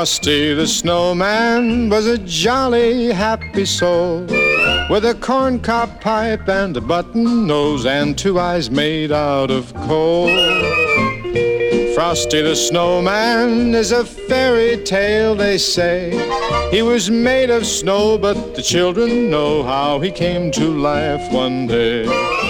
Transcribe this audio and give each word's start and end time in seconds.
Frosty 0.00 0.54
the 0.54 0.66
snowman 0.66 1.90
was 1.90 2.06
a 2.06 2.16
jolly, 2.16 3.12
happy 3.12 3.66
soul 3.66 4.20
with 4.88 5.04
a 5.04 5.14
corncob 5.20 6.00
pipe 6.00 6.48
and 6.48 6.74
a 6.74 6.80
button 6.80 7.46
nose 7.46 7.84
and 7.84 8.16
two 8.16 8.40
eyes 8.40 8.70
made 8.70 9.12
out 9.12 9.50
of 9.50 9.74
coal. 9.74 10.28
Frosty 11.94 12.40
the 12.40 12.56
snowman 12.56 13.74
is 13.74 13.92
a 13.92 14.02
fairy 14.02 14.82
tale, 14.84 15.34
they 15.34 15.58
say. 15.58 16.12
He 16.70 16.80
was 16.80 17.10
made 17.10 17.50
of 17.50 17.66
snow, 17.66 18.16
but 18.16 18.54
the 18.54 18.62
children 18.62 19.28
know 19.28 19.62
how 19.62 20.00
he 20.00 20.10
came 20.10 20.50
to 20.52 20.64
life 20.64 21.30
one 21.30 21.66
day. 21.66 22.04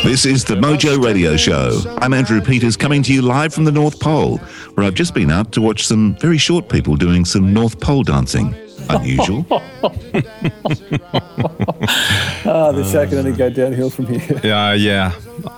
This 0.04 0.24
is 0.24 0.44
the 0.44 0.54
Mojo 0.54 1.02
Radio 1.02 1.36
Show. 1.36 1.82
I'm 1.98 2.14
Andrew 2.14 2.40
Peters 2.40 2.76
coming 2.76 3.02
to 3.02 3.12
you 3.12 3.22
live 3.22 3.52
from 3.52 3.64
the 3.64 3.72
North 3.72 3.98
Pole, 3.98 4.38
where 4.80 4.86
I've 4.86 4.94
just 4.94 5.12
been 5.12 5.30
up 5.30 5.50
to 5.50 5.60
watch 5.60 5.86
some 5.86 6.16
very 6.20 6.38
short 6.38 6.70
people 6.70 6.96
doing 6.96 7.26
some 7.26 7.52
North 7.52 7.78
Pole 7.80 8.02
dancing. 8.02 8.54
Unusual. 8.88 9.44
Ah, 12.42 12.72
the 12.72 12.82
show 12.90 13.06
can 13.06 13.18
only 13.18 13.32
go 13.32 13.50
downhill 13.50 13.90
from 13.90 14.06
here. 14.06 14.40
Yeah, 14.42 14.72
yeah, 14.72 15.12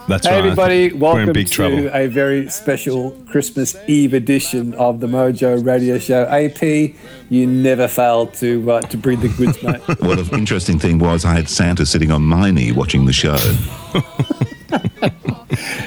that's 0.09 0.27
Hey 0.27 0.33
right. 0.33 0.39
everybody, 0.45 0.93
welcome 0.93 1.33
big 1.33 1.47
to 1.47 1.53
trouble. 1.53 1.89
a 1.95 2.09
very 2.09 2.49
special 2.51 3.13
Christmas 3.29 3.77
Eve 3.87 4.13
edition 4.15 4.75
of 4.75 4.99
the 5.01 5.07
Mojo 5.07 5.65
Radio 5.65 5.99
Show. 5.99 6.25
AP, 6.25 6.95
you 7.30 7.47
never 7.47 7.87
fail 7.87 8.27
to 8.27 8.71
uh, 8.73 8.80
to 8.83 8.97
bring 8.97 9.21
the 9.21 9.29
goods, 9.29 9.63
mate. 9.63 9.80
what 10.01 10.19
an 10.19 10.29
interesting 10.39 10.79
thing 10.79 10.99
was 10.99 11.25
I 11.25 11.33
had 11.33 11.49
Santa 11.49 11.87
sitting 11.87 12.11
on 12.11 12.23
my 12.23 12.51
knee 12.51 12.73
watching 12.73 13.07
the 13.07 13.13
show. 13.13 13.39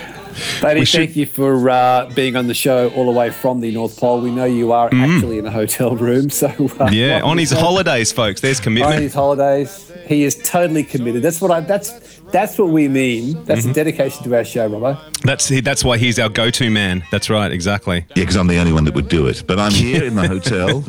Buddy, 0.61 0.81
We 0.81 0.85
should- 0.85 0.99
thank 0.99 1.15
you 1.15 1.25
for 1.25 1.69
uh, 1.69 2.09
being 2.15 2.35
on 2.35 2.47
the 2.47 2.53
show 2.53 2.89
all 2.89 3.05
the 3.05 3.11
way 3.17 3.29
from 3.29 3.61
the 3.61 3.71
North 3.71 3.97
Pole. 3.99 4.21
We 4.21 4.31
know 4.31 4.45
you 4.45 4.71
are 4.71 4.89
actually 4.93 5.37
in 5.37 5.45
a 5.45 5.51
hotel 5.51 5.95
room, 5.95 6.29
so 6.29 6.47
uh. 6.79 6.89
Yeah, 6.91 7.21
on 7.23 7.37
his 7.37 7.51
holidays, 7.51 8.11
folks. 8.11 8.41
There's 8.41 8.59
commitment. 8.59 8.95
on 8.95 9.01
his 9.01 9.13
holidays. 9.13 9.91
He 10.07 10.23
is 10.23 10.35
totally 10.43 10.83
committed. 10.83 11.21
That's 11.23 11.41
what 11.41 11.51
I. 11.51 11.61
That's 11.61 12.19
that's 12.31 12.57
what 12.57 12.69
we 12.69 12.87
mean. 12.87 13.43
That's 13.45 13.61
Mm-hmm. 13.61 13.71
a 13.71 13.73
dedication 13.73 14.23
to 14.25 14.35
our 14.35 14.43
show, 14.43 14.69
Robbo. 14.69 14.97
That's 15.21 15.47
that's 15.61 15.83
why 15.83 15.97
he's 15.97 16.19
our 16.19 16.29
go-to 16.29 16.69
man. 16.69 17.03
That's 17.11 17.29
right, 17.29 17.51
exactly. 17.51 18.05
Yeah, 18.09 18.15
because 18.23 18.35
I'm 18.35 18.47
the 18.47 18.57
only 18.57 18.73
one 18.73 18.83
that 18.85 18.93
would 18.93 19.07
do 19.09 19.27
it. 19.27 19.43
But 19.47 19.59
I'm 19.59 19.71
here 19.85 20.03
in 20.03 20.15
the 20.15 20.27
hotel. 20.27 20.83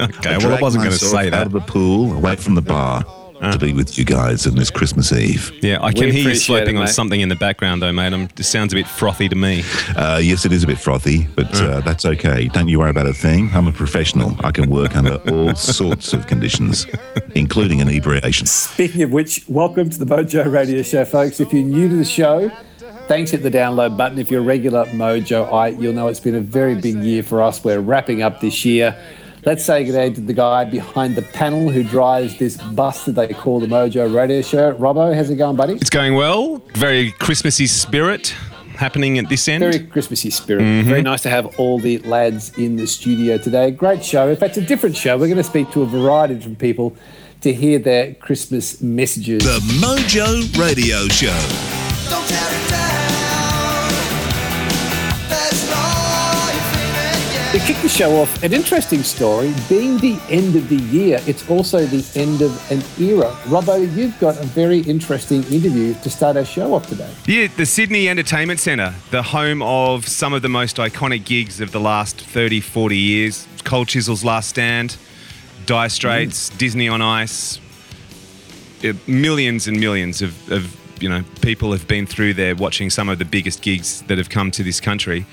Okay, 0.00 0.34
I 0.34 0.38
well, 0.38 0.54
I 0.56 0.60
wasn't 0.60 0.84
going 0.84 0.96
to 0.96 1.04
myself 1.04 1.12
say 1.12 1.26
Out 1.26 1.30
that. 1.32 1.46
of 1.46 1.52
the 1.52 1.60
pool, 1.60 2.12
away 2.16 2.36
from 2.36 2.54
the 2.54 2.62
bar, 2.62 3.04
to 3.40 3.58
be 3.58 3.72
with 3.72 3.98
you 3.98 4.04
guys 4.04 4.46
on 4.46 4.54
this 4.54 4.70
Christmas 4.70 5.12
Eve. 5.12 5.52
Yeah, 5.62 5.78
I 5.82 5.92
can 5.92 6.06
We 6.06 6.12
hear 6.12 6.14
you 6.14 6.20
appreciate 6.28 6.58
sloping 6.58 6.76
it, 6.76 6.80
on 6.80 6.88
something 6.88 7.20
in 7.20 7.28
the 7.28 7.36
background, 7.36 7.82
though, 7.82 7.92
mate. 7.92 8.12
I'm, 8.12 8.22
it 8.22 8.44
sounds 8.44 8.72
a 8.72 8.76
bit 8.76 8.86
frothy 8.86 9.28
to 9.28 9.36
me. 9.36 9.62
Uh, 9.96 10.20
yes, 10.22 10.44
it 10.44 10.52
is 10.52 10.64
a 10.64 10.66
bit 10.66 10.78
frothy, 10.78 11.26
but 11.36 11.54
uh, 11.60 11.80
that's 11.80 12.04
okay. 12.04 12.48
Don't 12.48 12.68
you 12.68 12.78
worry 12.78 12.90
about 12.90 13.06
a 13.06 13.12
thing. 13.12 13.50
I'm 13.52 13.66
a 13.66 13.72
professional. 13.72 14.36
I 14.44 14.50
can 14.50 14.70
work 14.70 14.96
under 14.96 15.16
all 15.30 15.54
sorts 15.54 16.12
of 16.12 16.26
conditions, 16.26 16.86
including 17.34 17.80
inebriation. 17.80 18.46
Speaking 18.46 19.02
of 19.02 19.12
which, 19.12 19.44
welcome 19.48 19.90
to 19.90 19.98
the 19.98 20.06
Mojo 20.06 20.50
Radio 20.50 20.82
Show, 20.82 21.04
folks. 21.04 21.40
If 21.40 21.52
you're 21.52 21.62
new 21.62 21.88
to 21.88 21.96
the 21.96 22.04
show, 22.04 22.50
thanks. 23.06 23.30
Hit 23.30 23.42
the 23.42 23.50
download 23.50 23.96
button. 23.96 24.18
If 24.18 24.30
you're 24.30 24.40
a 24.40 24.44
regular 24.44 24.86
Mojo, 24.86 25.52
I 25.52 25.68
you'll 25.68 25.94
know 25.94 26.08
it's 26.08 26.20
been 26.20 26.34
a 26.34 26.40
very 26.40 26.74
big 26.74 26.96
year 26.96 27.22
for 27.22 27.42
us. 27.42 27.62
We're 27.62 27.80
wrapping 27.80 28.22
up 28.22 28.40
this 28.40 28.64
year. 28.64 28.96
Let's 29.46 29.64
say 29.64 29.84
good 29.84 29.92
day 29.92 30.10
to 30.12 30.20
the 30.20 30.32
guy 30.32 30.64
behind 30.64 31.14
the 31.14 31.22
panel 31.22 31.70
who 31.70 31.84
drives 31.84 32.36
this 32.36 32.56
bus 32.56 33.04
that 33.04 33.12
they 33.12 33.28
call 33.28 33.60
the 33.60 33.68
Mojo 33.68 34.12
Radio 34.12 34.42
Show. 34.42 34.74
Robbo, 34.74 35.14
how's 35.14 35.30
it 35.30 35.36
going, 35.36 35.54
buddy? 35.54 35.74
It's 35.74 35.88
going 35.88 36.14
well. 36.16 36.56
Very 36.74 37.12
Christmassy 37.12 37.68
spirit 37.68 38.34
happening 38.74 39.20
at 39.20 39.28
this 39.28 39.46
end. 39.46 39.62
Very 39.62 39.86
Christmassy 39.86 40.30
spirit. 40.30 40.62
Mm-hmm. 40.62 40.88
Very 40.88 41.02
nice 41.02 41.22
to 41.22 41.30
have 41.30 41.60
all 41.60 41.78
the 41.78 41.98
lads 41.98 42.58
in 42.58 42.74
the 42.74 42.88
studio 42.88 43.38
today. 43.38 43.70
Great 43.70 44.04
show. 44.04 44.28
In 44.28 44.34
fact, 44.34 44.56
a 44.56 44.62
different 44.62 44.96
show. 44.96 45.16
We're 45.16 45.28
going 45.28 45.36
to 45.36 45.44
speak 45.44 45.70
to 45.70 45.82
a 45.82 45.86
variety 45.86 46.34
of 46.34 46.40
different 46.40 46.58
people 46.58 46.96
to 47.42 47.54
hear 47.54 47.78
their 47.78 48.14
Christmas 48.14 48.82
messages. 48.82 49.44
The 49.44 49.60
Mojo 49.78 50.58
Radio 50.58 51.06
Show. 51.06 52.75
To 57.56 57.62
kick 57.62 57.78
the 57.78 57.88
show 57.88 58.20
off, 58.20 58.42
an 58.42 58.52
interesting 58.52 59.02
story. 59.02 59.54
Being 59.66 59.96
the 59.96 60.20
end 60.28 60.56
of 60.56 60.68
the 60.68 60.76
year, 60.76 61.22
it's 61.26 61.48
also 61.48 61.86
the 61.86 62.06
end 62.14 62.42
of 62.42 62.52
an 62.70 62.82
era. 63.02 63.30
Robbo, 63.44 63.80
you've 63.96 64.20
got 64.20 64.36
a 64.36 64.44
very 64.44 64.80
interesting 64.80 65.42
interview 65.44 65.94
to 65.94 66.10
start 66.10 66.36
our 66.36 66.44
show 66.44 66.74
off 66.74 66.86
today. 66.86 67.10
Yeah, 67.24 67.46
the 67.46 67.64
Sydney 67.64 68.10
Entertainment 68.10 68.60
Centre, 68.60 68.94
the 69.10 69.22
home 69.22 69.62
of 69.62 70.06
some 70.06 70.34
of 70.34 70.42
the 70.42 70.50
most 70.50 70.76
iconic 70.76 71.24
gigs 71.24 71.62
of 71.62 71.72
the 71.72 71.80
last 71.80 72.20
30, 72.20 72.60
40 72.60 72.94
years. 72.94 73.48
Cold 73.64 73.88
Chisel's 73.88 74.22
Last 74.22 74.50
Stand, 74.50 74.98
Dire 75.64 75.88
Straits, 75.88 76.50
Disney 76.50 76.88
on 76.88 77.00
Ice. 77.00 77.58
Uh, 78.84 78.92
Millions 79.06 79.66
and 79.66 79.80
millions 79.80 80.20
of, 80.20 80.52
of 80.52 80.76
you 81.00 81.08
know 81.08 81.24
people 81.40 81.72
have 81.72 81.88
been 81.88 82.06
through 82.06 82.34
there 82.34 82.54
watching 82.54 82.90
some 82.90 83.08
of 83.08 83.18
the 83.18 83.24
biggest 83.24 83.62
gigs 83.62 84.02
that 84.02 84.18
have 84.18 84.28
come 84.28 84.50
to 84.50 84.62
this 84.62 84.78
country. 84.78 85.24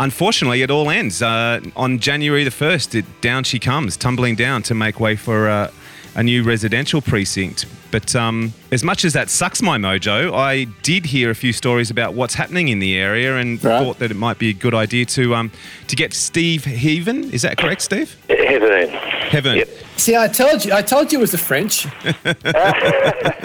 Unfortunately, 0.00 0.62
it 0.62 0.70
all 0.70 0.88
ends 0.88 1.20
uh, 1.20 1.60
on 1.76 1.98
January 1.98 2.42
the 2.42 2.50
first. 2.50 2.94
It, 2.94 3.04
down 3.20 3.44
she 3.44 3.58
comes, 3.58 3.98
tumbling 3.98 4.34
down 4.34 4.62
to 4.62 4.74
make 4.74 4.98
way 4.98 5.14
for 5.14 5.46
uh, 5.46 5.70
a 6.14 6.22
new 6.22 6.42
residential 6.42 7.00
precinct. 7.00 7.66
But 7.90 8.14
um, 8.14 8.52
as 8.70 8.84
much 8.84 9.04
as 9.04 9.14
that 9.14 9.30
sucks 9.30 9.60
my 9.60 9.76
mojo, 9.78 10.32
I 10.32 10.64
did 10.82 11.06
hear 11.06 11.30
a 11.30 11.34
few 11.34 11.52
stories 11.52 11.90
about 11.90 12.14
what's 12.14 12.34
happening 12.34 12.68
in 12.68 12.78
the 12.78 12.96
area 12.96 13.36
and 13.36 13.62
Right. 13.64 13.82
thought 13.84 13.98
that 13.98 14.10
it 14.12 14.16
might 14.16 14.38
be 14.38 14.50
a 14.50 14.52
good 14.52 14.74
idea 14.74 15.04
to 15.06 15.34
um, 15.34 15.50
to 15.88 15.96
get 15.96 16.12
Steve 16.14 16.64
Heaven. 16.64 17.30
Is 17.32 17.42
that 17.42 17.56
correct, 17.58 17.82
Steve? 17.82 18.16
Heaven. 18.28 18.88
Heaven. 18.90 19.56
Yep. 19.58 19.68
See, 19.96 20.16
I 20.16 20.28
told 20.28 20.64
you, 20.64 20.72
I 20.72 20.82
told 20.82 21.12
you 21.12 21.18
it 21.18 21.22
was 21.22 21.32
the 21.32 21.38
French. 21.38 21.82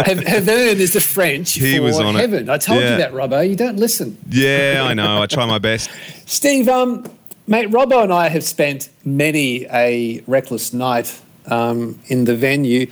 Heaven 0.05 0.25
heaven 0.25 0.79
is 0.79 0.93
the 0.93 1.01
French 1.01 1.53
He 1.53 1.77
for 1.77 1.83
was 1.83 1.99
on 1.99 2.15
it. 2.15 2.19
heaven. 2.19 2.49
I 2.49 2.57
told 2.57 2.81
Yeah. 2.81 2.91
you 2.91 2.97
that, 2.97 3.13
Robbo. 3.13 3.47
You 3.47 3.55
don't 3.55 3.77
listen. 3.77 4.17
Yeah, 4.29 4.83
I 4.85 4.93
know. 4.93 5.21
I 5.21 5.25
try 5.25 5.45
my 5.45 5.59
best. 5.59 5.89
Steve, 6.25 6.67
um, 6.69 7.05
mate, 7.47 7.69
Robbo 7.69 8.03
and 8.03 8.13
I 8.13 8.29
have 8.29 8.43
spent 8.43 8.89
many 9.03 9.65
a 9.65 10.21
reckless 10.27 10.73
night 10.73 11.19
um, 11.47 11.99
in 12.07 12.25
the 12.25 12.35
venue. 12.35 12.87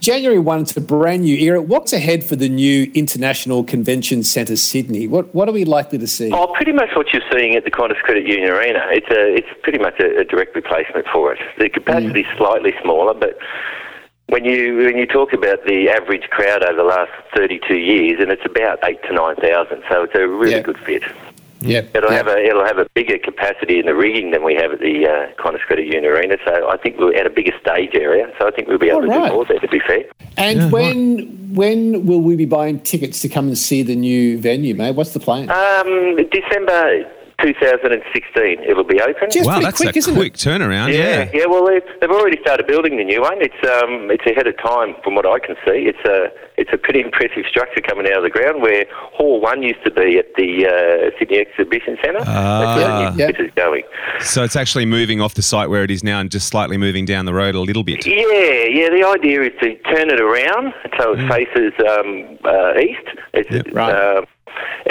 January 0.00 0.38
1, 0.38 0.60
it's 0.60 0.76
a 0.76 0.80
brand 0.80 1.22
new 1.22 1.36
era. 1.36 1.60
What's 1.60 1.92
ahead 1.92 2.22
for 2.22 2.36
the 2.36 2.48
new 2.48 2.88
International 2.94 3.64
Convention 3.64 4.22
Centre 4.22 4.56
Sydney? 4.56 5.08
What, 5.08 5.34
what 5.34 5.48
are 5.48 5.52
we 5.52 5.64
likely 5.64 5.98
to 5.98 6.06
see? 6.06 6.30
Oh, 6.32 6.52
pretty 6.54 6.70
much 6.72 6.90
what 6.94 7.12
you're 7.12 7.22
seeing 7.32 7.56
at 7.56 7.64
the 7.64 7.70
Qantas 7.72 8.00
Credit 8.02 8.24
Union 8.24 8.50
Arena. 8.50 8.80
It's 8.90 9.10
a, 9.10 9.34
it's 9.34 9.48
pretty 9.62 9.78
much 9.80 9.98
a, 9.98 10.18
a 10.20 10.24
direct 10.24 10.54
replacement 10.54 11.06
for 11.12 11.32
it. 11.32 11.40
The 11.58 11.68
capacity's 11.68 12.26
slightly 12.36 12.74
smaller, 12.80 13.12
but 13.12 13.38
when 14.28 14.44
you 14.44 14.76
when 14.84 14.96
you 14.98 15.06
talk 15.06 15.32
about 15.32 15.64
the 15.64 15.88
average 15.88 16.28
crowd 16.30 16.62
over 16.62 16.76
the 16.76 16.84
last 16.84 17.10
32 17.34 17.74
years, 17.76 18.20
and 18.20 18.30
it's 18.30 18.44
about 18.44 18.78
eight 18.84 19.02
to 19.04 19.12
nine 19.12 19.36
thousand, 19.36 19.82
so 19.90 20.04
it's 20.04 20.14
a 20.14 20.28
really 20.28 20.52
Yeah. 20.52 20.60
good 20.60 20.78
fit. 20.78 21.02
Yeah. 21.60 21.82
It'll 21.94 22.10
yeah. 22.10 22.16
have 22.16 22.28
a 22.28 22.38
it'll 22.38 22.64
have 22.64 22.78
a 22.78 22.86
bigger 22.94 23.18
capacity 23.18 23.78
in 23.78 23.86
the 23.86 23.94
rigging 23.94 24.30
than 24.30 24.44
we 24.44 24.54
have 24.54 24.72
at 24.72 24.80
the 24.80 25.06
uh, 25.06 25.42
Qantas 25.42 25.60
Credit 25.60 25.86
Union 25.86 26.04
Arena. 26.04 26.36
So 26.46 26.68
I 26.68 26.76
think 26.76 26.98
we're 26.98 27.14
at 27.14 27.26
a 27.26 27.30
bigger 27.30 27.52
stage 27.60 27.94
area. 27.94 28.32
So 28.38 28.46
I 28.46 28.50
think 28.50 28.68
we'll 28.68 28.78
be 28.78 28.88
able 28.88 28.96
All 28.96 29.02
to 29.02 29.08
right. 29.08 29.28
do 29.28 29.34
more 29.34 29.44
there. 29.44 29.58
To 29.58 29.68
be 29.68 29.80
fair. 29.80 30.04
And 30.36 30.70
when 30.70 31.54
when 31.54 32.06
will 32.06 32.20
we 32.20 32.36
be 32.36 32.44
buying 32.44 32.80
tickets 32.80 33.20
to 33.22 33.28
come 33.28 33.48
and 33.48 33.58
see 33.58 33.82
the 33.82 33.96
new 33.96 34.38
venue, 34.38 34.74
mate? 34.74 34.94
What's 34.94 35.12
the 35.12 35.20
plan? 35.20 35.50
Um, 35.50 36.16
December 36.30 37.10
2016, 37.42 38.64
it'll 38.64 38.84
be 38.84 39.00
open. 39.00 39.30
Just 39.30 39.46
wow, 39.46 39.54
pretty 39.54 39.64
that's 39.64 39.76
quick, 39.80 39.94
a 39.94 39.98
isn't 39.98 40.14
quick 40.14 40.34
it? 40.34 40.38
turnaround. 40.38 40.92
Yeah, 40.92 41.24
Yeah. 41.24 41.30
yeah. 41.32 41.46
Well, 41.46 41.66
they've, 41.66 41.82
they've 42.00 42.10
already 42.10 42.38
started 42.40 42.66
building 42.66 42.96
the 42.96 43.04
new 43.04 43.20
one. 43.22 43.38
It's 43.40 43.54
um, 43.66 44.10
it's 44.10 44.26
ahead 44.26 44.46
of 44.46 44.56
time 44.58 44.94
from 45.04 45.14
what 45.14 45.26
I 45.26 45.38
can 45.38 45.56
see. 45.64 45.86
It's 45.90 46.04
a 46.06 46.28
it's 46.56 46.70
a 46.72 46.78
pretty 46.78 47.00
impressive 47.06 47.44
structure 47.48 47.80
coming 47.80 48.06
out 48.10 48.18
of 48.18 48.22
the 48.24 48.30
ground 48.30 48.62
where 48.62 48.84
Hall 48.92 49.40
One 49.40 49.62
used 49.62 49.84
to 49.84 49.90
be 49.90 50.18
at 50.18 50.26
the 50.36 50.66
uh, 50.66 51.18
Sydney 51.18 51.38
Exhibition 51.38 51.96
Centre. 52.04 52.24
That's 52.24 52.76
where 52.76 52.88
the 52.88 53.10
new 53.10 53.18
Yeah. 53.20 53.26
bit 53.32 53.40
is 53.40 53.50
going. 53.54 53.82
So 54.20 54.42
it's 54.42 54.56
actually 54.56 54.86
moving 54.86 55.20
off 55.20 55.34
the 55.34 55.42
site 55.42 55.70
where 55.70 55.84
it 55.84 55.90
is 55.90 56.02
now 56.02 56.20
and 56.20 56.30
just 56.30 56.48
slightly 56.48 56.76
moving 56.76 57.04
down 57.04 57.24
the 57.24 57.34
road 57.34 57.54
a 57.54 57.60
little 57.60 57.84
bit. 57.84 58.06
Yeah, 58.06 58.14
yeah. 58.16 58.88
The 58.90 59.06
idea 59.06 59.42
is 59.42 59.52
to 59.62 59.76
turn 59.94 60.10
it 60.10 60.20
around 60.20 60.74
so 60.98 61.12
it 61.14 61.28
faces 61.28 61.72
um, 61.88 62.38
uh, 62.44 62.78
east. 62.80 63.06
It's, 63.34 63.48
Yep. 63.50 63.66
Right. 63.72 63.94
um, 64.18 64.24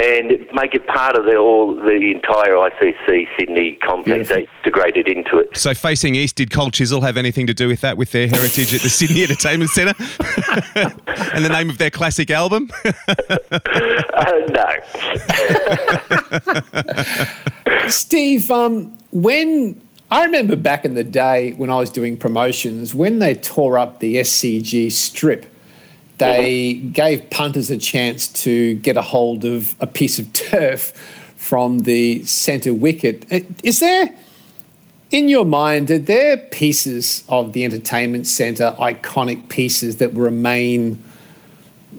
and 0.00 0.46
make 0.52 0.74
it 0.74 0.86
part 0.86 1.16
of 1.16 1.24
the 1.24 1.36
all 1.36 1.74
the 1.74 2.12
entire 2.14 2.52
ICC 2.52 3.26
Sydney 3.38 3.78
complex. 3.84 4.28
Beautiful. 4.28 4.36
They 4.36 4.48
integrated 4.64 5.08
into 5.08 5.38
it. 5.38 5.56
So 5.56 5.74
facing 5.74 6.14
east, 6.14 6.36
did 6.36 6.50
Cold 6.50 6.72
Chisel 6.72 7.00
have 7.00 7.16
anything 7.16 7.46
to 7.46 7.54
do 7.54 7.68
with 7.68 7.80
that, 7.80 7.96
with 7.96 8.12
their 8.12 8.28
heritage 8.28 8.74
at 8.74 8.82
the 8.82 8.88
Sydney 8.88 9.22
Entertainment 9.28 9.70
Centre, 9.70 9.94
and 11.34 11.44
the 11.44 11.50
name 11.50 11.70
of 11.70 11.78
their 11.78 11.90
classic 11.90 12.30
album? 12.30 12.70
Uh, 14.18 14.32
no. 14.50 14.66
Steve, 17.88 18.50
um, 18.50 18.98
when 19.12 19.80
I 20.10 20.24
remember 20.24 20.56
back 20.56 20.84
in 20.84 20.94
the 20.94 21.04
day 21.04 21.52
when 21.52 21.70
I 21.70 21.76
was 21.76 21.90
doing 21.90 22.16
promotions, 22.16 22.94
when 22.94 23.18
they 23.18 23.34
tore 23.34 23.78
up 23.78 24.00
the 24.00 24.16
SCG 24.16 24.90
strip, 24.90 25.46
they 26.18 26.74
gave 26.74 27.28
punters 27.30 27.70
a 27.70 27.78
chance 27.78 28.28
to 28.44 28.74
get 28.74 28.96
a 28.96 29.02
hold 29.02 29.44
of 29.44 29.74
a 29.80 29.86
piece 29.86 30.18
of 30.18 30.32
turf 30.32 30.92
from 31.36 31.80
the 31.80 32.24
centre 32.24 32.74
wicket. 32.74 33.24
Is 33.62 33.80
there 33.80 34.14
In 35.10 35.30
your 35.30 35.46
mind, 35.46 35.90
are 35.90 35.98
there 35.98 36.36
pieces 36.36 37.24
of 37.30 37.54
the 37.54 37.64
entertainment 37.64 38.26
centre, 38.26 38.76
iconic 38.78 39.48
pieces 39.48 39.96
that 39.96 40.12
remain, 40.12 41.02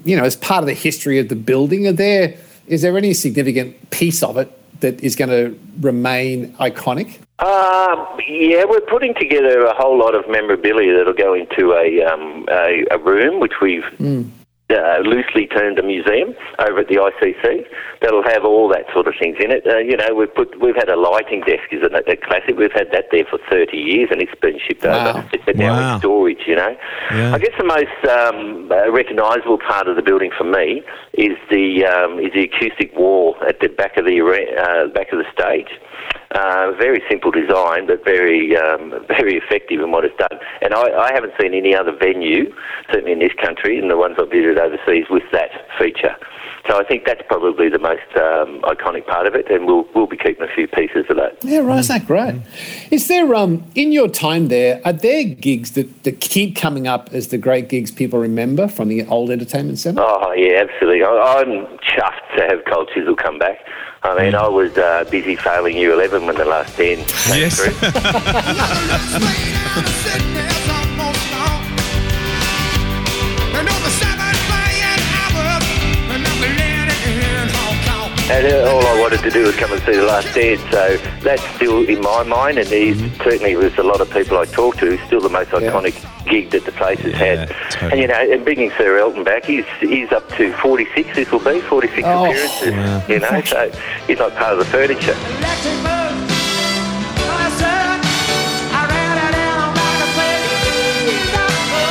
you 0.05 0.15
know, 0.15 0.23
as 0.23 0.35
part 0.35 0.61
of 0.61 0.67
the 0.67 0.75
history 0.75 1.17
of 1.17 1.27
the 1.27 1.35
building? 1.35 1.87
Are 1.87 1.91
there 1.91 2.35
is 2.67 2.83
there 2.83 2.95
any 2.95 3.15
significant 3.15 3.89
piece 3.89 4.21
of 4.21 4.37
it 4.37 4.51
that 4.81 5.01
is 5.03 5.15
going 5.15 5.29
to 5.31 5.59
remain 5.81 6.53
iconic? 6.59 7.17
Um, 7.39 8.19
yeah, 8.27 8.65
we're 8.67 8.81
putting 8.81 9.13
together 9.15 9.61
a 9.65 9.73
whole 9.73 9.97
lot 9.97 10.13
of 10.13 10.27
memorabilia 10.29 10.97
that'll 10.97 11.13
go 11.13 11.33
into 11.33 11.71
a 11.73 12.03
um, 12.03 12.45
a, 12.49 12.83
a 12.91 12.97
room 12.97 13.39
which 13.39 13.53
we've 13.61 13.85
uh, 14.69 14.99
loosely 15.05 15.47
termed 15.47 15.79
a 15.79 15.83
museum 15.83 16.35
over 16.59 16.79
at 16.79 16.89
the 16.89 16.95
ICC. 16.95 17.65
That'll 18.01 18.23
have 18.23 18.43
all 18.43 18.67
that 18.69 18.85
sort 18.93 19.07
of 19.07 19.13
things 19.17 19.37
in 19.39 19.51
it. 19.51 19.65
Uh, 19.65 19.77
you 19.77 19.95
know, 19.95 20.13
we've 20.13 20.33
put 20.35 20.59
we've 20.59 20.75
had 20.75 20.89
a 20.89 20.97
lighting 20.99 21.39
desk, 21.41 21.63
isn't 21.71 21.95
it? 21.95 22.09
A 22.09 22.17
classic. 22.17 22.57
We've 22.57 22.73
had 22.73 22.91
that 22.91 23.05
there 23.13 23.23
for 23.23 23.39
thirty 23.49 23.77
years, 23.77 24.09
and 24.11 24.21
it's 24.21 24.35
been 24.41 24.59
shipped 24.59 24.83
Wow. 24.83 25.09
over. 25.11 25.29
It's 25.31 25.57
now 25.57 25.71
Wow. 25.79 25.93
in 25.93 25.99
storage. 26.01 26.41
You 26.45 26.57
know, 26.57 26.75
Yeah. 27.11 27.33
I 27.35 27.37
guess 27.39 27.55
the 27.57 27.63
most 27.63 28.03
um, 28.19 28.69
uh, 28.69 28.91
recognisable 28.91 29.59
part 29.59 29.87
of 29.87 29.95
the 29.95 30.01
building 30.01 30.31
for 30.37 30.43
me 30.43 30.83
is 31.13 31.37
the 31.49 31.85
um, 31.85 32.19
is 32.19 32.33
the 32.33 32.43
acoustic 32.51 32.93
wall 32.97 33.37
at 33.47 33.61
the 33.61 33.69
back 33.69 33.95
of 33.95 34.03
the 34.03 34.19
uh, 34.19 34.87
back 34.93 35.13
of 35.13 35.19
the 35.19 35.25
stage. 35.31 35.69
Uh, 36.31 36.71
very 36.77 37.01
simple 37.09 37.31
design, 37.31 37.87
but 37.87 38.05
very 38.05 38.55
um, 38.55 38.93
very 39.07 39.35
effective 39.35 39.79
in 39.81 39.91
what 39.91 40.05
it's 40.05 40.15
done. 40.17 40.39
And 40.61 40.75
I, 40.75 41.09
I 41.09 41.13
haven't 41.13 41.33
seen 41.41 41.55
any 41.55 41.75
other 41.75 41.91
venue, 41.91 42.53
certainly 42.91 43.13
in 43.13 43.19
this 43.19 43.33
country, 43.43 43.79
and 43.79 43.89
the 43.89 43.97
ones 43.97 44.17
I've 44.19 44.29
visited 44.29 44.59
overseas, 44.59 45.05
with 45.09 45.23
that 45.31 45.49
feature. 45.79 46.15
So 46.67 46.77
I 46.77 46.83
think 46.83 47.05
that's 47.05 47.21
probably 47.27 47.67
the 47.67 47.79
most 47.79 48.05
um, 48.15 48.61
iconic 48.61 49.07
part 49.07 49.25
of 49.25 49.33
it, 49.33 49.49
and 49.49 49.65
we'll 49.65 49.87
we'll 49.95 50.05
be 50.05 50.17
keeping 50.17 50.43
a 50.43 50.53
few 50.53 50.67
pieces 50.67 51.05
of 51.09 51.15
that. 51.15 51.37
Yeah, 51.43 51.59
right. 51.59 51.79
Isn't 51.79 51.99
that 51.99 52.07
great? 52.07 52.41
Is 52.91 53.07
there, 53.07 53.33
um, 53.33 53.65
in 53.73 53.91
your 53.91 54.07
time 54.07 54.49
there, 54.49 54.81
are 54.85 54.93
there 54.93 55.23
gigs 55.23 55.71
that, 55.71 56.03
that 56.03 56.19
keep 56.19 56.55
coming 56.55 56.85
up 56.85 57.09
as 57.11 57.29
the 57.29 57.39
great 57.39 57.69
gigs 57.69 57.89
people 57.89 58.19
remember 58.19 58.67
from 58.67 58.87
the 58.87 59.03
old 59.07 59.31
entertainment 59.31 59.79
centre? 59.79 60.01
Oh 60.03 60.31
yeah, 60.33 60.61
absolutely. 60.61 61.03
I, 61.03 61.09
I'm 61.09 61.65
chuffed 61.79 62.37
to 62.37 62.43
have 62.49 62.59
Cold 62.71 62.91
Chisel 62.93 63.15
come 63.15 63.39
back. 63.39 63.57
I 64.01 64.17
mean, 64.23 64.33
I 64.35 64.47
was 64.47 64.77
uh, 64.77 65.03
busy 65.11 65.35
failing 65.35 65.75
Year 65.75 65.91
11 65.93 66.25
when 66.25 66.35
the 66.35 66.45
last 66.45 66.75
10 66.75 66.97
came 67.05 67.39
Yes. 67.39 67.59
through. 67.59 67.73
And 78.31 78.45
uh, 78.45 78.69
all 78.71 78.85
I 78.85 78.99
wanted 79.01 79.21
to 79.21 79.31
do 79.31 79.45
was 79.45 79.55
come 79.55 79.71
and 79.71 79.81
see 79.81 79.95
the 79.95 80.03
last 80.03 80.35
dance. 80.35 80.61
So 80.69 80.97
that's 81.23 81.41
still 81.55 81.83
in 81.89 81.99
my 82.01 82.21
mind, 82.23 82.59
and 82.59 82.67
he's 82.67 82.99
certainly 83.17 83.55
with 83.55 83.79
a 83.79 83.83
lot 83.83 84.01
of 84.01 84.11
people 84.11 84.37
I 84.37 84.45
talk 84.45 84.77
to, 84.77 84.97
still 85.07 85.19
the 85.19 85.29
most 85.29 85.49
iconic 85.49 85.95
gig 86.29 86.51
that 86.51 86.65
the 86.65 86.71
place 86.71 86.99
has 86.99 87.13
had. 87.13 87.49
totally. 87.71 87.91
And 87.91 88.01
you 88.01 88.07
know, 88.07 88.33
and 88.33 88.43
bringing 88.43 88.71
Sir 88.77 88.97
Elton 88.99 89.23
back, 89.23 89.45
he's 89.45 89.65
he's 89.79 90.11
up 90.11 90.27
to 90.37 90.53
46. 90.53 91.15
This 91.15 91.31
will 91.31 91.39
be 91.39 91.59
46 91.61 92.03
Oh. 92.07 92.25
appearances. 92.25 93.09
You 93.09 93.19
know, 93.19 93.41
so 93.41 93.71
he's 94.07 94.19
like 94.19 94.35
part 94.35 94.53
of 94.53 94.59
the 94.59 94.65
furniture. 94.65 95.15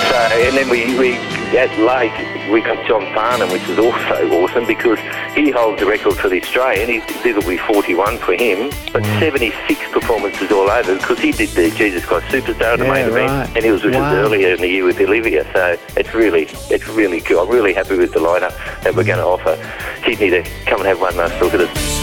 So, 0.09 0.17
and 0.17 0.57
then 0.57 0.69
we, 0.71 0.99
we 0.99 1.13
at 1.57 1.71
late 1.79 2.13
we 2.51 2.61
got 2.61 2.87
John 2.87 3.03
Farnham, 3.15 3.51
which 3.51 3.69
is 3.69 3.79
also 3.79 4.29
awesome 4.43 4.67
because 4.67 4.99
he 5.35 5.51
holds 5.51 5.81
the 5.81 5.87
record 5.87 6.17
for 6.17 6.29
the 6.29 6.41
Australian. 6.43 6.89
He's, 6.89 7.23
this 7.23 7.35
will 7.37 7.49
be 7.49 7.59
41 7.59 8.19
for 8.19 8.33
him, 8.35 8.71
but 8.93 9.03
mm. 9.03 9.19
76 9.21 9.93
performances 9.93 10.51
all 10.51 10.71
over 10.71 10.95
because 10.97 11.19
he 11.19 11.33
did 11.33 11.51
the 11.51 11.71
Jesus 11.71 12.05
Christ 12.05 12.27
Superstar 12.27 12.75
in 12.75 12.81
the 12.81 12.87
Yeah, 12.87 12.93
main 12.93 13.07
event, 13.09 13.31
right. 13.31 13.57
and 13.57 13.65
he 13.65 13.71
was 13.71 13.85
with 13.85 13.95
us 13.95 14.15
earlier 14.15 14.55
in 14.55 14.61
the 14.61 14.69
year 14.69 14.85
with 14.85 15.01
Olivia. 15.01 15.45
So 15.53 15.77
it's 15.97 16.15
really, 16.15 16.49
it's 16.71 16.89
really 16.89 17.21
cool. 17.21 17.41
I'm 17.41 17.49
really 17.49 17.75
happy 17.75 17.97
with 17.97 18.13
the 18.13 18.21
lineup 18.21 18.57
that 18.83 18.95
we're 18.95 19.05
going 19.05 19.19
to 19.19 19.25
offer. 19.25 19.57
Sydney 20.05 20.31
to 20.31 20.43
come 20.67 20.81
and 20.81 20.89
have 20.89 21.01
one 21.01 21.17
last 21.17 21.41
look 21.43 21.55
at 21.55 21.61
it. 21.61 21.99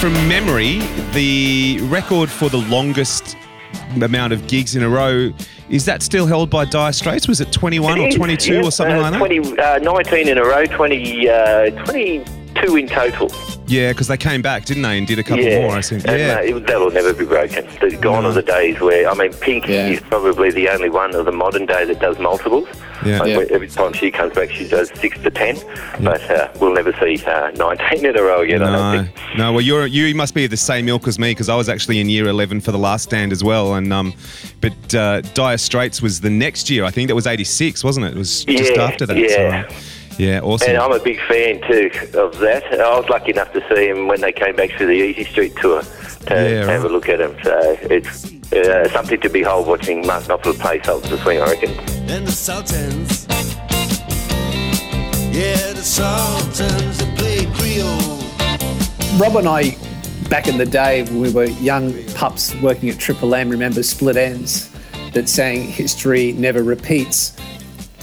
From 0.00 0.14
memory, 0.26 0.80
the 1.12 1.78
record 1.84 2.30
for 2.30 2.48
the 2.48 2.58
longest 2.58 3.36
amount 4.00 4.32
of 4.32 4.46
gigs 4.48 4.76
in 4.76 4.82
a 4.82 4.88
row 4.88 5.32
is 5.68 5.84
that 5.86 6.02
still 6.02 6.26
held 6.26 6.50
by 6.50 6.64
Dire 6.64 6.92
Straits? 6.92 7.26
Was 7.28 7.40
it 7.40 7.50
21 7.52 7.98
or 7.98 8.02
It 8.04 8.08
is, 8.10 8.14
22 8.16 8.54
yeah. 8.54 8.62
or 8.62 8.70
something 8.70 8.96
Uh, 8.96 9.10
like 9.10 9.30
that? 9.56 9.58
uh, 9.58 9.78
19 9.82 10.28
in 10.28 10.36
a 10.38 10.42
row, 10.44 10.66
20, 10.66 11.28
uh, 11.28 11.70
22 11.86 12.76
in 12.76 12.86
total. 12.88 13.28
Yeah, 13.72 13.92
because 13.92 14.06
they 14.08 14.16
came 14.18 14.42
back, 14.42 14.64
didn't 14.66 14.82
they, 14.82 14.98
and 14.98 15.06
did 15.06 15.18
a 15.18 15.22
couple 15.22 15.44
yeah, 15.44 15.60
more. 15.62 15.76
I 15.76 15.82
think. 15.82 16.06
And, 16.06 16.18
Yeah. 16.20 16.36
uh, 16.36 16.56
it, 16.58 16.66
that'll 16.66 16.90
never 16.90 17.14
be 17.14 17.24
broken. 17.24 17.66
The 17.80 17.96
gone 17.96 18.22
No. 18.24 18.28
are 18.30 18.32
the 18.32 18.42
days 18.42 18.78
where 18.80 19.08
I 19.08 19.14
mean, 19.14 19.32
Pink 19.34 19.66
Yeah. 19.66 19.88
is 19.88 20.00
probably 20.00 20.50
the 20.50 20.68
only 20.68 20.90
one 20.90 21.14
of 21.14 21.24
the 21.24 21.32
modern 21.32 21.64
day 21.66 21.84
that 21.86 21.98
does 22.00 22.18
multiples. 22.18 22.68
Yeah. 23.04 23.18
Like, 23.20 23.28
Yeah. 23.30 23.44
Every 23.56 23.68
time 23.68 23.92
she 23.94 24.10
comes 24.10 24.34
back, 24.34 24.50
she 24.50 24.68
does 24.68 24.90
six 25.00 25.18
to 25.22 25.30
ten, 25.30 25.56
but 26.00 26.20
uh, 26.30 26.48
we'll 26.60 26.74
never 26.74 26.92
see 27.00 27.22
uh, 27.26 27.50
19 27.56 28.04
in 28.06 28.16
a 28.16 28.22
row 28.22 28.42
again. 28.42 28.62
I 28.62 28.66
don't 28.72 28.96
No, 28.96 29.02
think. 29.04 29.38
no. 29.38 29.52
Well, 29.52 29.60
you're 29.62 29.86
you 29.86 30.14
must 30.14 30.34
be 30.34 30.46
the 30.46 30.56
same 30.56 30.88
ilk 30.88 31.08
as 31.08 31.18
me 31.18 31.30
because 31.30 31.48
I 31.48 31.56
was 31.56 31.68
actually 31.68 31.98
in 32.00 32.08
year 32.08 32.28
eleven 32.28 32.60
for 32.60 32.72
the 32.72 32.78
last 32.78 33.04
stand 33.04 33.32
as 33.32 33.42
well, 33.42 33.74
and 33.74 33.92
um, 33.92 34.12
but 34.60 34.94
uh, 34.94 35.22
Dire 35.34 35.56
Straits 35.58 36.02
was 36.02 36.20
the 36.20 36.30
next 36.30 36.68
year. 36.70 36.84
I 36.84 36.90
think 36.90 37.08
that 37.08 37.14
was 37.14 37.26
eighty 37.26 37.44
six, 37.44 37.82
wasn't 37.82 38.06
it? 38.06 38.12
It 38.14 38.18
was 38.18 38.44
just 38.44 38.74
Yeah, 38.76 38.82
after 38.82 39.06
that. 39.06 39.16
yeah. 39.16 39.66
So, 39.68 39.74
yeah, 40.18 40.40
awesome. 40.42 40.68
And 40.70 40.78
I'm 40.78 40.92
a 40.92 40.98
big 40.98 41.20
fan 41.28 41.60
too 41.68 41.90
of 42.18 42.38
that. 42.38 42.64
I 42.80 42.98
was 42.98 43.08
lucky 43.08 43.30
enough 43.30 43.52
to 43.52 43.60
see 43.74 43.88
him 43.88 44.08
when 44.08 44.20
they 44.20 44.32
came 44.32 44.54
back 44.56 44.70
through 44.72 44.86
the 44.88 45.00
Every 45.10 45.24
Street 45.24 45.54
tour 45.56 45.82
to 45.82 46.34
Yeah, 46.34 46.66
have 46.70 46.84
a 46.84 46.88
look 46.88 47.08
at 47.08 47.20
him. 47.20 47.36
So 47.42 47.76
it's 47.82 48.30
uh, 48.52 48.88
something 48.90 49.20
to 49.20 49.28
behold 49.28 49.66
watching 49.66 50.06
Mark 50.06 50.24
Knopfler 50.24 50.58
play 50.58 50.82
Sultans 50.82 51.12
of 51.12 51.20
Swing, 51.20 51.40
I 51.40 51.46
reckon. 51.50 51.70
and 52.10 52.26
the 52.26 52.32
Sultans. 52.32 53.26
Yeah, 55.32 55.72
the 55.72 55.82
Sultans 55.82 56.98
that 56.98 57.18
play 57.18 57.46
Creole. 57.54 58.18
Rob 59.18 59.36
and 59.36 59.48
I, 59.48 59.76
back 60.28 60.46
in 60.46 60.58
the 60.58 60.66
day 60.66 61.04
when 61.04 61.20
we 61.22 61.30
were 61.32 61.44
young 61.46 61.94
pups 62.14 62.54
working 62.56 62.90
at 62.90 62.98
Triple 62.98 63.34
M, 63.34 63.48
remember 63.48 63.82
Split 63.82 64.16
Enz 64.16 64.68
that 65.12 65.28
sang 65.28 65.62
History 65.62 66.32
Never 66.32 66.62
Repeats. 66.62 67.34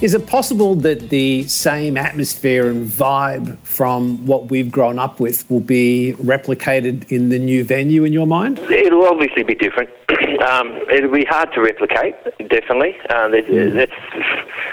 Is 0.01 0.13
it 0.13 0.27
possible 0.27 0.75
that 0.75 1.09
the 1.09 1.45
same 1.49 1.97
atmosphere 1.97 2.69
and 2.69 2.87
vibe 2.87 3.57
from 3.79 4.25
what 4.25 4.51
we've 4.51 4.69
grown 4.69 4.99
up 4.99 5.21
with 5.21 5.49
will 5.49 5.61
be 5.61 6.13
replicated 6.21 7.09
in 7.09 7.29
the 7.29 7.39
new 7.39 7.63
venue 7.63 8.03
in 8.03 8.11
your 8.11 8.27
mind? 8.27 8.59
It'll 8.59 9.05
obviously 9.05 9.43
be 9.43 9.55
different. 9.55 9.89
um, 10.49 10.81
it'll 10.91 11.09
be 11.09 11.23
hard 11.23 11.53
to 11.53 11.61
replicate, 11.61 12.13
definitely. 12.49 12.97
Uh, 13.09 13.29
that, 13.29 13.45
that's, 13.73 13.99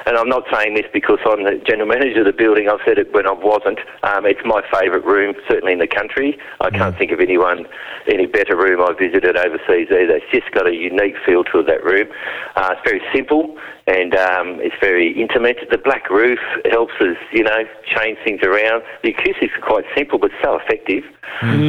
and 0.06 0.16
I'm 0.16 0.28
not 0.28 0.42
saying 0.52 0.74
this 0.74 0.86
because 0.92 1.20
I'm 1.24 1.44
the 1.44 1.62
general 1.64 1.86
manager 1.86 2.18
of 2.18 2.26
the 2.26 2.32
building. 2.32 2.68
I've 2.68 2.80
said 2.84 2.98
it 2.98 3.14
when 3.14 3.28
I 3.28 3.32
wasn't. 3.32 3.78
Um, 4.02 4.26
it's 4.26 4.42
my 4.44 4.60
favourite 4.74 5.04
room, 5.04 5.36
certainly 5.48 5.74
in 5.74 5.78
the 5.78 5.86
country. 5.86 6.36
I 6.60 6.70
can't 6.70 6.98
think 6.98 7.12
of 7.12 7.20
anyone, 7.20 7.64
any 8.08 8.26
better 8.26 8.56
room 8.56 8.82
I've 8.82 8.98
visited 8.98 9.36
overseas 9.36 9.86
either. 9.86 10.18
It's 10.18 10.32
just 10.32 10.50
got 10.50 10.66
a 10.66 10.74
unique 10.74 11.14
feel 11.24 11.44
to 11.54 11.62
that 11.62 11.84
room. 11.84 12.08
Uh, 12.56 12.74
it's 12.74 12.82
very 12.82 13.02
simple 13.14 13.56
and 13.86 14.14
um, 14.16 14.58
it's 14.60 14.74
very 14.80 15.12
intimate. 15.12 15.58
The 15.70 15.78
black 15.78 16.10
roof 16.10 16.40
helps 16.70 16.94
us, 17.00 17.16
you 17.32 17.44
know, 17.44 17.62
change 17.86 18.18
things 18.24 18.40
around. 18.42 18.82
The 19.02 19.10
acoustics 19.10 19.52
are 19.56 19.66
quite 19.66 19.84
simple 19.96 20.18
but 20.18 20.30
so 20.42 20.58
effective. 20.58 21.04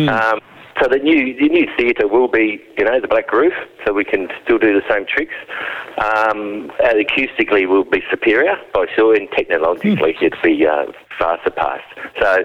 Um, 0.10 0.40
so 0.82 0.88
the 0.88 1.00
new 1.00 1.36
the 1.40 1.50
new 1.50 1.68
theatre 1.76 2.08
will 2.08 2.28
be, 2.28 2.62
you 2.78 2.86
know, 2.86 3.00
the 3.00 3.08
black 3.08 3.32
roof, 3.32 3.54
so 3.86 3.94
we 3.94 4.06
can 4.06 4.28
still 4.44 4.60
do 4.60 4.80
the 4.80 4.86
same 4.90 5.06
tricks. 5.08 5.34
Um, 5.98 6.72
and 6.84 7.04
acoustically, 7.04 7.68
will 7.68 7.84
be 7.84 8.04
superior 8.12 8.56
by 8.74 8.86
sure, 8.96 9.16
and 9.16 9.28
technologically, 9.32 10.16
it'll 10.22 10.42
be 10.44 10.66
uh, 10.66 10.86
far 11.20 11.40
surpassed. 11.44 11.84
So. 12.22 12.44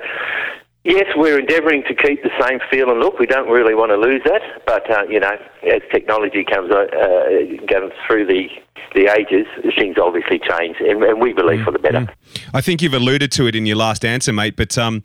Yes, 0.84 1.04
we're 1.14 1.38
endeavouring 1.38 1.84
to 1.86 1.94
keep 1.94 2.22
the 2.24 2.30
same 2.40 2.58
feel 2.68 2.90
and 2.90 2.98
look. 2.98 3.18
We 3.20 3.26
don't 3.26 3.48
really 3.48 3.74
want 3.74 3.90
to 3.90 3.96
lose 3.96 4.20
that, 4.24 4.42
but 4.66 4.90
uh, 4.90 5.04
you 5.08 5.20
know, 5.20 5.30
as 5.62 5.80
technology 5.92 6.44
comes 6.44 6.72
uh, 6.72 6.86
uh, 6.92 7.66
goes 7.66 7.92
through 8.06 8.26
the 8.26 8.48
the 8.94 9.08
ages, 9.16 9.46
things 9.78 9.96
obviously 9.96 10.38
change, 10.38 10.76
and, 10.80 11.02
and 11.04 11.20
we 11.20 11.32
believe 11.32 11.64
for 11.64 11.70
the 11.70 11.78
better. 11.78 12.08
I 12.52 12.60
think 12.60 12.82
you've 12.82 12.94
alluded 12.94 13.30
to 13.32 13.46
it 13.46 13.54
in 13.54 13.64
your 13.64 13.76
last 13.76 14.04
answer, 14.04 14.32
mate. 14.32 14.56
But 14.56 14.76
um, 14.76 15.04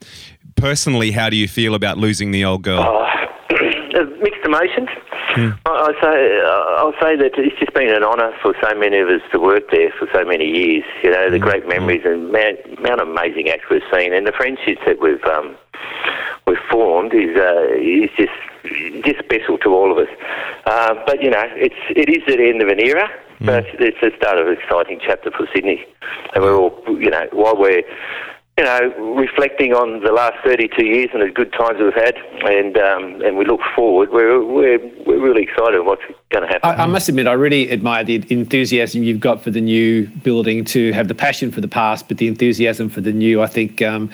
personally, 0.56 1.12
how 1.12 1.30
do 1.30 1.36
you 1.36 1.46
feel 1.46 1.74
about 1.74 1.96
losing 1.96 2.32
the 2.32 2.44
old 2.44 2.62
girl? 2.62 2.80
Oh, 2.80 3.06
uh, 4.54 4.60
mixed 4.60 4.78
emotions. 4.78 4.88
I, 5.66 5.70
I 5.70 5.92
say, 6.00 6.40
I'll 6.78 6.94
say 7.00 7.16
that 7.16 7.38
it's 7.38 7.58
just 7.58 7.74
been 7.74 7.88
an 7.88 8.02
honour 8.02 8.32
for 8.42 8.54
so 8.62 8.74
many 8.74 8.98
of 8.98 9.08
us 9.08 9.22
to 9.32 9.38
work 9.38 9.70
there 9.70 9.90
for 9.98 10.08
so 10.12 10.24
many 10.24 10.46
years. 10.46 10.84
You 11.02 11.10
know, 11.10 11.30
the 11.30 11.38
great 11.38 11.68
memories 11.68 12.02
and 12.04 12.32
man, 12.32 12.56
amount 12.78 13.00
of 13.00 13.08
amazing 13.08 13.48
acts 13.48 13.64
we've 13.70 13.82
seen, 13.92 14.12
and 14.12 14.26
the 14.26 14.32
friendships 14.32 14.80
that 14.86 15.00
we've 15.00 15.24
um, 15.24 15.56
we've 16.46 16.58
formed 16.70 17.14
is 17.14 17.36
uh, 17.36 17.66
is 17.76 18.10
just 18.16 18.32
just 19.04 19.18
special 19.20 19.58
to 19.58 19.68
all 19.74 19.92
of 19.92 19.98
us. 19.98 20.14
Uh, 20.66 20.94
but 21.06 21.22
you 21.22 21.30
know, 21.30 21.44
it's 21.54 21.76
it 21.90 22.08
is 22.08 22.24
the 22.26 22.42
end 22.48 22.62
of 22.62 22.68
an 22.68 22.80
era. 22.80 23.08
But 23.40 23.66
it's 23.78 24.00
the 24.00 24.10
start 24.16 24.38
of 24.38 24.48
an 24.48 24.54
exciting 24.54 24.98
chapter 25.00 25.30
for 25.30 25.46
Sydney, 25.54 25.86
and 26.34 26.42
we're 26.42 26.56
all, 26.56 26.82
you 26.88 27.08
know, 27.08 27.28
while 27.30 27.56
we're, 27.56 27.84
you 28.58 28.64
know, 28.64 29.14
reflecting 29.14 29.72
on 29.72 30.02
the 30.02 30.10
last 30.10 30.34
32 30.44 30.84
years 30.84 31.10
and 31.14 31.22
the 31.22 31.30
good 31.30 31.52
times 31.52 31.78
we've 31.78 31.94
had, 31.94 32.16
and 32.42 32.76
um, 32.76 33.22
and 33.22 33.38
we 33.38 33.44
look 33.44 33.60
forward, 33.76 34.10
we're 34.10 34.44
we're, 34.44 34.80
we're 35.06 35.20
really 35.20 35.44
excited 35.44 35.80
what's 35.86 36.02
going 36.30 36.42
to 36.42 36.48
happen. 36.48 36.68
I, 36.68 36.82
I 36.82 36.86
must 36.86 37.08
admit, 37.08 37.28
I 37.28 37.34
really 37.34 37.70
admire 37.70 38.02
the 38.02 38.16
enthusiasm 38.30 39.04
you've 39.04 39.20
got 39.20 39.44
for 39.44 39.52
the 39.52 39.60
new 39.60 40.08
building 40.08 40.64
to 40.66 40.92
have 40.92 41.06
the 41.06 41.14
passion 41.14 41.52
for 41.52 41.60
the 41.60 41.68
past, 41.68 42.08
but 42.08 42.18
the 42.18 42.26
enthusiasm 42.26 42.88
for 42.88 43.00
the 43.00 43.12
new. 43.12 43.40
I 43.40 43.46
think 43.46 43.80
um, 43.80 44.10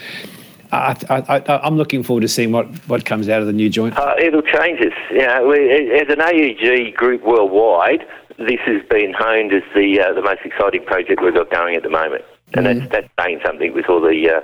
I, 0.72 0.94
I, 1.08 1.38
I, 1.38 1.66
I'm 1.66 1.78
looking 1.78 2.02
forward 2.02 2.20
to 2.20 2.28
seeing 2.28 2.52
what, 2.52 2.66
what 2.86 3.06
comes 3.06 3.30
out 3.30 3.40
of 3.40 3.46
the 3.46 3.52
new 3.54 3.70
joint. 3.70 3.96
Uh, 3.96 4.14
it'll 4.20 4.42
change 4.42 4.78
us. 4.80 4.92
You 5.10 5.26
know, 5.26 5.48
we, 5.48 6.00
as 6.00 6.08
an 6.10 6.20
AEG 6.20 6.94
group 6.94 7.22
worldwide, 7.22 8.06
this 8.36 8.60
has 8.66 8.82
been 8.90 9.14
honed 9.16 9.54
as 9.54 9.62
the 9.74 10.00
uh, 10.00 10.12
the 10.12 10.20
most 10.20 10.40
exciting 10.44 10.84
project 10.84 11.22
we've 11.22 11.32
got 11.32 11.50
going 11.50 11.76
at 11.76 11.82
the 11.82 11.90
moment, 11.90 12.24
and 12.54 12.66
that's 12.66 12.90
that's 12.90 13.08
saying 13.20 13.40
something 13.44 13.72
with 13.72 13.88
all 13.88 14.00
the 14.00 14.30
uh, 14.30 14.40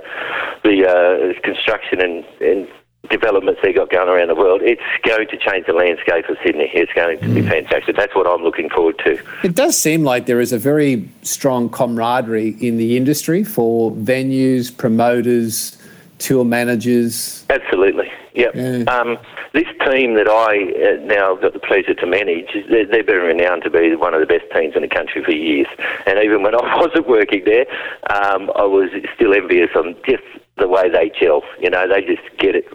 the 0.63 0.87
uh, 0.87 1.41
construction 1.41 2.01
and, 2.01 2.25
and 2.39 2.67
developments 3.09 3.59
they've 3.63 3.75
got 3.75 3.89
going 3.89 4.07
around 4.07 4.27
the 4.27 4.35
world. 4.35 4.61
It's 4.63 4.81
going 5.03 5.27
to 5.27 5.37
change 5.37 5.65
the 5.65 5.73
landscape 5.73 6.29
of 6.29 6.37
Sydney. 6.45 6.69
It's 6.73 6.93
going 6.93 7.19
to 7.19 7.33
be 7.33 7.41
fantastic. 7.41 7.95
That's 7.95 8.15
what 8.15 8.27
I'm 8.27 8.43
looking 8.43 8.69
forward 8.69 8.99
to. 9.05 9.19
It 9.43 9.55
does 9.55 9.77
seem 9.77 10.03
like 10.03 10.27
there 10.27 10.39
is 10.39 10.53
a 10.53 10.59
very 10.59 11.09
strong 11.23 11.69
camaraderie 11.69 12.55
in 12.59 12.77
the 12.77 12.95
industry 12.97 13.43
for 13.43 13.91
venues, 13.91 14.75
promoters, 14.75 15.77
tour 16.19 16.45
managers. 16.45 17.45
Absolutely. 17.49 18.00
Yep. 18.33 18.55
Yeah. 18.55 18.83
Um, 18.87 19.17
this 19.53 19.67
team 19.85 20.15
that 20.15 20.27
I 20.27 20.71
uh, 20.71 21.05
now 21.05 21.35
got 21.35 21.53
the 21.53 21.59
pleasure 21.59 21.93
to 21.93 22.05
manage, 22.07 22.49
they're, 22.69 22.85
they've 22.85 23.05
been 23.05 23.21
renowned 23.21 23.63
to 23.63 23.69
be 23.69 23.95
one 23.95 24.13
of 24.13 24.21
the 24.21 24.25
best 24.25 24.45
teams 24.55 24.75
in 24.75 24.81
the 24.81 24.87
country 24.87 25.23
for 25.23 25.31
years. 25.31 25.67
And 26.05 26.19
even 26.19 26.43
when 26.43 26.55
I 26.55 26.77
wasn't 26.81 27.07
working 27.07 27.43
there, 27.45 27.65
um, 28.09 28.51
I 28.55 28.63
was 28.63 28.89
still 29.15 29.33
envious 29.33 29.69
on 29.75 29.95
just 30.07 30.23
the 30.57 30.67
way 30.67 30.89
they 30.89 31.11
gel. 31.19 31.41
You 31.59 31.69
know, 31.69 31.87
they 31.87 32.01
just 32.01 32.21
get 32.37 32.55
it 32.55 32.65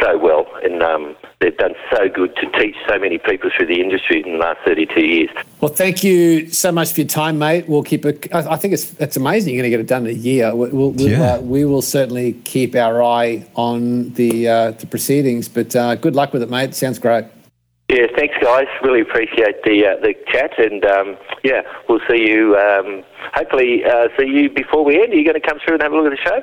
so 0.00 0.18
well, 0.18 0.46
and 0.62 0.82
um, 0.82 1.16
they've 1.40 1.56
done 1.56 1.74
so 1.92 2.08
good 2.08 2.34
to 2.36 2.50
teach 2.58 2.74
so 2.88 2.98
many 2.98 3.18
people 3.18 3.50
through 3.56 3.66
the 3.66 3.80
industry 3.80 4.22
in 4.24 4.32
the 4.32 4.38
last 4.38 4.58
32 4.66 5.00
years. 5.00 5.30
Well, 5.60 5.72
thank 5.72 6.02
you 6.02 6.48
so 6.50 6.72
much 6.72 6.92
for 6.92 7.00
your 7.00 7.08
time, 7.08 7.38
mate. 7.38 7.68
We'll 7.68 7.82
keep 7.82 8.04
it. 8.04 8.28
I 8.34 8.54
I 8.54 8.56
think 8.56 8.74
it's 8.74 8.92
it's 9.00 9.16
amazing 9.16 9.54
you're 9.54 9.62
going 9.62 9.70
to 9.70 9.76
get 9.76 9.80
it 9.80 9.88
done 9.88 10.06
in 10.06 10.10
a 10.16 10.18
year. 10.18 10.54
We'll, 10.54 10.70
we'll, 10.70 10.90
we'll, 10.92 11.08
Yeah. 11.08 11.34
uh, 11.34 11.40
we 11.40 11.64
will 11.64 11.82
certainly 11.82 12.32
keep 12.44 12.74
our 12.74 13.02
eye 13.02 13.46
on 13.54 14.10
the 14.14 14.48
uh, 14.48 14.70
the 14.72 14.86
proceedings. 14.86 15.48
But 15.48 15.74
uh, 15.76 15.94
good 15.96 16.14
luck 16.16 16.32
with 16.32 16.42
it, 16.42 16.50
mate. 16.50 16.74
Sounds 16.74 16.98
great. 16.98 17.24
Yeah, 17.90 18.06
thanks, 18.14 18.34
guys. 18.42 18.66
Really 18.82 19.00
appreciate 19.00 19.62
the 19.64 19.86
uh, 19.86 20.00
the 20.02 20.14
chat, 20.30 20.58
and 20.58 20.84
um, 20.84 21.16
yeah, 21.42 21.62
we'll 21.88 22.00
see 22.08 22.28
you. 22.28 22.54
Um, 22.56 23.02
hopefully, 23.32 23.82
uh, 23.84 24.08
see 24.18 24.26
you 24.26 24.50
before 24.50 24.84
we 24.84 25.02
end. 25.02 25.12
Are 25.12 25.16
you 25.16 25.24
going 25.24 25.40
to 25.40 25.46
come 25.46 25.58
through 25.64 25.74
and 25.74 25.82
have 25.82 25.92
a 25.92 25.96
look 25.96 26.12
at 26.12 26.18
the 26.18 26.22
show? 26.22 26.42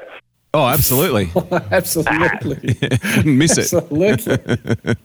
Oh, 0.56 0.68
absolutely. 0.68 1.30
Absolutely, 1.72 2.78
Miss 3.26 3.58
it. 3.58 3.74
absolutely. 3.74 4.38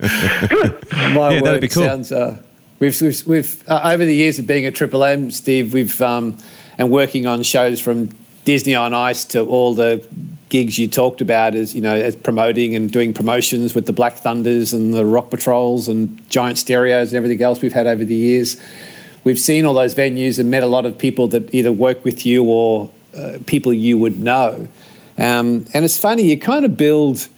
My 0.00 1.32
Yeah, 1.32 1.40
that'd 1.40 1.42
word, 1.42 1.60
be 1.60 1.66
cool. 1.68 1.82
sounds. 1.84 2.12
Uh, 2.12 2.36
we've 2.78 3.00
we've, 3.00 3.26
we've 3.26 3.68
uh, 3.68 3.80
over 3.82 4.04
the 4.04 4.14
years 4.14 4.38
of 4.38 4.46
being 4.46 4.64
at 4.64 4.76
Triple 4.76 5.02
M, 5.02 5.30
Steve, 5.32 5.72
we've 5.74 6.00
um, 6.00 6.36
and 6.78 6.90
working 6.90 7.26
on 7.26 7.42
shows 7.42 7.80
from 7.80 8.10
Disney 8.44 8.76
on 8.76 8.94
Ice 8.94 9.24
to 9.26 9.40
all 9.44 9.74
the 9.74 10.06
gigs 10.50 10.78
you 10.78 10.86
talked 10.88 11.20
about 11.20 11.54
as 11.56 11.74
you 11.74 11.80
know 11.80 11.94
as 11.96 12.14
promoting 12.14 12.76
and 12.76 12.90
doing 12.92 13.12
promotions 13.12 13.74
with 13.74 13.86
the 13.86 13.92
Black 13.92 14.18
Thunders 14.18 14.72
and 14.72 14.94
the 14.94 15.04
Rock 15.04 15.30
Patrols 15.30 15.88
and 15.88 16.28
Giant 16.30 16.58
Stereos 16.58 17.08
and 17.08 17.16
everything 17.16 17.42
else 17.42 17.60
we've 17.60 17.72
had 17.72 17.88
over 17.88 18.04
the 18.04 18.14
years. 18.14 18.56
We've 19.24 19.38
seen 19.38 19.64
all 19.66 19.74
those 19.74 19.96
venues 19.96 20.38
and 20.38 20.48
met 20.50 20.62
a 20.62 20.66
lot 20.66 20.86
of 20.86 20.96
people 20.96 21.26
that 21.28 21.52
either 21.52 21.72
work 21.72 22.04
with 22.04 22.24
you 22.24 22.44
or 22.44 22.88
uh, 23.16 23.38
people 23.46 23.72
you 23.72 23.98
would 23.98 24.20
know. 24.20 24.68
Um, 25.20 25.66
and 25.74 25.84
it's 25.84 25.98
funny, 25.98 26.22
you 26.22 26.38
kind 26.38 26.64
of 26.64 26.76
build 26.76 27.28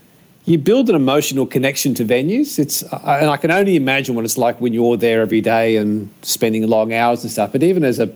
you 0.45 0.59
build 0.59 0.89
an 0.89 0.97
emotional 0.97 1.47
connection 1.47 1.95
to 1.95 2.05
venues. 2.05 2.59
It's 2.59 2.83
and 2.83 3.31
I 3.31 3.37
can 3.37 3.51
only 3.51 3.77
imagine 3.77 4.15
what 4.15 4.25
it's 4.25 4.39
like 4.39 4.61
when 4.61 4.73
you're 4.73 4.97
there 4.97 5.21
every 5.21 5.41
day 5.41 5.77
and 5.77 6.13
spending 6.23 6.67
long 6.67 6.93
hours 6.93 7.23
and 7.23 7.31
stuff. 7.31 7.53
But 7.53 7.63
even 7.63 7.85
as 7.85 8.01
a 8.01 8.13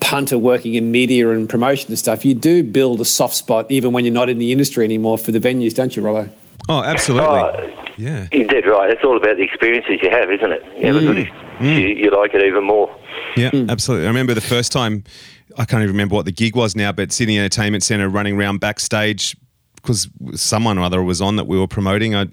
punter 0.00 0.38
working 0.38 0.74
in 0.74 0.90
media 0.90 1.30
and 1.30 1.48
promotion 1.48 1.88
and 1.88 1.98
stuff, 1.98 2.24
you 2.24 2.34
do 2.34 2.62
build 2.62 3.00
a 3.00 3.04
soft 3.04 3.34
spot 3.34 3.66
even 3.70 3.92
when 3.92 4.04
you're 4.04 4.14
not 4.14 4.28
in 4.28 4.38
the 4.38 4.52
industry 4.52 4.84
anymore 4.84 5.18
for 5.18 5.32
the 5.32 5.40
venues, 5.40 5.74
don't 5.74 5.96
you, 5.96 6.02
Robbo? 6.02 6.30
Oh, 6.68 6.82
absolutely. 6.82 7.28
Oh, 7.28 7.72
Yeah. 7.96 8.26
You're 8.32 8.46
dead 8.46 8.66
right. 8.66 8.90
It's 8.90 9.04
all 9.04 9.16
about 9.16 9.36
the 9.36 9.42
experiences 9.42 9.98
you 10.02 10.10
have, 10.10 10.30
isn't 10.30 10.52
it? 10.52 10.64
You, 10.78 10.86
have 10.86 10.96
a 10.96 11.00
good, 11.00 11.16
mm. 11.16 11.58
Mm. 11.58 11.80
you, 11.80 11.88
you 11.88 12.10
like 12.10 12.34
it 12.34 12.42
even 12.42 12.64
more. 12.64 12.94
Yeah, 13.36 13.50
hmm. 13.50 13.68
absolutely. 13.68 14.06
I 14.06 14.08
remember 14.08 14.32
the 14.32 14.40
first 14.40 14.72
time, 14.72 15.04
I 15.56 15.64
can't 15.64 15.82
even 15.82 15.94
remember 15.94 16.14
what 16.14 16.24
the 16.24 16.32
gig 16.32 16.56
was 16.56 16.74
now, 16.76 16.92
but 16.92 17.12
Sydney 17.12 17.38
Entertainment 17.38 17.82
Centre 17.82 18.08
running 18.08 18.36
around 18.36 18.58
backstage 18.60 19.36
because 19.76 20.08
someone 20.34 20.78
or 20.78 20.82
other 20.82 21.02
was 21.02 21.20
on 21.20 21.36
that 21.36 21.46
we 21.46 21.58
were 21.58 21.68
promoting. 21.68 22.14
I 22.14 22.26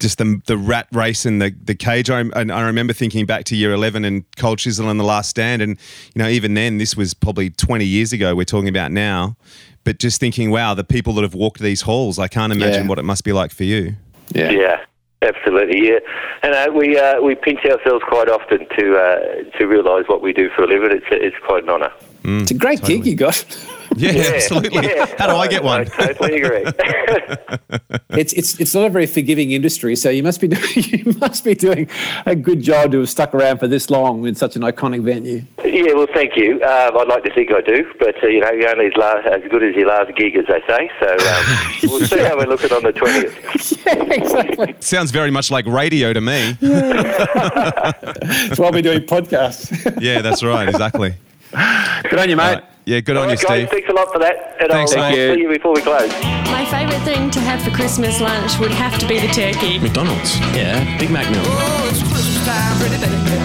just 0.00 0.18
the 0.18 0.40
the 0.46 0.56
rat 0.56 0.86
race 0.92 1.24
and 1.26 1.40
the 1.42 1.54
the 1.64 1.74
cage. 1.74 2.10
I, 2.10 2.20
and 2.20 2.52
I 2.52 2.62
remember 2.66 2.92
thinking 2.92 3.26
back 3.26 3.44
to 3.46 3.56
year 3.56 3.72
eleven 3.72 4.04
and 4.04 4.24
Cold 4.36 4.58
Chisel 4.58 4.88
and 4.88 4.98
the 4.98 5.04
Last 5.04 5.30
Stand, 5.30 5.62
and 5.62 5.78
you 6.14 6.22
know 6.22 6.28
even 6.28 6.54
then 6.54 6.78
this 6.78 6.96
was 6.96 7.14
probably 7.14 7.50
twenty 7.50 7.84
years 7.84 8.12
ago. 8.12 8.34
We're 8.34 8.44
talking 8.44 8.68
about 8.68 8.92
now, 8.92 9.36
but 9.84 9.98
just 9.98 10.20
thinking, 10.20 10.50
wow, 10.50 10.74
the 10.74 10.84
people 10.84 11.14
that 11.14 11.22
have 11.22 11.34
walked 11.34 11.60
these 11.60 11.82
halls, 11.82 12.18
I 12.18 12.28
can't 12.28 12.52
imagine 12.52 12.84
Yeah. 12.84 12.88
what 12.88 12.98
it 12.98 13.04
must 13.04 13.24
be 13.24 13.32
like 13.32 13.50
for 13.52 13.64
you. 13.64 13.94
Yeah, 14.34 14.84
absolutely. 15.22 15.88
Yeah, 15.88 15.98
and 16.42 16.54
uh, 16.54 16.72
we 16.72 16.98
uh, 16.98 17.20
we 17.20 17.34
pinch 17.34 17.64
ourselves 17.64 18.04
quite 18.08 18.28
often 18.28 18.66
to 18.78 18.96
uh, 18.96 19.58
to 19.58 19.66
realise 19.66 20.06
what 20.06 20.22
we 20.22 20.32
do 20.32 20.48
for 20.50 20.62
a 20.62 20.66
living. 20.68 20.90
It's 20.96 21.06
it's 21.10 21.36
quite 21.44 21.62
an 21.64 21.70
honour. 21.70 21.92
It's 22.24 22.50
a 22.50 22.54
great 22.54 22.82
gig 22.82 23.06
you 23.06 23.14
got. 23.16 23.44
Yeah, 23.96 24.32
absolutely. 24.34 24.86
yeah. 24.86 25.06
How 25.18 25.26
do 25.28 25.32
I 25.36 25.48
get 25.48 25.64
one? 25.64 25.80
I 25.80 26.12
totally 26.12 26.42
agree. 26.42 26.62
it's 28.10 28.34
it's 28.34 28.60
it's 28.60 28.74
not 28.74 28.84
a 28.84 28.90
very 28.90 29.06
forgiving 29.06 29.50
industry, 29.52 29.96
so 29.96 30.10
you 30.10 30.22
must 30.22 30.42
be 30.42 30.48
doing, 30.54 30.68
you 30.76 31.14
must 31.18 31.42
be 31.42 31.54
doing 31.54 31.88
a 32.26 32.36
good 32.36 32.60
job 32.60 32.92
to 32.92 32.98
have 33.00 33.08
stuck 33.08 33.34
around 33.34 33.58
for 33.58 33.66
this 33.66 33.88
long 33.88 34.26
in 34.26 34.34
such 34.34 34.56
an 34.56 34.62
iconic 34.62 35.02
venue. 35.02 35.42
yeah, 35.64 35.94
well, 35.94 36.06
thank 36.12 36.36
you. 36.36 36.56
Um, 36.62 36.98
I'd 36.98 37.08
like 37.08 37.24
to 37.24 37.32
think 37.34 37.50
I 37.50 37.62
do, 37.62 37.90
but 37.98 38.22
uh, 38.22 38.26
you 38.26 38.40
know, 38.40 38.50
you're 38.52 38.68
only 38.68 38.86
as, 38.86 38.92
la- 38.96 39.20
as 39.20 39.42
good 39.50 39.62
as 39.64 39.74
your 39.74 39.88
last 39.88 40.14
gig, 40.16 40.36
as 40.36 40.44
they 40.46 40.60
say. 40.68 40.90
So 41.00 41.10
um, 41.10 41.90
we'll 41.90 42.06
see 42.06 42.18
how 42.20 42.36
we're 42.36 42.46
looking 42.46 42.70
on 42.72 42.82
the 42.82 42.92
twentieth. 42.92 43.86
yeah, 43.86 44.02
exactly. 44.12 44.74
Sounds 44.80 45.10
very 45.10 45.30
much 45.30 45.50
like 45.50 45.64
radio 45.66 46.12
to 46.12 46.20
me. 46.20 46.56
That's 46.60 48.58
why 48.58 48.70
we're 48.70 48.82
doing 48.82 49.00
podcasts. 49.00 49.98
Yeah, 50.00 50.20
that's 50.20 50.42
right. 50.44 50.68
Exactly. 50.68 51.14
Good 51.52 52.18
on 52.18 52.28
you, 52.28 52.36
mate. 52.36 52.54
Right. 52.54 52.64
Yeah, 52.84 53.00
good 53.00 53.16
on 53.18 53.28
you, 53.28 53.36
guys, 53.36 53.44
Steve. 53.44 53.68
thanks 53.68 53.88
a 53.90 53.92
lot 53.92 54.08
for 54.12 54.18
that, 54.18 54.56
and 54.60 54.70
Thanks, 54.72 54.92
I'll, 54.96 55.02
I'll 55.04 55.10
mate. 55.12 55.34
see 55.34 55.40
you 55.42 55.48
before 55.52 55.74
we 55.74 55.82
close. 55.82 56.08
My 56.48 56.64
favourite 56.72 57.04
thing 57.04 57.28
to 57.32 57.40
have 57.40 57.60
for 57.60 57.70
Christmas 57.70 58.18
lunch 58.20 58.58
would 58.58 58.70
have 58.72 58.96
to 58.98 59.06
be 59.06 59.20
the 59.20 59.28
turkey. 59.28 59.78
McDonald's. 59.78 60.40
Yeah, 60.56 60.80
Big 60.96 61.10
Mac 61.10 61.28
meal. 61.30 61.44
Oh, 61.44 61.84
it's 61.92 62.00
Christmas 62.00 62.40
time, 62.48 62.80
ready, 62.80 62.96
baby. 62.96 63.36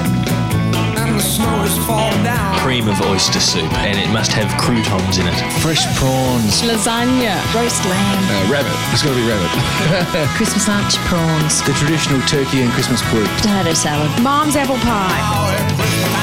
And 0.96 1.20
the 1.20 1.24
snow 1.28 1.60
is 1.68 1.76
falling 1.84 2.24
down. 2.24 2.56
Cream 2.64 2.88
of 2.88 2.96
oyster 3.12 3.42
soup, 3.44 3.68
and 3.84 4.00
it 4.00 4.08
must 4.16 4.32
have 4.32 4.48
croutons 4.56 5.20
in 5.20 5.28
it. 5.28 5.36
Fresh 5.60 5.84
prawns. 6.00 6.64
Lasagna, 6.64 7.36
roast 7.52 7.84
lamb, 7.84 8.24
Uh, 8.32 8.48
rabbit. 8.48 8.72
It's 8.96 9.04
got 9.04 9.12
to 9.12 9.20
be 9.20 9.28
rabbit. 9.28 9.52
Christmas 10.40 10.72
lunch, 10.72 10.96
prawns, 11.12 11.60
The 11.68 11.76
traditional 11.76 12.24
turkey 12.32 12.64
and 12.64 12.72
Christmas 12.72 13.04
pudding. 13.12 13.28
potato 13.44 13.76
salad. 13.76 14.08
mom's 14.24 14.56
apple 14.56 14.80
pie. 14.88 16.23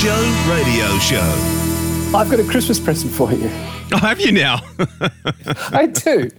Mojo 0.00 0.48
Radio 0.48 0.98
Show. 0.98 2.16
I've 2.16 2.30
got 2.30 2.40
a 2.40 2.44
Christmas 2.44 2.80
present 2.80 3.12
for 3.12 3.30
you. 3.34 3.50
Oh, 3.94 3.96
have 3.98 4.20
you 4.20 4.30
now? 4.32 4.60
I 5.72 5.86
do. 5.86 6.30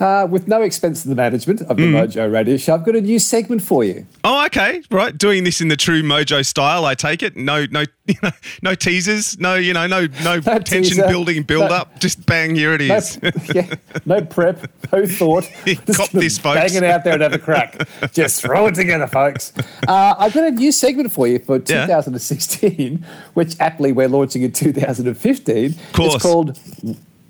Uh, 0.00 0.26
with 0.30 0.48
no 0.48 0.62
expense 0.62 1.02
to 1.02 1.08
the 1.08 1.14
management 1.14 1.60
of 1.62 1.76
the 1.76 1.82
Mojo 1.84 2.32
Radio 2.32 2.56
Show, 2.56 2.74
I've 2.74 2.84
got 2.84 2.96
a 2.96 3.00
new 3.00 3.18
segment 3.18 3.60
for 3.62 3.84
you. 3.84 4.06
oh, 4.24 4.46
okay. 4.46 4.82
Right. 4.90 5.16
Doing 5.16 5.44
this 5.44 5.60
in 5.60 5.68
the 5.68 5.76
true 5.76 6.02
Mojo 6.02 6.44
style, 6.44 6.84
I 6.86 6.94
take 6.94 7.22
it. 7.22 7.36
No, 7.36 7.66
no, 7.70 7.84
you 8.06 8.14
know, 8.22 8.30
no 8.62 8.74
teasers. 8.74 9.38
No, 9.38 9.56
you 9.56 9.72
know, 9.74 9.86
no, 9.86 10.06
no, 10.24 10.36
No 10.36 10.58
tension 10.58 10.82
teaser. 10.96 11.06
building, 11.08 11.42
build 11.42 11.68
No- 11.70 11.76
up. 11.76 11.98
Just 12.00 12.24
bang. 12.26 12.54
Here 12.54 12.72
it 12.74 12.80
is. 12.80 13.20
No, 13.22 13.30
yeah, 13.54 13.74
no 14.06 14.22
prep, 14.24 14.70
no 14.92 15.06
thought. 15.06 15.50
Just 15.66 15.94
Cop 15.98 16.10
this, 16.10 16.38
folks. 16.38 16.60
Bang 16.72 16.74
it 16.82 16.84
out 16.84 17.04
there 17.04 17.12
and 17.14 17.22
have 17.22 17.32
a 17.34 17.38
crack. 17.38 17.86
Just 18.12 18.40
throw 18.42 18.66
it 18.68 18.74
together, 18.74 19.06
folks. 19.06 19.52
Uh, 19.86 20.14
I've 20.18 20.32
got 20.32 20.44
a 20.44 20.50
new 20.50 20.72
segment 20.72 21.12
for 21.12 21.26
you 21.28 21.38
for 21.40 21.56
Yeah. 21.56 21.86
2016, 21.86 23.04
which 23.34 23.54
aptly 23.60 23.92
we're 23.92 24.08
launching 24.08 24.42
in 24.42 24.52
2015. 24.52 25.74
course. 25.92 26.14
It's 26.14 26.22
called 26.22 26.58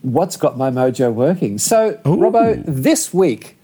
What's 0.06 0.36
Got 0.36 0.56
My 0.56 0.70
Mojo 0.70 1.12
Working. 1.12 1.58
So, 1.58 1.94
Robbo, 2.04 2.62
this 2.64 3.12
week, 3.12 3.56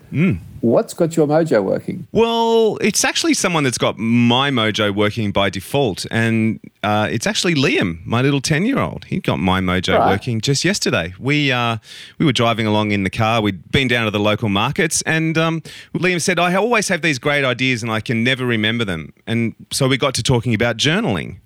What's 0.60 0.92
got 0.94 1.16
your 1.16 1.26
mojo 1.26 1.64
working? 1.64 2.06
Well, 2.12 2.76
it's 2.82 3.02
actually 3.04 3.32
someone 3.34 3.64
that's 3.64 3.78
got 3.78 3.98
my 3.98 4.50
mojo 4.50 4.94
working 4.94 5.32
by 5.32 5.48
default, 5.50 6.04
and 6.10 6.60
uh, 6.82 7.08
it's 7.10 7.26
actually 7.26 7.54
Liam, 7.54 8.04
my 8.04 8.20
little 8.22 8.40
ten-year-old. 8.40 9.06
He 9.06 9.20
got 9.20 9.38
my 9.38 9.60
mojo 9.60 9.98
Right. 9.98 10.10
working 10.10 10.40
just 10.40 10.64
yesterday. 10.64 11.14
We 11.18 11.50
uh, 11.50 11.78
we 12.18 12.26
were 12.26 12.32
driving 12.32 12.66
along 12.66 12.92
in 12.92 13.04
the 13.04 13.10
car. 13.10 13.40
We'd 13.40 13.72
been 13.72 13.88
down 13.88 14.04
to 14.04 14.10
the 14.10 14.20
local 14.20 14.50
markets, 14.50 15.02
and 15.02 15.36
um, 15.38 15.62
Liam 15.94 16.20
said, 16.20 16.38
"I 16.38 16.54
always 16.54 16.88
have 16.88 17.00
these 17.02 17.18
great 17.18 17.44
ideas, 17.44 17.82
and 17.82 17.90
I 17.90 18.00
can 18.00 18.22
never 18.22 18.44
remember 18.44 18.84
them." 18.84 19.14
And 19.26 19.54
so 19.72 19.88
we 19.88 19.96
got 19.96 20.14
to 20.14 20.22
talking 20.22 20.52
about 20.54 20.76
journaling, 20.76 21.38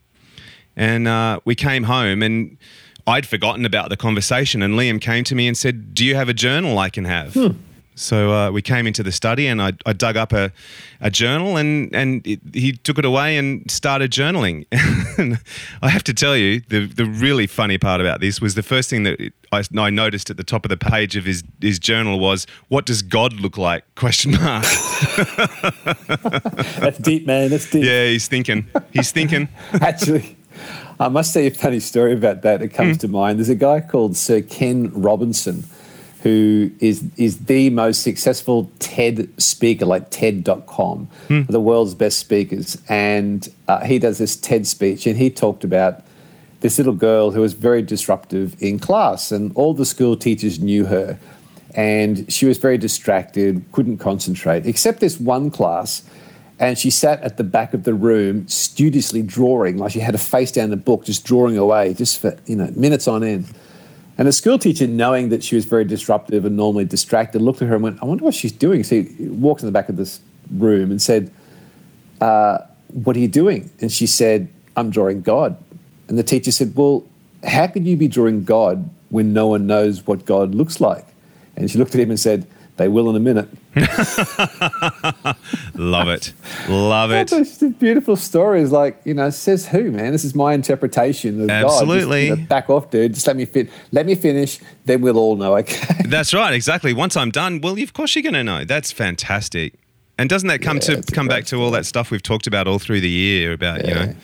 and 0.76 1.06
uh, 1.06 1.38
we 1.44 1.54
came 1.54 1.84
home 1.84 2.22
and. 2.22 2.58
I'd 3.06 3.26
forgotten 3.26 3.64
about 3.64 3.88
the 3.88 3.96
conversation, 3.96 4.62
and 4.62 4.74
Liam 4.74 5.00
came 5.00 5.24
to 5.24 5.34
me 5.34 5.46
and 5.46 5.56
said, 5.56 5.94
"Do 5.94 6.04
you 6.04 6.14
have 6.16 6.28
a 6.28 6.34
journal 6.34 6.78
I 6.78 6.90
can 6.90 7.04
have?" 7.04 7.56
So 7.98 8.30
uh, 8.30 8.50
we 8.50 8.60
came 8.60 8.86
into 8.86 9.02
the 9.02 9.10
study, 9.10 9.46
and 9.46 9.60
I, 9.60 9.72
I 9.86 9.94
dug 9.94 10.18
up 10.18 10.34
a, 10.34 10.52
a 11.00 11.10
journal, 11.10 11.56
and 11.56 11.94
and 11.94 12.24
it, 12.26 12.40
he 12.52 12.72
took 12.72 12.98
it 12.98 13.06
away 13.06 13.38
and 13.38 13.68
started 13.70 14.10
journaling. 14.10 14.66
and 15.18 15.38
I 15.80 15.88
have 15.88 16.04
to 16.04 16.12
tell 16.12 16.36
you, 16.36 16.60
the 16.68 16.86
the 16.86 17.06
really 17.06 17.46
funny 17.46 17.78
part 17.78 18.02
about 18.02 18.20
this 18.20 18.38
was 18.38 18.54
the 18.54 18.62
first 18.62 18.90
thing 18.90 19.04
that 19.04 19.32
I, 19.50 19.64
I 19.78 19.88
noticed 19.88 20.28
at 20.28 20.36
the 20.36 20.44
top 20.44 20.66
of 20.66 20.68
the 20.68 20.76
page 20.76 21.16
of 21.16 21.24
his 21.24 21.42
his 21.62 21.78
journal 21.78 22.18
was, 22.18 22.46
"What 22.68 22.84
does 22.84 23.00
God 23.00 23.32
look 23.40 23.56
like?" 23.56 23.82
Question 23.94 24.32
mark. 24.32 24.64
That's 26.78 26.98
deep, 26.98 27.26
man. 27.26 27.48
That's 27.48 27.70
deep. 27.70 27.82
yeah, 27.82 28.08
he's 28.08 28.28
thinking. 28.28 28.66
He's 28.92 29.10
thinking. 29.10 29.48
Actually, 29.72 30.35
I 30.98 31.08
must 31.08 31.32
say 31.32 31.46
a 31.46 31.50
funny 31.50 31.80
story 31.80 32.12
about 32.14 32.42
that. 32.42 32.62
It 32.62 32.68
comes 32.68 32.98
to 32.98 33.08
mind. 33.08 33.38
There's 33.38 33.48
a 33.48 33.54
guy 33.54 33.80
called 33.80 34.16
Sir 34.16 34.40
Ken 34.40 34.90
Robinson 34.94 35.64
who 36.22 36.72
is 36.80 37.04
is 37.16 37.44
the 37.44 37.70
most 37.70 38.02
successful 38.02 38.68
TED 38.80 39.28
speaker, 39.40 39.84
like 39.84 40.10
TED.com, 40.10 41.08
the 41.28 41.60
world's 41.60 41.94
best 41.94 42.18
speakers. 42.18 42.76
And 42.88 43.48
uh, 43.68 43.84
he 43.84 44.00
does 44.00 44.18
this 44.18 44.34
TED 44.34 44.66
speech, 44.66 45.06
and 45.06 45.16
he 45.16 45.30
talked 45.30 45.62
about 45.62 46.02
this 46.60 46.78
little 46.78 46.94
girl 46.94 47.30
who 47.30 47.42
was 47.42 47.52
very 47.52 47.80
disruptive 47.80 48.60
in 48.60 48.80
class, 48.80 49.30
and 49.30 49.52
all 49.54 49.72
the 49.72 49.84
school 49.84 50.16
teachers 50.16 50.58
knew 50.58 50.86
her. 50.86 51.16
And 51.76 52.32
she 52.32 52.46
was 52.46 52.58
very 52.58 52.78
distracted, 52.78 53.64
couldn't 53.70 53.98
concentrate, 53.98 54.66
except 54.66 54.98
this 54.98 55.20
one 55.20 55.50
class. 55.50 56.02
And 56.58 56.78
she 56.78 56.90
sat 56.90 57.22
at 57.22 57.36
the 57.36 57.44
back 57.44 57.74
of 57.74 57.84
the 57.84 57.92
room, 57.92 58.48
studiously 58.48 59.22
drawing, 59.22 59.76
like 59.76 59.92
she 59.92 60.00
had 60.00 60.14
a 60.14 60.18
face 60.18 60.50
down 60.50 60.70
the 60.70 60.76
book, 60.76 61.04
just 61.04 61.24
drawing 61.24 61.58
away, 61.58 61.92
just 61.92 62.18
for 62.18 62.38
you 62.46 62.56
know 62.56 62.70
minutes 62.74 63.06
on 63.06 63.22
end. 63.22 63.46
And 64.16 64.26
the 64.26 64.32
school 64.32 64.58
teacher, 64.58 64.86
knowing 64.86 65.28
that 65.28 65.44
she 65.44 65.54
was 65.54 65.66
very 65.66 65.84
disruptive 65.84 66.46
and 66.46 66.56
normally 66.56 66.86
distracted, 66.86 67.42
looked 67.42 67.60
at 67.60 67.68
her 67.68 67.74
and 67.74 67.84
went, 67.84 68.02
"I 68.02 68.06
wonder 68.06 68.24
what 68.24 68.34
she's 68.34 68.52
doing." 68.52 68.84
So 68.84 69.02
he 69.02 69.28
walked 69.28 69.60
in 69.60 69.66
the 69.66 69.72
back 69.72 69.90
of 69.90 69.96
this 69.96 70.20
room 70.50 70.90
and 70.90 71.02
said, 71.02 71.30
uh, 72.22 72.58
"What 72.88 73.16
are 73.16 73.20
you 73.20 73.28
doing?" 73.28 73.70
And 73.82 73.92
she 73.92 74.06
said, 74.06 74.48
"I'm 74.76 74.88
drawing 74.88 75.20
God." 75.20 75.58
And 76.08 76.18
the 76.18 76.22
teacher 76.22 76.52
said, 76.52 76.74
"Well, 76.74 77.04
how 77.44 77.66
could 77.66 77.86
you 77.86 77.96
be 77.98 78.08
drawing 78.08 78.44
God 78.44 78.88
when 79.10 79.34
no 79.34 79.48
one 79.48 79.66
knows 79.66 80.06
what 80.06 80.24
God 80.24 80.54
looks 80.54 80.80
like?" 80.80 81.04
And 81.54 81.70
she 81.70 81.76
looked 81.76 81.94
at 81.94 82.00
him 82.00 82.10
and 82.10 82.20
said, 82.20 82.46
"They 82.76 82.88
will 82.88 83.10
in 83.10 83.16
a 83.16 83.20
minute." 83.20 83.48
Love 85.74 86.08
it. 86.08 86.32
Love 86.68 87.12
it. 87.12 87.28
Just 87.28 87.78
beautiful 87.78 88.16
stories. 88.16 88.72
Like 88.72 89.00
you 89.04 89.14
know, 89.14 89.30
says 89.30 89.66
who, 89.66 89.90
man? 89.90 90.12
This 90.12 90.24
is 90.24 90.34
my 90.34 90.54
interpretation 90.54 91.42
of 91.42 91.48
God. 91.48 91.62
Just, 91.62 91.82
Absolutely. 91.82 92.26
you 92.28 92.36
know, 92.36 92.46
back 92.46 92.70
off, 92.70 92.90
dude. 92.90 93.14
Just 93.14 93.26
let 93.26 93.36
me 93.36 93.44
fit. 93.44 93.70
Let 93.92 94.06
me 94.06 94.14
finish. 94.14 94.60
Then 94.84 95.00
we'll 95.00 95.18
all 95.18 95.36
know. 95.36 95.56
Okay. 95.58 96.02
That's 96.06 96.32
right, 96.32 96.54
exactly. 96.54 96.92
Once 96.92 97.16
I'm 97.16 97.30
done, 97.30 97.60
well, 97.60 97.78
of 97.78 97.92
course 97.92 98.14
you're 98.14 98.22
going 98.22 98.34
to 98.34 98.44
know. 98.44 98.64
That's 98.64 98.92
fantastic. 98.92 99.74
And 100.18 100.30
doesn't 100.30 100.48
that 100.48 100.62
come 100.62 100.76
Yeah, 100.78 101.00
to 101.00 101.12
come 101.12 101.28
back 101.28 101.44
to 101.46 101.56
all 101.62 101.70
that 101.72 101.84
stuff 101.84 102.10
we've 102.10 102.22
talked 102.22 102.46
about 102.46 102.66
all 102.66 102.78
through 102.78 103.02
the 103.02 103.10
year 103.10 103.52
about 103.52 103.86
you 103.86 103.94
know 103.94 104.14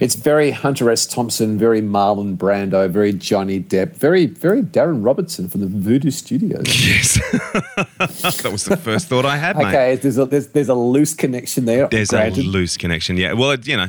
It's 0.00 0.14
very 0.14 0.50
Hunter 0.50 0.90
S. 0.90 1.06
Thompson, 1.06 1.58
very 1.58 1.82
Marlon 1.82 2.36
Brando, 2.38 2.88
very 2.88 3.12
Johnny 3.12 3.60
Depp, 3.60 3.94
very 3.94 4.26
very 4.26 4.62
Darren 4.62 5.04
Robertson 5.04 5.48
from 5.48 5.60
the 5.60 5.66
Voodoo 5.66 6.10
Studios. 6.10 6.62
yes 6.66 7.14
that 8.42 8.48
was 8.50 8.64
the 8.64 8.78
first 8.78 9.08
thought 9.08 9.26
I 9.26 9.36
had, 9.36 9.56
okay, 9.56 9.96
there's 9.96 10.18
a, 10.18 10.24
there's 10.24 10.48
there's 10.48 10.70
a 10.70 10.74
loose 10.74 11.14
connection 11.14 11.66
there. 11.66 11.86
There's 11.88 12.10
granted. 12.10 12.46
a 12.46 12.48
loose 12.48 12.76
connection. 12.76 13.16
Yeah. 13.18 13.34
Well, 13.34 13.50
it, 13.50 13.66
you 13.66 13.76
know, 13.76 13.88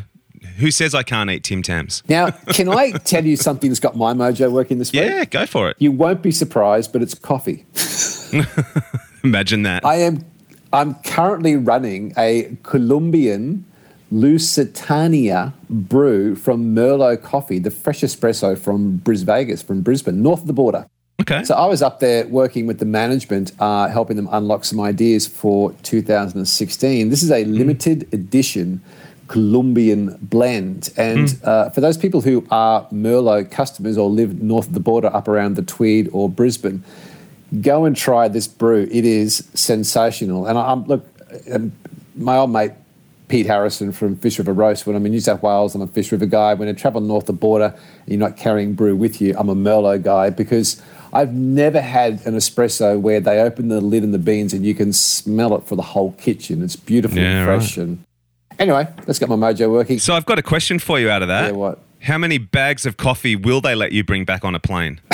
who 0.58 0.72
says 0.72 0.94
I 0.94 1.04
can't 1.04 1.30
eat 1.30 1.44
Tim 1.44 1.64
Tams? 1.64 2.04
Now, 2.10 2.32
can 2.48 2.70
I 2.70 2.92
tell 2.92 3.26
you 3.26 3.38
something 3.38 3.70
that's 3.70 3.80
got 3.80 3.96
my 3.96 4.14
mojo 4.14 4.52
working 4.52 4.80
this 4.80 4.92
week? 4.92 5.04
Yeah, 5.04 5.26
go 5.26 5.46
for 5.46 5.70
it. 5.70 5.78
You 5.80 5.92
won't 5.92 6.22
be 6.22 6.32
surprised, 6.32 6.92
but 6.92 7.02
it's 7.02 7.16
coffee. 7.16 7.66
Imagine 9.24 9.64
that. 9.64 9.86
I 9.86 9.96
am 9.96 10.26
I'm 10.74 10.96
currently 10.96 11.56
running 11.56 12.14
a 12.18 12.58
Colombian 12.64 13.64
Lusitania 14.12 15.54
brew 15.70 16.36
from 16.36 16.76
Merlo 16.76 17.22
Coffee, 17.22 17.60
the 17.60 17.72
fresh 17.72 18.02
espresso 18.02 18.58
from 18.58 18.98
Bris 18.98 19.22
Vegas, 19.22 19.62
from 19.62 19.82
Brisbane, 19.82 20.22
north 20.24 20.42
of 20.42 20.48
the 20.48 20.54
border. 20.54 20.88
Okay. 21.22 21.44
So 21.44 21.54
I 21.56 21.68
was 21.68 21.82
up 21.82 22.00
there 22.00 22.28
working 22.28 22.66
with 22.66 22.80
the 22.80 22.86
management, 22.86 23.52
uh, 23.60 23.88
helping 23.88 24.16
them 24.16 24.28
unlock 24.32 24.66
some 24.66 24.80
ideas 24.80 25.28
for 25.28 25.72
2016. 25.84 27.10
This 27.10 27.22
is 27.22 27.32
a 27.32 27.46
limited 27.46 28.12
edition 28.12 28.82
Colombian 29.28 30.18
blend. 30.22 30.92
And 30.98 31.40
uh, 31.44 31.70
for 31.70 31.82
those 31.82 31.98
people 31.98 32.22
who 32.22 32.46
are 32.52 32.88
Merlo 32.90 33.50
customers 33.50 33.98
or 33.98 34.10
live 34.10 34.42
north 34.42 34.68
of 34.68 34.74
the 34.74 34.80
border, 34.80 35.08
up 35.08 35.28
around 35.28 35.56
the 35.56 35.62
Tweed 35.62 36.10
or 36.12 36.30
Brisbane, 36.30 36.84
go 37.62 37.86
and 37.86 37.96
try 37.96 38.28
this 38.28 38.48
brew. 38.48 38.88
It 38.92 39.06
is 39.06 39.48
sensational. 39.54 40.48
And 40.48 40.58
I'm 40.58 40.86
look, 40.86 41.06
um, 41.52 41.72
my 42.16 42.38
old 42.38 42.52
mate 42.52 42.72
Pete 43.28 43.46
Harrison 43.48 43.92
from 43.92 44.16
Fish 44.18 44.38
River 44.38 44.54
Roast. 44.54 44.86
When 44.86 44.96
I'm 44.96 45.06
in 45.06 45.12
New 45.12 45.20
South 45.20 45.42
Wales, 45.42 45.74
I'm 45.74 45.82
a 45.82 45.88
Fish 45.88 46.12
River 46.12 46.26
guy. 46.28 46.54
When 46.54 46.68
I 46.70 46.74
travel 46.74 47.02
north 47.02 47.26
the 47.26 47.34
border, 47.34 47.74
and 47.76 48.08
you're 48.08 48.20
not 48.20 48.38
carrying 48.38 48.74
brew 48.74 48.96
with 48.96 49.22
you. 49.22 49.36
I'm 49.38 49.50
a 49.50 49.56
Merlo 49.56 50.02
guy 50.02 50.30
because 50.30 50.82
I've 51.14 51.34
never 51.34 51.80
had 51.82 52.26
an 52.26 52.36
espresso 52.36 53.00
where 53.00 53.20
they 53.20 53.40
open 53.40 53.70
the 53.70 53.82
lid 53.82 54.04
and 54.04 54.14
the 54.14 54.20
beans 54.20 54.54
and 54.54 54.66
you 54.66 54.76
can 54.76 54.94
smell 54.94 55.56
it 55.56 55.64
for 55.64 55.76
the 55.76 55.82
whole 55.84 56.12
kitchen. 56.14 56.62
It's 56.64 56.76
beautiful 56.76 57.18
Yeah, 57.18 57.38
and 57.38 57.46
fresh. 57.46 57.78
right. 57.78 57.88
And 57.88 58.04
anyway, 58.60 58.88
let's 59.08 59.20
get 59.20 59.30
my 59.30 59.36
mojo 59.36 59.72
working. 59.72 60.00
So 60.00 60.14
I've 60.16 60.26
got 60.26 60.38
a 60.38 60.44
question 60.44 60.78
for 60.80 61.00
you 61.00 61.10
out 61.10 61.22
of 61.22 61.28
that. 61.30 61.46
Yeah, 61.48 61.52
what? 61.52 61.80
How 62.02 62.18
many 62.18 62.38
bags 62.38 62.86
of 62.86 62.98
coffee 62.98 63.36
will 63.36 63.62
they 63.62 63.74
let 63.76 63.92
you 63.94 64.04
bring 64.04 64.26
back 64.26 64.44
on 64.44 64.54
a 64.56 64.60
plane? 64.60 65.00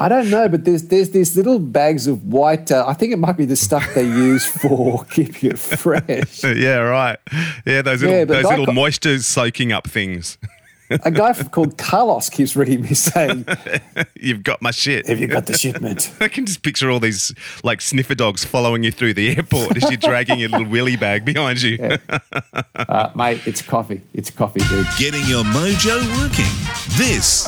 I 0.00 0.08
don't 0.08 0.30
know, 0.30 0.48
but 0.48 0.64
there's 0.64 0.84
there's 0.84 1.10
these 1.10 1.36
little 1.36 1.58
bags 1.58 2.06
of 2.06 2.24
white. 2.24 2.72
Uh, 2.72 2.84
I 2.88 2.94
think 2.94 3.12
it 3.12 3.18
might 3.18 3.36
be 3.36 3.44
the 3.44 3.56
stuff 3.56 3.86
they 3.94 4.04
use 4.04 4.46
for 4.60 5.04
keeping 5.04 5.50
it 5.52 5.58
fresh. 5.58 6.42
yeah, 6.42 6.76
right. 6.78 7.18
Yeah, 7.66 7.82
those 7.82 8.02
little 8.02 8.16
Yeah, 8.18 8.24
those 8.24 8.44
little 8.44 8.66
co- 8.66 8.72
moisture 8.72 9.18
soaking 9.20 9.72
up 9.72 9.86
things. 9.88 10.38
A 11.04 11.10
guy 11.10 11.32
called 11.32 11.78
Carlos 11.78 12.28
keeps 12.28 12.56
ringing 12.56 12.82
me 12.82 12.94
saying, 12.94 13.46
You've 14.20 14.42
got 14.42 14.60
my 14.60 14.72
shit. 14.72 15.06
"Have 15.06 15.20
you 15.20 15.28
got 15.28 15.46
the 15.46 15.56
shipment?" 15.56 16.12
I 16.20 16.26
can 16.26 16.46
just 16.46 16.62
picture 16.62 16.90
all 16.90 16.98
these 16.98 17.32
like 17.62 17.80
sniffer 17.80 18.16
dogs 18.16 18.44
following 18.44 18.82
you 18.82 18.90
through 18.90 19.14
the 19.14 19.36
airport 19.36 19.76
as 19.76 19.88
you're 19.88 19.98
dragging 19.98 20.40
your 20.40 20.48
little 20.48 20.66
willy 20.66 20.96
bag 20.96 21.24
behind 21.24 21.62
you. 21.62 21.78
Uh, 22.74 23.10
mate, 23.14 23.40
it's 23.46 23.62
coffee. 23.62 24.02
It's 24.14 24.30
coffee, 24.30 24.60
dude. 24.68 24.86
Getting 24.98 25.24
your 25.26 25.44
mojo 25.44 26.00
working. 26.20 26.50
This 26.98 27.46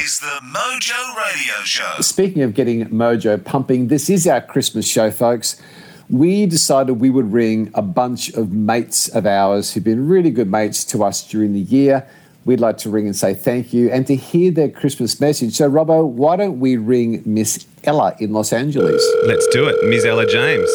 is 0.00 0.20
the 0.20 0.40
Mojo 0.54 1.16
Radio 1.16 1.54
Show. 1.64 2.00
Speaking 2.00 2.42
of 2.42 2.54
getting 2.54 2.86
mojo 2.86 3.44
pumping, 3.44 3.88
this 3.88 4.08
is 4.08 4.28
our 4.28 4.40
Christmas 4.40 4.86
show, 4.86 5.10
folks. 5.10 5.60
We 6.08 6.46
decided 6.46 7.00
we 7.00 7.10
would 7.10 7.32
ring 7.32 7.70
a 7.74 7.82
bunch 7.82 8.30
of 8.30 8.52
mates 8.52 9.08
of 9.08 9.26
ours 9.26 9.72
who've 9.74 9.84
been 9.84 10.08
really 10.08 10.30
good 10.30 10.50
mates 10.50 10.84
to 10.86 11.02
us 11.04 11.26
during 11.26 11.52
the 11.52 11.60
year. 11.60 12.06
We'd 12.50 12.58
like 12.58 12.78
to 12.78 12.90
ring 12.90 13.06
and 13.06 13.14
say 13.14 13.32
thank 13.32 13.72
you 13.72 13.92
and 13.92 14.04
to 14.08 14.16
hear 14.16 14.50
their 14.50 14.68
Christmas 14.68 15.20
message. 15.20 15.54
So, 15.54 15.70
Robbo, 15.70 16.04
why 16.04 16.34
don't 16.34 16.58
we 16.58 16.76
ring 16.76 17.22
Miss 17.24 17.64
Ella 17.84 18.16
in 18.18 18.32
Los 18.32 18.52
Angeles? 18.52 19.08
Let's 19.24 19.46
do 19.52 19.68
it, 19.68 19.88
Miss 19.88 20.04
Ella 20.04 20.26
James. 20.26 20.68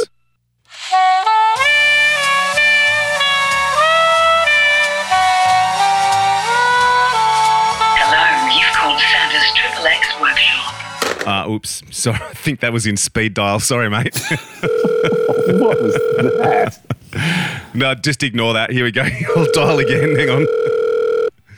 Hello, 7.99 8.55
you've 8.55 8.71
called 8.71 9.01
Santa's 9.11 9.43
Triple 9.53 9.83
Workshop. 10.21 11.27
Uh, 11.27 11.51
oops, 11.51 11.83
sorry. 11.91 12.19
I 12.21 12.33
think 12.35 12.61
that 12.61 12.71
was 12.71 12.87
in 12.87 12.95
speed 12.95 13.33
dial. 13.33 13.59
Sorry, 13.59 13.89
mate. 13.89 14.17
what 15.59 15.81
was 15.81 15.93
that? 15.93 16.79
no, 17.73 17.95
just 17.95 18.23
ignore 18.23 18.53
that. 18.53 18.71
Here 18.71 18.85
we 18.85 18.91
go. 18.91 19.03
I'll 19.35 19.51
dial 19.51 19.79
again. 19.79 20.15
Hang 20.15 20.29
on. 20.29 20.47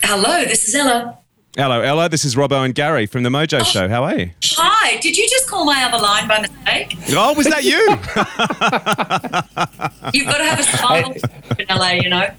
Hello, 0.10 0.46
this 0.46 0.66
is 0.70 0.74
Ella. 0.74 1.18
Hello, 1.58 1.82
Ella. 1.82 2.08
This 2.08 2.24
is 2.24 2.36
Robbo 2.36 2.64
and 2.64 2.74
Gary 2.74 3.06
from 3.08 3.24
the 3.24 3.30
Mojo 3.30 3.66
Show. 3.66 3.90
How 3.90 4.06
are 4.06 4.18
you? 4.18 4.32
Hi, 4.56 4.96
did 5.02 5.18
you 5.18 5.28
just 5.30 5.50
call 5.50 5.66
my 5.66 5.84
other 5.84 6.02
line 6.02 6.30
by 6.30 6.40
mistake? 6.40 6.96
Oh, 7.10 7.34
was 7.34 7.46
that 7.48 7.66
you? 7.66 7.78
You've 10.14 10.28
got 10.28 10.38
to 10.38 10.46
have 10.46 10.60
a 10.60 10.64
smile 10.64 11.14
in 11.60 11.66
LA, 11.70 11.90
you 12.02 12.10
know. 12.10 12.30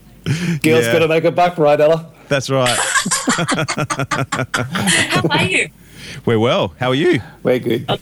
Girls 0.63 0.87
Yeah. 0.87 0.93
got 0.93 1.01
to 1.01 1.09
make 1.09 1.25
a 1.25 1.31
buck, 1.31 1.59
right, 1.59 1.79
Ella? 1.79 2.11
That's 2.29 2.49
right. 2.49 2.69
How 5.09 5.29
are 5.29 5.45
you? 5.45 5.69
We're 6.25 6.39
well. 6.39 6.75
How 6.81 6.89
are 6.89 6.95
you? 6.95 7.21
We're 7.43 7.59
good. 7.59 8.01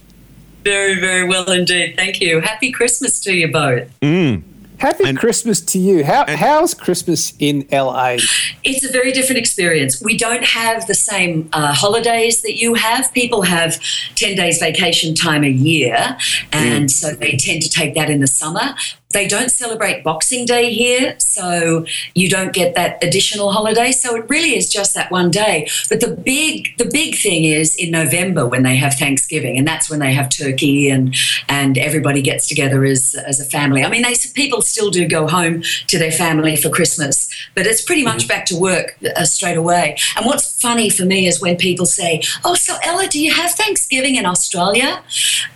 Very, 0.62 1.00
very 1.00 1.26
well 1.26 1.50
indeed. 1.50 1.94
Thank 1.96 2.20
you. 2.20 2.38
Happy 2.40 2.70
Christmas 2.70 3.18
to 3.20 3.32
you 3.32 3.50
both. 3.50 3.88
Mm. 4.00 4.42
Happy 4.78 5.12
Christmas 5.14 5.60
to 5.60 5.78
you. 5.78 6.04
How, 6.04 6.24
how's 6.28 6.74
Christmas 6.74 7.32
in 7.38 7.66
LA? 7.72 8.16
It's 8.62 8.84
a 8.84 8.92
very 8.92 9.12
different 9.12 9.38
experience. 9.38 10.02
We 10.02 10.16
don't 10.16 10.44
have 10.44 10.86
the 10.86 10.94
same 10.94 11.48
uh, 11.52 11.72
holidays 11.72 12.42
that 12.42 12.56
you 12.56 12.74
have. 12.74 13.12
People 13.12 13.42
have 13.42 13.80
10 14.16 14.36
days 14.36 14.58
vacation 14.58 15.14
time 15.14 15.44
a 15.44 15.50
year, 15.50 16.16
and 16.52 16.90
so 16.90 17.12
they 17.12 17.36
tend 17.36 17.62
to 17.62 17.68
take 17.68 17.94
that 17.94 18.10
in 18.10 18.20
the 18.20 18.26
summer. 18.26 18.74
They 19.16 19.26
don't 19.26 19.50
celebrate 19.50 20.04
Boxing 20.04 20.44
Day 20.44 20.74
here, 20.74 21.14
so 21.18 21.86
you 22.14 22.28
don't 22.28 22.52
get 22.52 22.74
that 22.74 23.02
additional 23.02 23.50
holiday. 23.50 23.90
So 23.90 24.14
it 24.14 24.28
really 24.28 24.54
is 24.54 24.68
just 24.68 24.92
that 24.92 25.10
one 25.10 25.30
day. 25.30 25.70
But 25.88 26.00
the 26.00 26.08
big, 26.08 26.76
the 26.76 26.84
big 26.84 27.16
thing 27.16 27.46
is 27.46 27.74
in 27.74 27.92
November 27.92 28.44
when 28.46 28.62
they 28.62 28.76
have 28.76 28.92
Thanksgiving, 28.92 29.56
and 29.56 29.66
that's 29.66 29.88
when 29.88 30.00
they 30.00 30.12
have 30.12 30.28
turkey 30.28 30.90
and 30.90 31.14
and 31.48 31.78
everybody 31.78 32.20
gets 32.20 32.46
together 32.46 32.84
as 32.84 33.14
as 33.14 33.40
a 33.40 33.46
family. 33.46 33.82
I 33.82 33.88
mean, 33.88 34.02
they 34.02 34.14
people 34.34 34.60
still 34.60 34.90
do 34.90 35.08
go 35.08 35.26
home 35.26 35.62
to 35.86 35.98
their 35.98 36.12
family 36.12 36.54
for 36.54 36.68
Christmas, 36.68 37.26
but 37.54 37.66
it's 37.66 37.80
pretty 37.80 38.04
much 38.04 38.28
back 38.28 38.44
to 38.46 38.54
work 38.60 38.98
uh, 39.16 39.24
straight 39.24 39.56
away. 39.56 39.96
And 40.16 40.26
what's 40.26 40.60
funny 40.60 40.90
for 40.90 41.06
me 41.06 41.26
is 41.26 41.40
when 41.40 41.56
people 41.56 41.86
say, 41.86 42.20
"Oh, 42.44 42.54
so 42.54 42.76
Ella, 42.82 43.08
do 43.08 43.18
you 43.18 43.32
have 43.32 43.52
Thanksgiving 43.52 44.16
in 44.16 44.26
Australia?" 44.26 45.02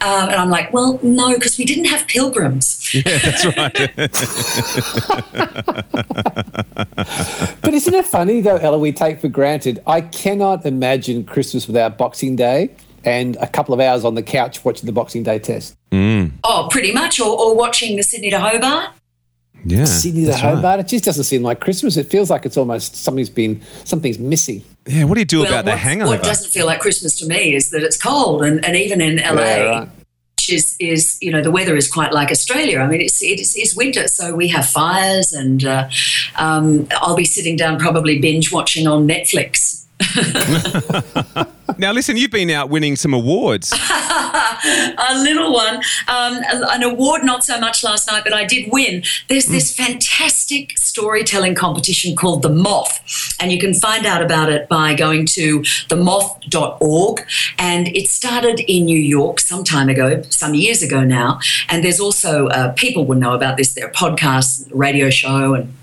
Um, 0.01 0.31
and 0.31 0.37
I'm 0.37 0.49
like, 0.49 0.73
"Well, 0.73 0.99
no, 1.03 1.35
because 1.35 1.59
we 1.59 1.67
didn't 1.67 1.89
have 1.95 2.07
pilgrims." 2.07 2.79
Yeah, 3.11 3.50
right. 3.57 3.91
But 7.63 7.75
isn't 7.75 7.95
it 7.95 8.07
funny 8.07 8.41
though, 8.41 8.57
Ella? 8.57 8.79
We 8.79 8.93
take 8.93 9.21
for 9.21 9.29
granted. 9.29 9.83
I 9.87 10.01
cannot 10.01 10.65
imagine 10.67 11.25
Christmas 11.25 11.67
without 11.67 11.99
Boxing 11.99 12.37
Day 12.37 12.71
and 13.05 13.37
a 13.37 13.47
couple 13.47 13.75
of 13.75 13.81
hours 13.81 14.05
on 14.05 14.15
the 14.15 14.23
couch 14.23 14.65
watching 14.65 14.87
the 14.87 14.93
Boxing 14.93 15.23
Day 15.23 15.39
test. 15.39 15.77
Mm. 15.91 16.33
Oh, 16.45 16.69
pretty 16.71 16.93
much, 16.93 17.21
or, 17.21 17.39
or 17.39 17.57
watching 17.57 17.97
the 17.97 18.03
Sydney 18.03 18.31
to 18.31 18.39
Hobart. 18.41 18.91
Yeah, 19.65 19.85
Sydney 19.85 20.23
to 20.23 20.27
that's 20.29 20.43
right. 20.43 20.55
Hobart. 20.57 20.81
It 20.81 20.89
just 20.89 21.05
doesn't 21.05 21.25
seem 21.25 21.43
like 21.43 21.61
Christmas. 21.61 21.97
It 21.97 22.11
feels 22.11 22.31
like 22.31 22.47
it's 22.47 22.57
almost 22.57 22.97
something's 22.97 23.31
been 23.31 23.61
something's 23.85 24.19
missing. 24.19 24.63
Yeah, 24.87 25.05
what 25.05 25.15
do 25.15 25.21
you 25.21 25.27
do 25.27 25.41
Well, 25.41 25.49
about 25.53 25.65
the 25.67 25.73
what- 25.73 25.81
hangover? 25.81 26.11
What 26.13 26.23
doesn't 26.23 26.51
feel 26.51 26.67
like 26.67 26.81
Christmas 26.81 27.19
to 27.21 27.27
me 27.27 27.55
is 27.55 27.71
that 27.71 27.83
it's 27.83 28.01
cold, 28.01 28.43
and, 28.43 28.65
and 28.65 28.77
even 28.77 29.01
in 29.01 29.17
LA, 29.17 29.43
Yeah, 29.43 29.65
right. 29.81 29.89
Is, 30.53 30.77
is 30.79 31.19
you 31.21 31.31
know 31.31 31.43
the 31.43 31.51
weather 31.51 31.77
is 31.77 31.91
quite 31.91 32.13
like 32.13 32.31
Australia. 32.31 32.81
I 32.81 32.87
mean, 32.87 33.01
it's 33.01 33.23
it 33.23 33.41
is 33.41 33.57
it's 33.57 33.75
winter, 33.75 34.09
so 34.09 34.35
we 34.35 34.49
have 34.49 34.67
fires, 34.67 35.33
and 35.33 35.65
uh, 35.65 35.89
um, 36.37 36.87
I'll 36.93 37.17
be 37.17 37.25
sitting 37.25 37.57
down 37.57 37.79
probably 37.79 38.19
binge 38.19 38.53
watching 38.53 38.87
on 38.87 39.07
Netflix. 39.07 39.85
now, 41.79 41.93
listen, 41.93 42.17
you've 42.17 42.31
been 42.31 42.51
out 42.51 42.71
winning 42.71 42.97
some 42.97 43.13
awards. 43.13 43.73
a 44.63 45.19
little 45.19 45.53
one, 45.53 45.77
um, 46.09 46.41
an 46.49 46.83
award 46.83 47.23
not 47.25 47.45
so 47.45 47.59
much 47.61 47.85
last 47.85 48.07
night, 48.11 48.25
but 48.25 48.33
I 48.33 48.45
did 48.45 48.71
win. 48.73 49.03
There's 49.29 49.47
this 49.47 49.75
fantastic 49.75 50.79
storytelling 50.79 51.55
competition 51.55 52.17
called 52.17 52.43
The 52.43 52.49
Moth, 52.49 53.37
and 53.41 53.53
you 53.53 53.59
can 53.59 53.75
find 53.75 54.07
out 54.07 54.23
about 54.23 54.51
it 54.51 54.69
by 54.69 54.95
going 54.95 55.27
to 55.27 55.61
themoth.org. 55.61 57.27
And 57.59 57.89
it 57.89 58.09
started 58.09 58.61
in 58.61 58.85
New 58.85 58.99
York 58.99 59.41
some 59.41 59.65
time 59.65 59.89
ago, 59.89 60.23
some 60.31 60.55
years 60.55 60.83
ago 60.83 61.05
now. 61.05 61.41
And 61.69 61.85
there's 61.85 62.01
also 62.01 62.47
uh, 62.49 62.73
people 62.73 63.05
will 63.05 63.19
know 63.19 63.35
about 63.35 63.57
this. 63.57 63.75
There 63.75 63.87
are 63.87 63.93
podcasts, 63.93 64.69
radio 64.73 65.11
show, 65.11 65.55
and 65.55 65.75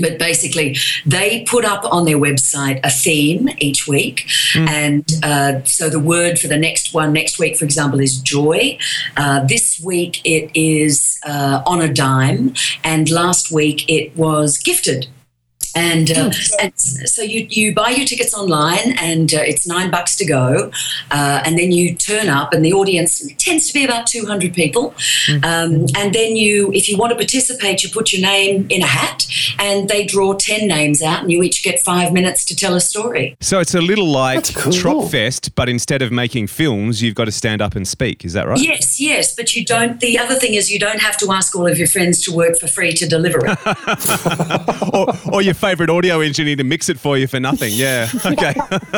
but 0.00 0.18
basically, 0.18 0.76
they 1.06 1.44
put 1.44 1.64
up 1.64 1.84
on 1.84 2.04
their 2.04 2.18
website 2.18 2.80
a 2.84 2.90
theme 2.90 3.48
each 3.58 3.86
week. 3.86 4.28
And 4.68 5.04
uh, 5.22 5.64
so 5.64 5.88
the 5.88 6.00
word 6.00 6.38
for 6.38 6.48
the 6.48 6.58
next 6.58 6.94
one, 6.94 7.12
next 7.12 7.38
week, 7.38 7.56
for 7.56 7.64
example, 7.64 8.00
is 8.00 8.18
joy. 8.18 8.78
Uh, 9.16 9.44
this 9.44 9.80
week 9.80 10.20
it 10.24 10.50
is 10.54 11.18
uh, 11.24 11.62
on 11.66 11.80
a 11.80 11.92
dime. 11.92 12.54
And 12.84 13.10
last 13.10 13.50
week 13.50 13.88
it 13.88 14.16
was 14.16 14.58
gifted. 14.58 15.08
And, 15.74 16.10
uh, 16.10 16.30
and 16.60 16.78
so 16.78 17.22
you, 17.22 17.46
you 17.48 17.74
buy 17.74 17.90
your 17.90 18.06
tickets 18.06 18.34
online, 18.34 18.92
and 18.98 19.32
uh, 19.32 19.38
it's 19.38 19.66
nine 19.66 19.90
bucks 19.90 20.16
to 20.16 20.24
go. 20.24 20.70
Uh, 21.10 21.42
and 21.44 21.58
then 21.58 21.72
you 21.72 21.94
turn 21.94 22.28
up, 22.28 22.52
and 22.52 22.64
the 22.64 22.72
audience 22.72 23.26
tends 23.38 23.66
to 23.68 23.74
be 23.74 23.84
about 23.84 24.06
200 24.06 24.54
people. 24.54 24.94
Um, 25.42 25.86
and 25.96 26.14
then 26.14 26.36
you, 26.36 26.72
if 26.72 26.88
you 26.88 26.96
want 26.96 27.10
to 27.10 27.16
participate, 27.16 27.82
you 27.82 27.90
put 27.90 28.12
your 28.12 28.22
name 28.22 28.66
in 28.68 28.82
a 28.82 28.86
hat, 28.86 29.26
and 29.58 29.88
they 29.88 30.04
draw 30.04 30.34
10 30.34 30.68
names 30.68 31.02
out, 31.02 31.22
and 31.22 31.32
you 31.32 31.42
each 31.42 31.62
get 31.64 31.80
five 31.80 32.12
minutes 32.12 32.44
to 32.46 32.56
tell 32.56 32.74
a 32.74 32.80
story. 32.80 33.36
So 33.40 33.60
it's 33.60 33.74
a 33.74 33.80
little 33.80 34.06
like 34.06 34.36
That's 34.36 34.56
cool. 34.56 34.72
Tropfest, 34.72 35.54
but 35.54 35.68
instead 35.68 36.02
of 36.02 36.12
making 36.12 36.48
films, 36.48 37.02
you've 37.02 37.14
got 37.14 37.26
to 37.26 37.32
stand 37.32 37.62
up 37.62 37.74
and 37.74 37.86
speak. 37.86 38.24
Is 38.24 38.32
that 38.34 38.46
right? 38.46 38.60
Yes, 38.60 39.00
yes, 39.00 39.34
but 39.34 39.54
you 39.54 39.64
don't. 39.64 40.00
The 40.00 40.18
other 40.18 40.34
thing 40.34 40.54
is, 40.54 40.70
you 40.70 40.78
don't 40.78 41.00
have 41.00 41.16
to 41.18 41.32
ask 41.32 41.54
all 41.56 41.66
of 41.66 41.78
your 41.78 41.88
friends 41.88 42.22
to 42.24 42.32
work 42.32 42.58
for 42.58 42.66
free 42.66 42.92
to 42.92 43.06
deliver 43.06 43.40
it. 43.44 43.58
or, 44.94 45.34
or 45.34 45.42
your 45.42 45.54
favourite 45.62 45.90
audio 45.90 46.20
engineer 46.20 46.56
to 46.56 46.64
mix 46.64 46.88
it 46.88 46.98
for 46.98 47.16
you 47.16 47.26
for 47.26 47.40
nothing. 47.40 47.72
Yeah. 47.74 48.08
Okay. 48.32 48.54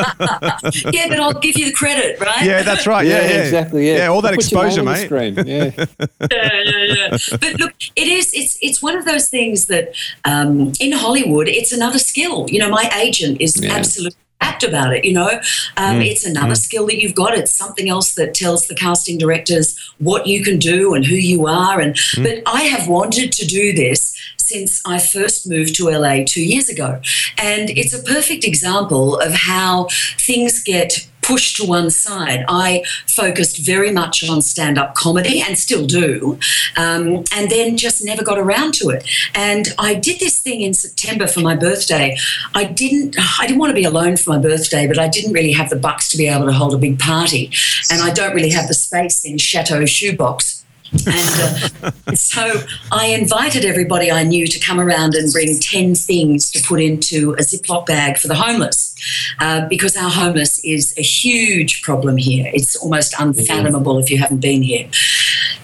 yeah, 0.91 1.07
but 1.09 1.19
I'll 1.19 1.39
give 1.39 1.57
you 1.57 1.65
the 1.65 1.73
credit, 1.81 2.19
right? 2.19 2.43
yeah, 2.43 2.63
that's 2.63 2.85
right. 2.87 3.05
Yeah, 3.05 3.21
yeah, 3.21 3.43
exactly. 3.45 3.87
Yeah, 3.87 3.97
Yeah, 3.97 4.07
all 4.07 4.21
that 4.21 4.33
Put 4.35 4.51
your 4.51 4.65
exposure, 4.65 4.83
name 4.83 4.87
on 4.87 4.93
the 4.93 4.99
mate. 4.99 5.05
screen. 5.05 5.33
Yeah. 5.47 5.85
yeah, 6.31 6.61
yeah, 6.71 6.95
yeah. 6.99 7.37
But 7.41 7.59
look, 7.61 7.73
it 7.95 8.07
is. 8.07 8.31
It's 8.33 8.57
it's 8.61 8.81
one 8.81 8.95
of 8.97 9.05
those 9.05 9.29
things 9.29 9.65
that 9.67 9.85
um, 10.25 10.71
in 10.79 10.91
Hollywood, 11.03 11.47
it's 11.47 11.71
another 11.71 11.99
skill. 11.99 12.47
You 12.49 12.59
know, 12.59 12.69
my 12.69 12.89
agent 13.05 13.39
is 13.41 13.51
Yeah. 13.61 13.73
absolutely 13.79 14.17
apt 14.41 14.63
about 14.63 14.93
it. 14.95 15.05
You 15.05 15.13
know, 15.13 15.29
um, 15.77 15.95
Mm, 15.99 16.05
it's 16.11 16.25
another 16.25 16.55
skill 16.55 16.85
that 16.87 16.97
you've 17.01 17.15
got. 17.15 17.37
It's 17.37 17.53
something 17.63 17.87
else 17.89 18.15
that 18.15 18.33
tells 18.33 18.67
the 18.67 18.75
casting 18.75 19.17
directors 19.17 19.67
what 19.99 20.27
you 20.27 20.43
can 20.43 20.57
do 20.59 20.93
and 20.95 21.05
who 21.05 21.15
you 21.15 21.47
are. 21.47 21.79
And 21.79 21.95
Mm. 21.95 22.23
but 22.25 22.35
I 22.59 22.63
have 22.73 22.87
wanted 22.87 23.31
to 23.39 23.45
do 23.45 23.73
this 23.73 24.13
since 24.47 24.81
I 24.85 24.99
first 24.99 25.47
moved 25.47 25.75
to 25.75 25.89
LA 25.89 26.23
two 26.25 26.43
years 26.43 26.69
ago, 26.69 27.01
and 27.37 27.69
it's 27.71 27.93
a 27.93 28.03
perfect 28.03 28.43
example 28.43 29.19
of 29.19 29.33
how 29.33 29.87
things 30.17 30.63
get 30.63 31.07
pushed 31.25 31.57
to 31.57 31.65
one 31.65 31.89
side. 31.89 32.45
I 32.47 32.83
focused 33.07 33.65
very 33.65 33.91
much 33.91 34.27
on 34.29 34.41
stand 34.41 34.77
up 34.77 34.93
comedy 34.93 35.41
and 35.41 35.57
still 35.57 35.85
do, 35.85 36.37
um, 36.77 37.23
and 37.33 37.49
then 37.49 37.77
just 37.77 38.05
never 38.05 38.23
got 38.23 38.37
around 38.37 38.75
to 38.75 38.89
it. 38.89 39.07
And 39.33 39.69
I 39.79 39.95
did 39.95 40.19
this 40.19 40.39
thing 40.39 40.61
in 40.61 40.73
September 40.73 41.27
for 41.27 41.39
my 41.39 41.55
birthday. 41.55 42.17
I 42.53 42.65
didn't, 42.65 43.15
I 43.39 43.47
didn't 43.47 43.59
want 43.59 43.71
to 43.71 43.75
be 43.75 43.85
alone 43.85 44.17
for 44.17 44.29
my 44.31 44.37
birthday, 44.39 44.87
but 44.87 44.99
I 44.99 45.07
didn't 45.07 45.33
really 45.33 45.53
have 45.53 45.69
the 45.69 45.75
bucks 45.75 46.09
to 46.09 46.17
be 46.17 46.27
able 46.27 46.45
to 46.45 46.53
hold 46.53 46.73
a 46.73 46.77
big 46.77 46.99
party. 46.99 47.51
And 47.91 48.01
I 48.01 48.11
don't 48.11 48.35
really 48.35 48.51
have 48.51 48.67
the 48.67 48.73
space 48.75 49.25
in 49.25 49.37
Chateau 49.37 49.85
Shoebox. 49.85 50.54
And 50.91 51.73
uh, 51.83 51.91
so 52.13 52.61
I 52.91 53.07
invited 53.07 53.65
everybody 53.65 54.11
I 54.11 54.23
knew 54.23 54.47
to 54.47 54.59
come 54.59 54.79
around 54.79 55.15
and 55.15 55.31
bring 55.31 55.59
10 55.59 55.95
things 55.95 56.51
to 56.51 56.63
put 56.63 56.81
into 56.81 57.33
a 57.33 57.41
Ziploc 57.41 57.85
bag 57.85 58.17
for 58.17 58.27
the 58.27 58.35
homeless. 58.35 58.95
Uh, 59.39 59.67
because 59.67 59.97
our 59.97 60.09
homeless 60.09 60.63
is 60.63 60.97
a 60.97 61.01
huge 61.01 61.81
problem 61.81 62.17
here. 62.17 62.49
It's 62.53 62.75
almost 62.75 63.13
unfathomable 63.19 63.99
if 63.99 64.09
you 64.09 64.17
haven't 64.17 64.39
been 64.39 64.61
here. 64.61 64.89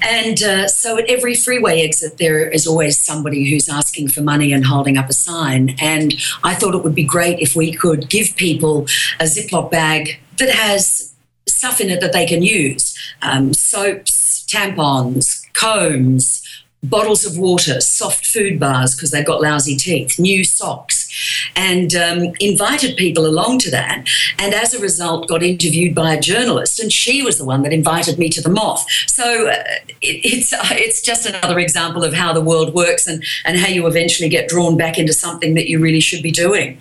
And 0.01 0.41
uh, 0.41 0.67
so 0.67 0.97
at 0.97 1.09
every 1.09 1.35
freeway 1.35 1.81
exit, 1.81 2.17
there 2.17 2.49
is 2.49 2.67
always 2.67 2.99
somebody 2.99 3.49
who's 3.49 3.69
asking 3.69 4.09
for 4.09 4.21
money 4.21 4.51
and 4.51 4.65
holding 4.65 4.97
up 4.97 5.09
a 5.09 5.13
sign. 5.13 5.75
And 5.79 6.15
I 6.43 6.55
thought 6.55 6.75
it 6.75 6.83
would 6.83 6.95
be 6.95 7.03
great 7.03 7.39
if 7.39 7.55
we 7.55 7.71
could 7.71 8.09
give 8.09 8.35
people 8.35 8.83
a 9.19 9.25
Ziploc 9.25 9.71
bag 9.71 10.19
that 10.37 10.49
has 10.49 11.13
stuff 11.47 11.79
in 11.79 11.89
it 11.89 12.01
that 12.01 12.13
they 12.13 12.25
can 12.25 12.41
use 12.41 12.97
um, 13.21 13.53
soaps, 13.53 14.20
tampons, 14.51 15.41
combs, 15.53 16.41
bottles 16.83 17.25
of 17.25 17.37
water, 17.37 17.79
soft 17.79 18.25
food 18.25 18.59
bars 18.59 18.95
because 18.95 19.11
they've 19.11 19.25
got 19.25 19.41
lousy 19.41 19.75
teeth, 19.75 20.17
new 20.17 20.43
socks, 20.43 21.07
and 21.55 21.93
um, 21.93 22.33
invited 22.39 22.97
people 22.97 23.25
along 23.25 23.59
to 23.59 23.71
that. 23.71 24.07
And 24.39 24.53
as 24.53 24.73
a 24.73 24.79
result, 24.79 25.27
got 25.27 25.43
interviewed 25.43 25.93
by 25.93 26.13
a 26.13 26.19
journalist, 26.19 26.79
and 26.79 26.91
she 26.91 27.21
was 27.21 27.37
the 27.37 27.45
one 27.45 27.61
that 27.63 27.73
invited 27.73 28.17
me 28.17 28.29
to 28.29 28.41
the 28.41 28.49
Moth. 28.49 28.85
So 29.07 29.49
uh, 29.49 29.63
it, 30.01 30.25
it's 30.25 30.53
uh, 30.53 30.59
it's 30.71 31.01
just 31.01 31.25
another 31.27 31.59
example 31.59 32.03
of 32.03 32.13
how 32.13 32.33
the 32.33 32.41
world 32.41 32.73
works 32.73 33.07
and 33.07 33.23
and 33.45 33.59
how 33.59 33.67
you 33.67 33.85
eventually 33.87 34.29
get 34.29 34.49
drawn 34.49 34.77
back 34.77 34.97
into 34.97 35.13
something 35.13 35.53
that 35.53 35.69
you 35.69 35.79
really 35.79 36.01
should 36.01 36.23
be 36.23 36.31
doing. 36.31 36.79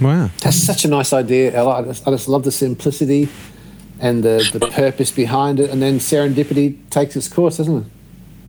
Wow. 0.00 0.30
That's 0.42 0.56
such 0.56 0.84
a 0.84 0.88
nice 0.88 1.14
idea, 1.14 1.54
Ella. 1.54 1.80
I 1.80 1.82
just, 1.82 2.06
I 2.06 2.10
just 2.10 2.28
love 2.28 2.44
the 2.44 2.52
simplicity 2.52 3.30
and 4.00 4.22
the, 4.22 4.48
the 4.52 4.66
purpose 4.68 5.10
behind 5.10 5.60
it. 5.60 5.70
And 5.70 5.80
then 5.82 5.98
serendipity 5.98 6.88
takes 6.90 7.16
its 7.16 7.28
course, 7.28 7.58
doesn't 7.58 7.76
it? 7.76 7.84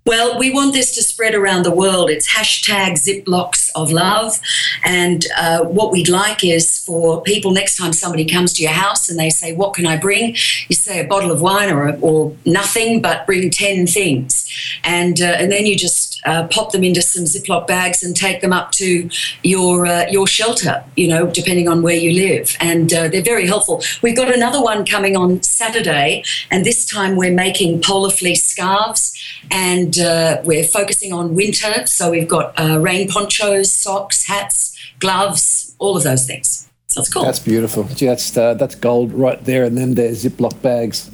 Well, 0.08 0.40
we 0.40 0.52
want 0.52 0.72
this 0.72 0.96
to 0.96 1.04
spread 1.04 1.36
around 1.36 1.64
the 1.64 1.76
world. 1.76 2.10
It's 2.10 2.34
hashtag 2.34 2.94
Ziplocs 2.94 3.70
of 3.76 3.92
love. 3.92 4.40
And 4.86 5.26
uh, 5.38 5.66
what 5.66 5.92
we'd 5.92 6.08
like 6.08 6.46
is 6.46 6.80
for 6.80 7.22
people, 7.24 7.52
next 7.52 7.76
time 7.76 7.92
somebody 7.92 8.24
comes 8.24 8.54
to 8.54 8.64
your 8.64 8.72
house 8.72 9.10
and 9.10 9.20
they 9.20 9.30
say, 9.30 9.54
What 9.54 9.74
can 9.74 9.86
I 9.86 9.98
bring? 9.98 10.30
You 10.70 10.76
say 10.76 11.02
a 11.02 11.08
bottle 11.08 11.30
of 11.30 11.42
wine 11.42 11.70
or, 11.70 11.98
or 12.00 12.34
nothing, 12.46 13.02
but 13.02 13.26
bring 13.26 13.50
10 13.50 13.86
things. 13.86 14.50
And, 14.82 15.20
uh, 15.20 15.26
and 15.26 15.52
then 15.52 15.66
you 15.66 15.76
just 15.76 16.07
uh, 16.28 16.48
pop 16.48 16.72
them 16.72 16.84
into 16.84 17.02
some 17.02 17.24
Ziploc 17.24 17.68
bags 17.68 18.04
and 18.04 18.16
take 18.16 18.42
them 18.42 18.54
up 18.54 18.72
to 18.74 19.10
your 19.44 19.86
uh, 19.86 20.06
your 20.10 20.28
shelter. 20.28 20.84
You 20.96 21.08
know, 21.08 21.28
depending 21.28 21.68
on 21.68 21.82
where 21.82 21.96
you 21.96 22.12
live, 22.12 22.56
and 22.60 22.94
uh, 22.94 23.08
they're 23.08 23.22
very 23.22 23.48
helpful. 23.48 23.82
We've 24.02 24.16
got 24.16 24.34
another 24.34 24.62
one 24.62 24.86
coming 24.86 25.16
on 25.16 25.42
Saturday, 25.42 26.24
and 26.52 26.66
this 26.66 26.86
time 26.86 27.16
we're 27.16 27.34
making 27.34 27.82
polar 27.82 28.10
fleece 28.10 28.44
scarves, 28.44 29.14
and 29.50 29.98
uh, 30.00 30.42
we're 30.44 30.66
focusing 30.66 31.14
on 31.14 31.34
winter. 31.36 31.88
So 31.88 32.12
we've 32.12 32.28
got 32.28 32.60
uh, 32.60 32.80
rain 32.80 33.08
ponchos, 33.08 33.74
socks, 33.74 34.26
hats, 34.28 34.78
gloves, 35.00 35.76
all 35.80 35.96
of 35.96 36.04
those 36.04 36.26
things. 36.26 36.70
So 36.88 37.02
it's 37.02 37.14
cool. 37.14 37.24
That's 37.24 37.40
beautiful. 37.40 37.84
Gee, 37.86 38.06
That's 38.06 38.32
that's 38.32 38.76
gold 38.76 39.14
right 39.14 39.44
there, 39.46 39.64
and 39.64 39.78
then 39.78 39.96
there's 39.96 40.26
Ziploc 40.26 40.62
bags. 40.62 41.10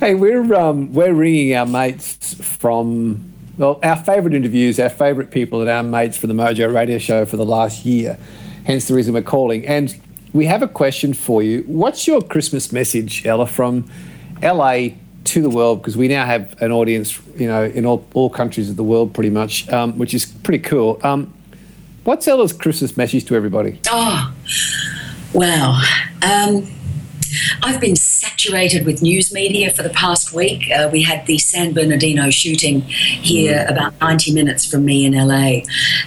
Hey, 0.00 0.14
we're 0.14 0.54
um, 0.54 0.92
we're 0.94 1.12
ringing 1.12 1.54
our 1.54 1.66
mates 1.66 2.34
from 2.42 3.29
well, 3.60 3.78
our 3.82 3.96
favourite 3.96 4.34
interviews, 4.34 4.80
our 4.80 4.88
favourite 4.88 5.30
people, 5.30 5.60
and 5.60 5.68
our 5.68 5.82
mates 5.82 6.16
for 6.16 6.26
the 6.26 6.32
Mojo 6.32 6.74
Radio 6.74 6.96
Show 6.96 7.26
for 7.26 7.36
the 7.36 7.44
last 7.44 7.84
year. 7.84 8.18
Hence 8.64 8.88
the 8.88 8.94
reason 8.94 9.12
we're 9.12 9.20
calling. 9.20 9.66
And 9.66 9.94
we 10.32 10.46
have 10.46 10.62
a 10.62 10.68
question 10.68 11.12
for 11.12 11.42
you. 11.42 11.62
What's 11.66 12.06
your 12.06 12.22
Christmas 12.22 12.72
message, 12.72 13.26
Ella, 13.26 13.46
from 13.46 13.84
LA 14.42 14.88
to 15.24 15.42
the 15.42 15.50
world? 15.50 15.82
Because 15.82 15.94
we 15.94 16.08
now 16.08 16.24
have 16.24 16.56
an 16.62 16.72
audience, 16.72 17.20
you 17.36 17.46
know, 17.46 17.64
in 17.64 17.84
all, 17.84 18.06
all 18.14 18.30
countries 18.30 18.70
of 18.70 18.76
the 18.76 18.82
world, 18.82 19.12
pretty 19.12 19.28
much, 19.28 19.68
um, 19.68 19.98
which 19.98 20.14
is 20.14 20.24
pretty 20.24 20.64
cool. 20.64 20.98
Um, 21.04 21.30
what's 22.04 22.26
Ella's 22.26 22.54
Christmas 22.54 22.96
message 22.96 23.26
to 23.26 23.36
everybody? 23.36 23.78
Oh, 23.90 24.34
wow. 25.34 25.82
Um, 26.22 26.66
I've 27.62 27.80
been 27.80 27.96
saturated 27.96 28.86
with 28.86 29.02
news 29.02 29.32
media 29.32 29.72
for 29.72 29.82
the 29.82 29.90
past 29.90 30.32
week. 30.32 30.70
Uh, 30.70 30.88
we 30.92 31.02
had 31.02 31.26
the 31.26 31.38
San 31.38 31.72
Bernardino 31.72 32.30
shooting 32.30 32.82
here 32.82 33.66
about 33.68 33.98
90 34.00 34.32
minutes 34.32 34.64
from 34.70 34.84
me 34.84 35.04
in 35.04 35.12
LA. 35.12 35.60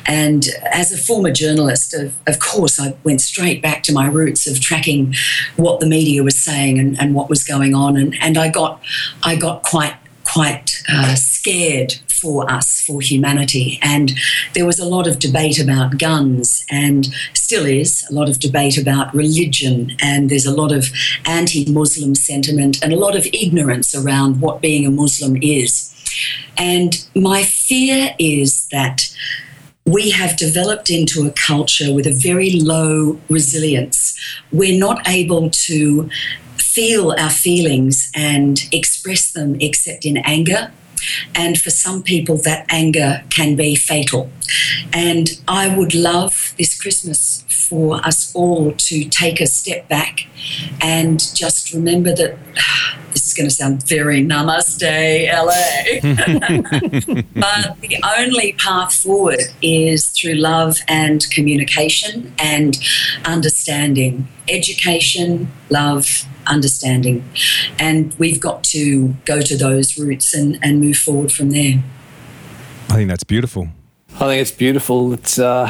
And 0.06 0.46
as 0.72 0.92
a 0.92 0.98
former 0.98 1.32
journalist, 1.32 1.94
of, 1.94 2.16
of 2.28 2.40
course, 2.40 2.80
I 2.80 2.96
went 3.04 3.22
straight 3.22 3.62
back 3.62 3.84
to 3.84 3.94
my 3.94 4.08
roots 4.08 4.48
of 4.48 4.60
tracking 4.60 5.14
what 5.56 5.80
the 5.80 5.86
media 5.86 6.24
was 6.24 6.38
saying 6.38 6.80
and, 6.80 7.00
and 7.00 7.14
what 7.14 7.30
was 7.30 7.44
going 7.44 7.74
on. 7.74 7.98
And, 7.98 8.16
and 8.22 8.38
I 8.38 8.50
got 8.50 8.82
I 9.24 9.36
got 9.36 9.64
quite 9.64 9.96
quite 10.24 10.84
uh, 10.90 11.16
scared 11.16 11.96
for 12.24 12.50
us, 12.50 12.82
for 12.82 13.02
humanity. 13.02 13.78
And 13.82 14.14
there 14.56 14.66
was 14.66 14.80
a 14.80 14.86
lot 14.86 15.08
of 15.08 15.20
debate 15.20 15.60
about 15.60 15.98
guns, 16.00 16.66
and 16.72 17.14
still 17.34 17.66
is 17.66 18.04
a 18.10 18.14
lot 18.14 18.30
of 18.30 18.40
debate 18.40 18.78
about 18.78 19.14
religion. 19.14 19.92
And 20.02 20.30
there's 20.30 20.46
a 20.46 20.56
lot 20.56 20.72
of 20.72 20.90
anti 21.26 21.70
Muslim 21.70 22.16
sentiment 22.16 22.82
and 22.82 22.94
a 22.94 23.04
lot 23.06 23.16
of 23.16 23.28
ignorance 23.34 23.94
around 23.94 24.40
what 24.40 24.62
being 24.62 24.86
a 24.88 24.92
Muslim 24.92 25.36
is. 25.42 25.94
And 26.58 27.06
my 27.14 27.44
fear 27.44 28.16
is 28.18 28.68
that 28.72 29.14
we 29.86 30.12
have 30.12 30.38
developed 30.38 30.90
into 30.90 31.28
a 31.28 31.32
culture 31.32 31.94
with 31.94 32.08
a 32.08 32.18
very 32.30 32.52
low 32.52 33.20
resilience. 33.30 34.18
We're 34.52 34.80
not 34.80 35.06
able 35.08 35.50
to 35.68 36.10
feel 36.58 37.14
our 37.20 37.30
feelings 37.30 38.10
and 38.16 38.60
express 38.72 39.32
them 39.34 39.58
except 39.60 40.06
in 40.06 40.18
anger. 40.18 40.72
And 41.36 41.60
for 41.60 41.70
some 41.70 42.04
people, 42.04 42.38
that 42.38 42.66
anger 42.70 43.24
can 43.30 43.56
be 43.56 43.76
fatal. 43.76 44.30
And 44.92 45.30
I 45.48 45.76
would 45.76 45.94
love 45.94 46.54
this 46.58 46.80
Christmas 46.80 47.44
for 47.50 47.96
us 48.06 48.34
all 48.36 48.74
to 48.74 49.06
take 49.06 49.42
a 49.42 49.48
step 49.48 49.88
back 49.88 50.28
and 50.82 51.20
just 51.36 51.74
remember 51.74 52.14
that 52.16 52.38
this 53.24 53.32
is 53.32 53.34
going 53.36 53.48
to 53.48 53.56
sound 53.56 53.88
very 53.88 54.22
namaste, 54.22 54.84
LA. 54.84 56.02
but 57.34 57.80
the 57.80 57.98
only 58.18 58.52
path 58.54 58.94
forward 58.94 59.40
is 59.62 60.10
through 60.10 60.34
love 60.34 60.80
and 60.90 61.26
communication 61.30 62.34
and 62.38 62.78
understanding. 63.24 64.28
Education, 64.50 65.50
love, 65.70 66.26
understanding. 66.48 67.24
And 67.80 68.14
we've 68.16 68.42
got 68.42 68.66
to 68.66 69.16
go 69.24 69.40
to 69.40 69.56
those 69.56 69.98
roots 69.98 70.34
and, 70.34 70.60
and 70.62 70.82
move 70.82 70.98
forward 70.98 71.32
from 71.32 71.52
there. 71.52 71.82
I 72.90 72.96
think 72.96 73.08
that's 73.08 73.24
beautiful. 73.24 73.70
I 74.16 74.28
think 74.28 74.42
it's 74.42 74.52
beautiful. 74.52 75.14
It's 75.14 75.40
uh, 75.40 75.70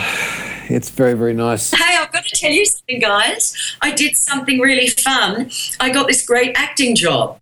it's 0.70 0.90
very 0.90 1.14
very 1.14 1.36
nice. 1.36 1.70
Hey, 1.70 1.98
I've 2.00 2.12
got 2.12 2.26
to 2.26 2.36
tell 2.36 2.52
you 2.52 2.66
something, 2.66 3.00
guys. 3.00 3.76
I 3.80 3.92
did 3.92 4.18
something 4.18 4.60
really 4.60 4.88
fun. 4.88 5.52
I 5.80 5.92
got 5.92 6.08
this 6.08 6.26
great 6.26 6.54
acting 6.58 6.96
job. 6.96 7.40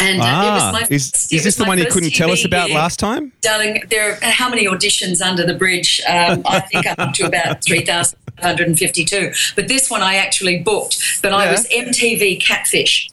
And 0.00 0.20
uh, 0.20 0.24
it 0.24 0.26
was 0.26 0.62
Ah, 0.62 0.70
my 0.72 0.86
is, 0.90 1.28
this 1.28 1.56
the 1.56 1.64
one 1.64 1.78
you 1.78 1.86
couldn't 1.86 2.14
tell 2.14 2.30
us 2.30 2.44
about 2.44 2.70
last 2.70 2.98
time? 2.98 3.32
Darling, 3.42 3.82
there 3.90 4.12
are 4.12 4.30
how 4.30 4.48
many 4.48 4.66
auditions 4.66 5.20
under 5.20 5.44
the 5.44 5.54
bridge? 5.54 6.00
Um, 6.08 6.42
I 6.46 6.60
think 6.60 6.86
I'm 6.86 6.94
up 6.98 7.12
to 7.14 7.26
about 7.26 7.62
3,552. 7.64 9.32
But 9.54 9.68
this 9.68 9.90
one 9.90 10.02
I 10.02 10.16
actually 10.16 10.58
booked. 10.58 11.22
But 11.22 11.32
I 11.32 11.50
was 11.52 11.66
MTV 11.68 12.40
Catfish. 12.42 13.10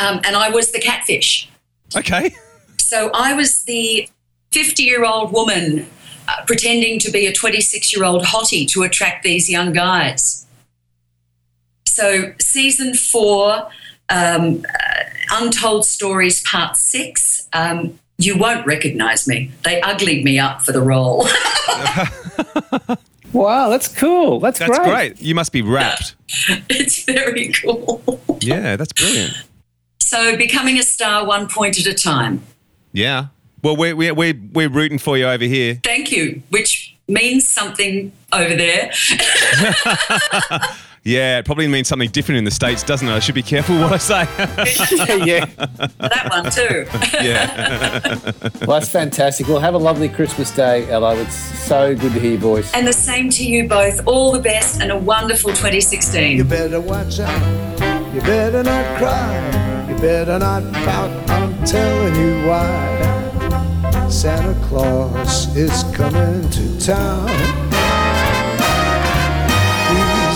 Um, 0.00 0.20
and 0.24 0.36
I 0.36 0.50
was 0.50 0.72
the 0.72 0.80
catfish. 0.80 1.48
Okay. 1.96 2.34
So 2.78 3.10
I 3.14 3.34
was 3.34 3.62
the 3.62 4.08
50 4.52 4.82
year 4.82 5.04
old 5.04 5.32
woman 5.32 5.86
uh, 6.28 6.44
pretending 6.46 6.98
to 7.00 7.10
be 7.10 7.26
a 7.26 7.32
26 7.32 7.94
year 7.94 8.04
old 8.04 8.22
hottie 8.24 8.68
to 8.68 8.82
attract 8.82 9.24
these 9.24 9.50
young 9.50 9.72
guys. 9.72 10.46
So, 11.86 12.32
season 12.40 12.94
four, 12.94 13.68
um, 14.08 14.64
Untold 15.30 15.84
Stories, 15.84 16.40
part 16.42 16.76
six. 16.76 17.48
Um, 17.52 17.98
you 18.18 18.36
won't 18.36 18.66
recognize 18.66 19.28
me. 19.28 19.50
They 19.64 19.80
uglied 19.80 20.24
me 20.24 20.38
up 20.38 20.62
for 20.62 20.72
the 20.72 20.80
role. 20.82 21.26
Wow, 23.32 23.68
that's 23.68 23.88
cool. 23.88 24.40
That's, 24.40 24.58
That's 24.58 24.78
great. 24.78 24.88
great. 24.88 25.20
You 25.22 25.34
must 25.34 25.52
be 25.52 25.62
wrapped. 25.62 26.14
it's 26.70 27.04
very 27.04 27.52
cool. 27.52 28.20
Yeah, 28.40 28.76
that's 28.76 28.92
brilliant. 28.92 29.34
So, 30.00 30.36
becoming 30.36 30.78
a 30.78 30.82
star 30.82 31.26
one 31.26 31.48
point 31.48 31.78
at 31.78 31.86
a 31.86 31.94
time. 31.94 32.42
Yeah. 32.92 33.26
Well, 33.62 33.76
we're, 33.76 33.94
we're, 33.94 34.14
we're, 34.14 34.40
we're 34.52 34.70
rooting 34.70 34.98
for 34.98 35.18
you 35.18 35.26
over 35.26 35.44
here. 35.44 35.80
Thank 35.84 36.10
you, 36.10 36.42
which 36.48 36.96
means 37.06 37.46
something 37.46 38.12
over 38.32 38.56
there. 38.56 38.92
Yeah, 41.04 41.38
it 41.38 41.44
probably 41.46 41.68
means 41.68 41.88
something 41.88 42.10
different 42.10 42.38
in 42.38 42.44
the 42.44 42.50
States, 42.50 42.82
doesn't 42.82 43.08
it? 43.08 43.12
I 43.12 43.18
should 43.20 43.34
be 43.34 43.42
careful 43.42 43.76
what 43.78 43.92
I 43.92 43.96
say. 43.96 44.20
yeah. 45.24 45.44
that 45.98 46.28
one 46.30 46.50
too. 46.50 46.86
yeah. 47.24 48.30
Well, 48.66 48.80
that's 48.80 48.90
fantastic. 48.90 49.48
Well, 49.48 49.60
have 49.60 49.74
a 49.74 49.78
lovely 49.78 50.08
Christmas 50.08 50.50
day, 50.54 50.88
Ella. 50.90 51.16
It's 51.16 51.34
so 51.34 51.94
good 51.94 52.12
to 52.12 52.20
hear 52.20 52.32
your 52.32 52.40
voice. 52.40 52.74
And 52.74 52.86
the 52.86 52.92
same 52.92 53.30
to 53.30 53.44
you 53.44 53.68
both. 53.68 54.06
All 54.06 54.32
the 54.32 54.40
best 54.40 54.80
and 54.82 54.90
a 54.90 54.98
wonderful 54.98 55.50
2016. 55.50 56.36
You 56.36 56.44
better 56.44 56.80
watch 56.80 57.20
out. 57.20 58.14
You 58.14 58.20
better 58.20 58.62
not 58.62 58.98
cry. 58.98 59.86
You 59.88 59.96
better 59.98 60.38
not 60.38 60.70
pout. 60.72 61.30
I'm 61.30 61.64
telling 61.64 62.14
you 62.16 62.46
why. 62.46 64.08
Santa 64.10 64.54
Claus 64.66 65.54
is 65.56 65.84
coming 65.94 66.48
to 66.50 66.80
town. 66.80 67.77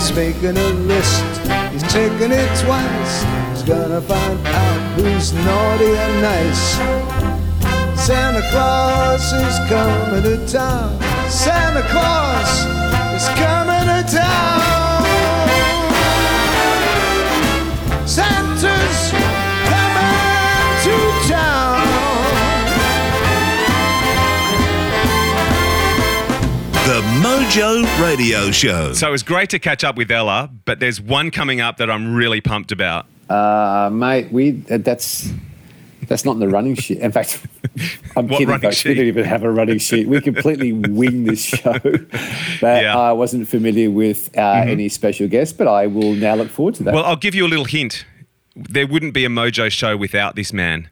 He's 0.03 0.13
making 0.17 0.57
a 0.57 0.69
list. 0.83 1.23
He's 1.71 1.81
checking 1.83 2.33
it 2.33 2.59
twice. 2.59 3.23
He's 3.51 3.63
gonna 3.63 4.01
find 4.01 4.47
out 4.47 4.99
who's 4.99 5.31
naughty 5.31 5.95
and 5.95 6.21
nice. 6.21 6.75
Santa 8.05 8.41
Claus 8.51 9.31
is 9.31 9.57
coming 9.69 10.23
to 10.23 10.45
town. 10.45 10.99
Santa 11.29 11.83
Claus 11.83 12.65
is 13.15 13.29
coming 13.39 14.03
to 14.03 14.13
town. 14.13 14.62
Mojo 27.21 27.83
Radio 28.01 28.49
Show. 28.49 28.93
So 28.93 29.07
it 29.07 29.11
was 29.11 29.21
great 29.21 29.49
to 29.51 29.59
catch 29.59 29.83
up 29.83 29.95
with 29.97 30.09
Ella, 30.09 30.49
but 30.65 30.79
there's 30.79 30.99
one 30.99 31.29
coming 31.29 31.61
up 31.61 31.77
that 31.77 31.89
I'm 31.91 32.15
really 32.15 32.41
pumped 32.41 32.71
about. 32.71 33.05
Uh, 33.29 33.89
mate, 33.93 34.31
we 34.31 34.63
uh, 34.71 34.79
that's 34.79 35.31
that's 36.07 36.25
not 36.25 36.31
in 36.33 36.39
the 36.39 36.49
running 36.49 36.73
sheet. 36.75 36.97
In 36.97 37.11
fact, 37.11 37.45
I'm 38.17 38.27
What 38.27 38.39
kidding, 38.39 38.47
running 38.47 38.61
folks. 38.71 38.83
We 38.83 38.95
don't 38.95 39.05
even 39.05 39.25
have 39.25 39.43
a 39.43 39.51
running 39.51 39.77
sheet. 39.77 40.07
We 40.07 40.19
completely 40.21 40.73
wing 40.73 41.25
this 41.25 41.43
show. 41.43 41.73
But 41.79 42.01
Yeah. 42.11 42.93
Mm-hmm. 42.93 42.97
I 42.97 43.11
wasn't 43.13 43.47
familiar 43.47 43.91
with 43.91 44.35
uh, 44.35 44.41
any 44.65 44.89
special 44.89 45.27
guests, 45.27 45.53
but 45.55 45.67
I 45.67 45.85
will 45.87 46.13
now 46.15 46.33
look 46.33 46.49
forward 46.49 46.75
to 46.75 46.83
that. 46.83 46.95
Well, 46.95 47.05
I'll 47.05 47.15
give 47.15 47.35
you 47.35 47.45
a 47.45 47.47
little 47.49 47.65
hint. 47.65 48.05
There 48.55 48.87
wouldn't 48.87 49.13
be 49.13 49.23
a 49.23 49.29
Mojo 49.29 49.71
show 49.71 49.95
without 49.95 50.35
this 50.35 50.51
man, 50.51 50.89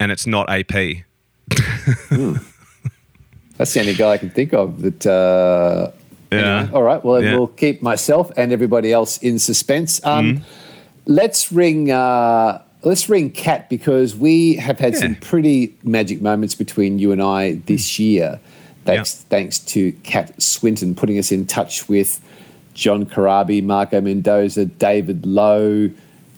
and 0.00 0.10
it's 0.10 0.26
not 0.26 0.48
AP. 0.50 1.04
That's 3.58 3.74
the 3.74 3.80
only 3.80 3.94
guy 3.94 4.12
I 4.12 4.18
can 4.18 4.30
think 4.30 4.54
of 4.54 4.80
that. 4.82 5.06
Uh, 5.06 5.90
Yeah. 6.30 6.60
anyway. 6.60 6.72
All 6.74 6.82
right. 6.82 7.04
Well, 7.04 7.22
Yeah. 7.22 7.36
we'll 7.36 7.46
keep 7.48 7.82
myself 7.82 8.30
and 8.36 8.52
everybody 8.52 8.92
else 8.92 9.18
in 9.18 9.38
suspense. 9.38 10.00
Um, 10.04 10.34
Mm-hmm. 10.36 10.44
Let's 11.10 11.50
ring. 11.50 11.90
Uh, 11.90 12.60
let's 12.82 13.08
ring 13.08 13.30
Kat 13.30 13.70
because 13.70 14.14
we 14.14 14.56
have 14.56 14.78
had 14.78 14.94
some 14.94 15.14
pretty 15.16 15.74
magic 15.82 16.20
moments 16.20 16.54
between 16.54 16.98
you 16.98 17.12
and 17.12 17.22
I 17.22 17.54
this 17.64 17.98
year. 17.98 18.38
Thanks, 18.84 19.14
thanks 19.30 19.58
to 19.72 19.92
Kat 20.02 20.40
Swinton 20.40 20.94
putting 20.94 21.18
us 21.18 21.32
in 21.32 21.46
touch 21.46 21.88
with 21.88 22.20
John 22.74 23.06
Corabi, 23.06 23.62
Marco 23.64 24.00
Mendoza, 24.02 24.66
David 24.66 25.24
Lowe, 25.24 25.90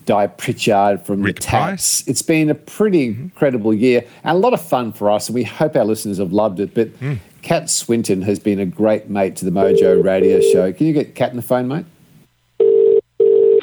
Dai 0.05 0.27
Pritchard 0.27 1.05
from 1.05 1.21
Rick 1.21 1.37
the 1.37 1.41
Tats. 1.41 2.07
It's 2.07 2.21
been 2.21 2.49
a 2.49 2.55
pretty 2.55 3.09
mm-hmm. 3.09 3.23
incredible 3.23 3.73
year 3.73 4.05
and 4.23 4.37
a 4.37 4.39
lot 4.39 4.53
of 4.53 4.61
fun 4.61 4.91
for 4.93 5.09
us, 5.09 5.27
and 5.27 5.35
we 5.35 5.43
hope 5.43 5.75
our 5.75 5.85
listeners 5.85 6.17
have 6.17 6.33
loved 6.33 6.59
it. 6.59 6.73
But 6.73 6.89
mm. 6.99 7.19
Kat 7.41 7.69
Swinton 7.69 8.21
has 8.23 8.39
been 8.39 8.59
a 8.59 8.65
great 8.65 9.09
mate 9.09 9.35
to 9.37 9.45
the 9.45 9.51
Mojo 9.51 10.03
Radio 10.03 10.39
Show. 10.41 10.71
Can 10.73 10.87
you 10.87 10.93
get 10.93 11.15
Kat 11.15 11.31
on 11.31 11.35
the 11.35 11.41
phone, 11.41 11.67
mate? 11.67 11.85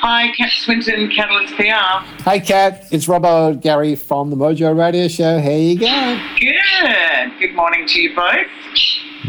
Hi, 0.00 0.32
Kat 0.36 0.50
Swinton, 0.52 1.10
Catalyst 1.10 1.54
PR. 1.54 2.04
Hey, 2.22 2.40
Kat, 2.40 2.86
it's 2.92 3.06
Robbo 3.06 3.60
Gary 3.60 3.96
from 3.96 4.30
the 4.30 4.36
Mojo 4.36 4.76
Radio 4.76 5.08
Show. 5.08 5.40
How 5.40 5.50
you 5.50 5.78
going? 5.78 6.20
Good. 6.38 7.40
Good 7.40 7.54
morning 7.54 7.86
to 7.88 8.00
you 8.00 8.14
both. 8.14 8.46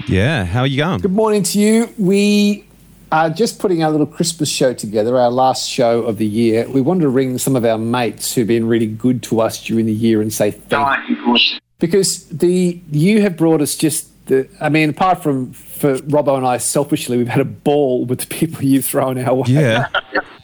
Yeah, 0.08 0.46
how 0.46 0.62
are 0.62 0.68
you 0.68 0.78
going? 0.78 1.02
Good 1.02 1.12
morning 1.12 1.44
to 1.44 1.60
you. 1.60 1.94
We 1.98 2.66
are 3.12 3.30
just 3.30 3.60
putting 3.60 3.84
our 3.84 3.92
little 3.92 4.06
Christmas 4.06 4.50
show 4.50 4.74
together, 4.74 5.18
our 5.18 5.32
last 5.32 5.70
show 5.70 6.04
of 6.04 6.18
the 6.18 6.26
year. 6.26 6.70
We 6.70 6.82
wanted 6.82 7.02
to 7.02 7.10
ring 7.10 7.38
some 7.38 7.56
of 7.56 7.66
our 7.66 7.78
mates 7.78 8.34
who've 8.34 8.48
been 8.48 8.68
really 8.68 8.88
good 8.88 9.24
to 9.24 9.42
us 9.42 9.64
during 9.64 9.86
the 9.86 9.94
year 9.94 10.22
and 10.22 10.32
say 10.32 10.52
thank 10.52 11.10
you. 11.10 11.38
Because 11.80 12.26
the 12.26 12.80
you 12.92 13.22
have 13.22 13.38
brought 13.38 13.62
us 13.62 13.76
just 13.76 14.08
the. 14.28 14.48
I 14.60 14.70
mean, 14.70 14.90
apart 14.90 15.24
from 15.24 15.54
for 15.54 15.98
Robbo 16.00 16.38
and 16.38 16.46
I, 16.46 16.58
selfishly, 16.58 17.18
we've 17.18 17.28
had 17.28 17.42
a 17.42 17.46
ball 17.46 18.06
with 18.06 18.20
the 18.20 18.28
people 18.28 18.64
you've 18.64 18.86
thrown 18.86 19.18
our 19.18 19.36
way. 19.36 19.46
Yeah. 19.48 19.88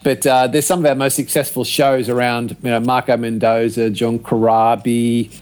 But 0.06 0.24
uh, 0.24 0.46
there's 0.46 0.64
some 0.64 0.78
of 0.78 0.86
our 0.86 0.94
most 0.94 1.16
successful 1.16 1.64
shows 1.64 2.08
around, 2.08 2.56
you 2.62 2.70
know, 2.70 2.78
Marco 2.78 3.16
Mendoza, 3.16 3.90
John 3.90 4.20
Corabi, 4.20 5.36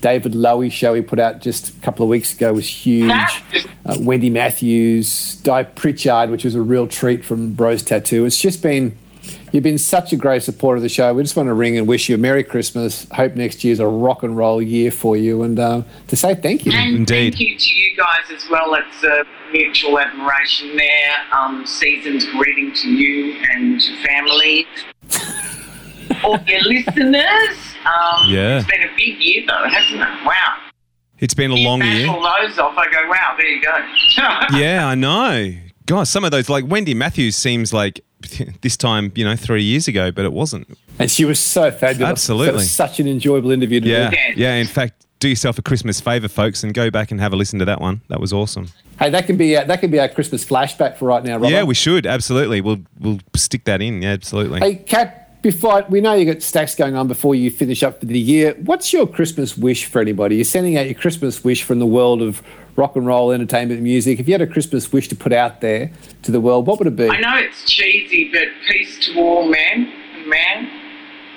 David 0.00 0.32
Lowy 0.32 0.70
show 0.70 0.94
he 0.94 1.02
put 1.02 1.18
out 1.18 1.40
just 1.40 1.70
a 1.70 1.80
couple 1.80 2.04
of 2.04 2.08
weeks 2.08 2.34
ago 2.34 2.52
was 2.52 2.68
huge. 2.68 3.12
Uh, 3.84 3.96
Wendy 4.00 4.30
Matthews, 4.30 5.36
Dai 5.36 5.62
Pritchard, 5.64 6.30
which 6.30 6.44
was 6.44 6.54
a 6.54 6.60
real 6.60 6.86
treat 6.86 7.24
from 7.24 7.56
Rose 7.56 7.82
Tattoo. 7.82 8.24
It's 8.24 8.38
just 8.38 8.62
been, 8.62 8.96
you've 9.52 9.62
been 9.62 9.78
such 9.78 10.12
a 10.12 10.16
great 10.16 10.42
supporter 10.42 10.76
of 10.76 10.82
the 10.82 10.88
show. 10.88 11.12
We 11.14 11.22
just 11.22 11.36
want 11.36 11.48
to 11.48 11.54
ring 11.54 11.76
and 11.76 11.86
wish 11.86 12.08
you 12.08 12.14
a 12.14 12.18
Merry 12.18 12.44
Christmas. 12.44 13.06
Hope 13.12 13.34
next 13.34 13.64
year's 13.64 13.80
a 13.80 13.86
rock 13.86 14.22
and 14.22 14.36
roll 14.36 14.60
year 14.62 14.90
for 14.90 15.16
you 15.16 15.42
and 15.42 15.58
uh, 15.58 15.82
to 16.08 16.16
say 16.16 16.34
thank 16.34 16.66
you. 16.66 16.72
And 16.72 17.06
thank 17.06 17.40
you 17.40 17.58
to 17.58 17.74
you 17.74 17.96
guys 17.96 18.30
as 18.30 18.48
well. 18.48 18.74
It's 18.74 19.02
a 19.04 19.24
mutual 19.52 19.98
admiration 19.98 20.76
there. 20.76 21.14
Um, 21.32 21.66
season's 21.66 22.24
greeting 22.26 22.72
to 22.74 22.88
you 22.90 23.40
and 23.52 23.82
your 23.82 23.96
family. 24.06 24.66
All 26.24 26.38
your 26.46 26.62
listeners. 26.62 27.67
Um, 27.86 28.28
Yeah. 28.30 28.58
It's 28.58 28.70
been 28.70 28.82
a 28.82 28.96
big 28.96 29.18
year 29.18 29.44
though, 29.46 29.68
hasn't 29.68 30.00
it? 30.00 30.26
Wow. 30.26 30.56
It's 31.18 31.34
been 31.34 31.50
a 31.50 31.56
long 31.56 31.82
year. 31.82 32.08
all 32.08 32.22
those 32.22 32.58
off. 32.58 32.76
I 32.78 32.90
go, 32.92 33.08
wow, 33.08 33.34
there 33.36 33.48
you 33.48 33.60
go. 33.62 33.76
Yeah, 34.58 34.86
I 34.86 34.94
know. 34.94 35.52
Gosh, 35.86 36.08
some 36.10 36.22
of 36.24 36.30
those, 36.30 36.48
like 36.48 36.66
Wendy 36.68 36.94
Matthews, 36.94 37.34
seems 37.36 37.72
like 37.72 38.00
this 38.60 38.76
time, 38.76 39.10
you 39.16 39.24
know, 39.24 39.34
three 39.34 39.62
years 39.64 39.88
ago, 39.88 40.12
but 40.12 40.24
it 40.24 40.32
wasn't. 40.32 40.68
And 40.98 41.10
she 41.10 41.24
was 41.24 41.40
so 41.40 41.70
fabulous. 41.70 42.08
Absolutely. 42.10 42.46
That 42.46 42.54
was 42.54 42.70
such 42.70 43.00
an 43.00 43.08
enjoyable 43.08 43.50
interview 43.50 43.80
to 43.80 43.88
Yeah, 43.88 44.10
do. 44.10 44.16
yeah. 44.36 44.54
In 44.54 44.66
fact, 44.66 45.06
do 45.18 45.28
yourself 45.28 45.58
a 45.58 45.62
Christmas 45.62 46.00
favour, 46.00 46.28
folks, 46.28 46.62
and 46.62 46.72
go 46.72 46.90
back 46.90 47.10
and 47.10 47.20
have 47.20 47.32
a 47.32 47.36
listen 47.36 47.58
to 47.58 47.64
that 47.64 47.80
one. 47.80 48.02
That 48.08 48.20
was 48.20 48.32
awesome. 48.32 48.68
Hey, 49.00 49.10
that 49.10 49.26
can 49.26 49.36
be 49.36 49.56
uh, 49.56 49.64
that 49.64 49.80
can 49.80 49.90
be 49.90 49.98
our 49.98 50.08
Christmas 50.08 50.44
flashback 50.44 50.96
for 50.96 51.06
right 51.06 51.24
now, 51.24 51.34
Robert. 51.38 51.48
Yeah, 51.50 51.62
we 51.64 51.74
should 51.74 52.06
absolutely. 52.06 52.60
We'll 52.60 52.80
we'll 53.00 53.18
stick 53.34 53.64
that 53.64 53.80
in. 53.82 54.02
Yeah, 54.02 54.10
absolutely. 54.10 54.60
Hey, 54.60 54.76
Kat, 54.76 55.27
before 55.42 55.84
we 55.88 56.00
know 56.00 56.14
you've 56.14 56.32
got 56.32 56.42
stacks 56.42 56.74
going 56.74 56.96
on 56.96 57.08
before 57.08 57.34
you 57.34 57.50
finish 57.50 57.82
up 57.82 58.00
for 58.00 58.06
the 58.06 58.18
year. 58.18 58.54
What's 58.64 58.92
your 58.92 59.06
Christmas 59.06 59.56
wish 59.56 59.84
for 59.86 60.00
anybody? 60.00 60.36
You're 60.36 60.44
sending 60.44 60.76
out 60.76 60.86
your 60.86 60.94
Christmas 60.94 61.44
wish 61.44 61.62
from 61.62 61.78
the 61.78 61.86
world 61.86 62.22
of 62.22 62.42
rock 62.76 62.96
and 62.96 63.06
roll, 63.06 63.32
entertainment, 63.32 63.78
and 63.78 63.82
music. 63.82 64.20
If 64.20 64.28
you 64.28 64.34
had 64.34 64.42
a 64.42 64.46
Christmas 64.46 64.92
wish 64.92 65.08
to 65.08 65.16
put 65.16 65.32
out 65.32 65.60
there 65.60 65.90
to 66.22 66.32
the 66.32 66.40
world, 66.40 66.66
what 66.66 66.78
would 66.78 66.88
it 66.88 66.96
be? 66.96 67.08
I 67.08 67.20
know 67.20 67.36
it's 67.36 67.70
cheesy, 67.70 68.30
but 68.32 68.48
peace 68.68 68.98
to 69.06 69.18
all 69.18 69.48
men 69.48 69.92
and 70.14 70.28
man. 70.28 70.84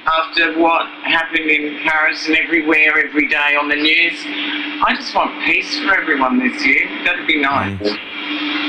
After 0.03 0.59
what 0.59 0.87
happened 1.03 1.47
in 1.49 1.79
Paris 1.83 2.25
and 2.27 2.35
everywhere, 2.35 2.97
every 2.97 3.27
day 3.27 3.55
on 3.55 3.69
the 3.69 3.75
news, 3.75 4.19
I 4.25 4.95
just 4.95 5.13
want 5.13 5.45
peace 5.45 5.79
for 5.79 5.93
everyone 5.95 6.39
this 6.39 6.65
year. 6.65 6.87
That'd 7.05 7.27
be 7.27 7.39
nice. 7.39 7.79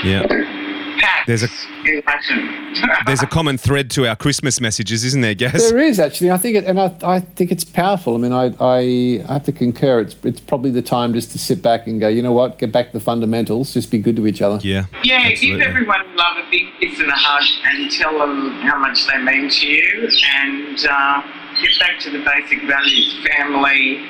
Yeah. 0.04 0.71
Pax 0.98 1.26
There's 1.26 1.42
a 1.42 1.48
there's 3.06 3.22
a 3.22 3.26
common 3.26 3.58
thread 3.58 3.90
to 3.92 4.06
our 4.08 4.16
Christmas 4.16 4.60
messages, 4.60 5.04
isn't 5.04 5.20
there, 5.20 5.34
Gas? 5.34 5.70
There 5.70 5.78
is 5.78 5.98
actually. 5.98 6.30
I 6.30 6.36
think 6.36 6.56
it, 6.56 6.64
and 6.64 6.80
I, 6.80 6.94
I 7.02 7.20
think 7.20 7.50
it's 7.50 7.64
powerful. 7.64 8.14
I 8.14 8.18
mean, 8.18 8.32
I, 8.32 8.54
I, 8.60 9.24
I 9.28 9.32
have 9.34 9.44
to 9.44 9.52
concur. 9.52 10.00
It's, 10.00 10.16
it's 10.22 10.40
probably 10.40 10.70
the 10.70 10.82
time 10.82 11.12
just 11.12 11.32
to 11.32 11.38
sit 11.38 11.62
back 11.62 11.86
and 11.86 12.00
go. 12.00 12.08
You 12.08 12.22
know 12.22 12.32
what? 12.32 12.58
Get 12.58 12.72
back 12.72 12.86
to 12.88 12.92
the 12.92 13.04
fundamentals. 13.04 13.72
Just 13.74 13.90
be 13.90 13.98
good 13.98 14.16
to 14.16 14.26
each 14.26 14.42
other. 14.42 14.58
Yeah. 14.66 14.86
Yeah, 15.02 15.28
Absolutely. 15.30 15.60
give 15.60 15.68
everyone 15.68 16.16
love 16.16 16.36
a 16.36 16.50
big 16.50 16.66
kiss 16.80 16.98
and 17.00 17.08
a 17.08 17.14
hug 17.14 17.44
and 17.64 17.90
tell 17.90 18.18
them 18.18 18.52
how 18.62 18.78
much 18.78 19.06
they 19.06 19.18
mean 19.18 19.50
to 19.50 19.66
you 19.66 20.08
and 20.34 20.86
uh, 20.88 21.22
get 21.60 21.78
back 21.78 21.98
to 22.00 22.10
the 22.10 22.24
basic 22.24 22.62
values 22.66 23.26
family, 23.26 24.04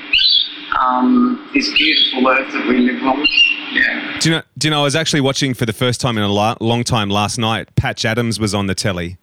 um, 0.80 1.50
this 1.54 1.72
beautiful 1.74 2.28
earth 2.28 2.52
that 2.52 2.66
we 2.68 2.78
live 2.78 3.02
on. 3.02 3.26
Yeah. 3.72 4.18
Do 4.20 4.28
you 4.28 4.36
know? 4.36 4.42
Do 4.58 4.66
you 4.66 4.70
know? 4.70 4.80
I 4.80 4.84
was 4.84 4.94
actually 4.96 5.20
watching 5.22 5.54
for 5.54 5.66
the 5.66 5.72
first 5.72 6.00
time 6.00 6.16
in 6.18 6.22
a 6.24 6.28
la- 6.28 6.56
long 6.60 6.84
time 6.84 7.08
last 7.10 7.38
night. 7.38 7.74
Patch 7.74 8.04
Adams 8.04 8.38
was 8.38 8.54
on 8.54 8.66
the 8.66 8.74
telly, 8.74 9.16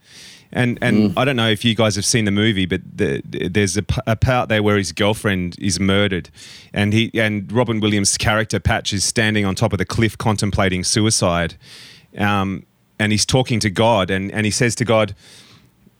and 0.51 0.77
and 0.81 1.17
I 1.17 1.23
don't 1.25 1.35
know 1.35 1.49
if 1.49 1.63
you 1.63 1.75
guys 1.75 1.95
have 1.95 2.05
seen 2.05 2.25
the 2.25 2.31
movie, 2.31 2.65
but 2.65 2.81
the, 2.95 3.21
there's 3.25 3.77
a, 3.77 3.83
p- 3.83 4.01
a 4.07 4.15
part 4.15 4.49
there 4.49 4.63
where 4.63 4.77
his 4.77 4.91
girlfriend 4.91 5.55
is 5.59 5.79
murdered, 5.79 6.29
and 6.73 6.93
he 6.93 7.11
and 7.13 7.51
Robin 7.51 7.79
Williams' 7.79 8.17
character 8.17 8.59
Patch 8.59 8.91
is 8.91 9.03
standing 9.05 9.45
on 9.45 9.55
top 9.55 9.71
of 9.71 9.77
the 9.77 9.85
cliff 9.85 10.17
contemplating 10.17 10.83
suicide, 10.83 11.55
um, 12.17 12.65
and 12.97 13.11
he's 13.11 13.25
talking 13.25 13.59
to 13.59 13.69
God, 13.69 14.09
and 14.09 14.31
and 14.31 14.45
he 14.45 14.51
says 14.51 14.75
to 14.75 14.85
God. 14.85 15.15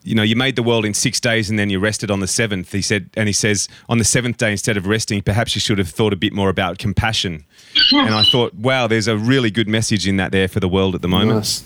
You 0.03 0.15
know, 0.15 0.23
you 0.23 0.35
made 0.35 0.55
the 0.55 0.63
world 0.63 0.85
in 0.85 0.93
six 0.93 1.19
days 1.19 1.49
and 1.49 1.59
then 1.59 1.69
you 1.69 1.79
rested 1.79 2.09
on 2.09 2.19
the 2.19 2.27
seventh. 2.27 2.71
He 2.71 2.81
said, 2.81 3.09
and 3.15 3.27
he 3.27 3.33
says, 3.33 3.67
on 3.89 3.97
the 3.97 4.05
seventh 4.05 4.37
day, 4.37 4.51
instead 4.51 4.77
of 4.77 4.87
resting, 4.87 5.21
perhaps 5.21 5.55
you 5.55 5.61
should 5.61 5.77
have 5.77 5.89
thought 5.89 6.13
a 6.13 6.15
bit 6.15 6.33
more 6.33 6.49
about 6.49 6.77
compassion. 6.77 7.45
And 7.91 8.15
I 8.15 8.23
thought, 8.23 8.53
wow, 8.53 8.87
there's 8.87 9.07
a 9.07 9.17
really 9.17 9.51
good 9.51 9.67
message 9.67 10.07
in 10.07 10.17
that 10.17 10.31
there 10.31 10.47
for 10.47 10.59
the 10.59 10.69
world 10.69 10.95
at 10.95 11.01
the 11.01 11.07
moment. 11.07 11.37
Nice. 11.37 11.65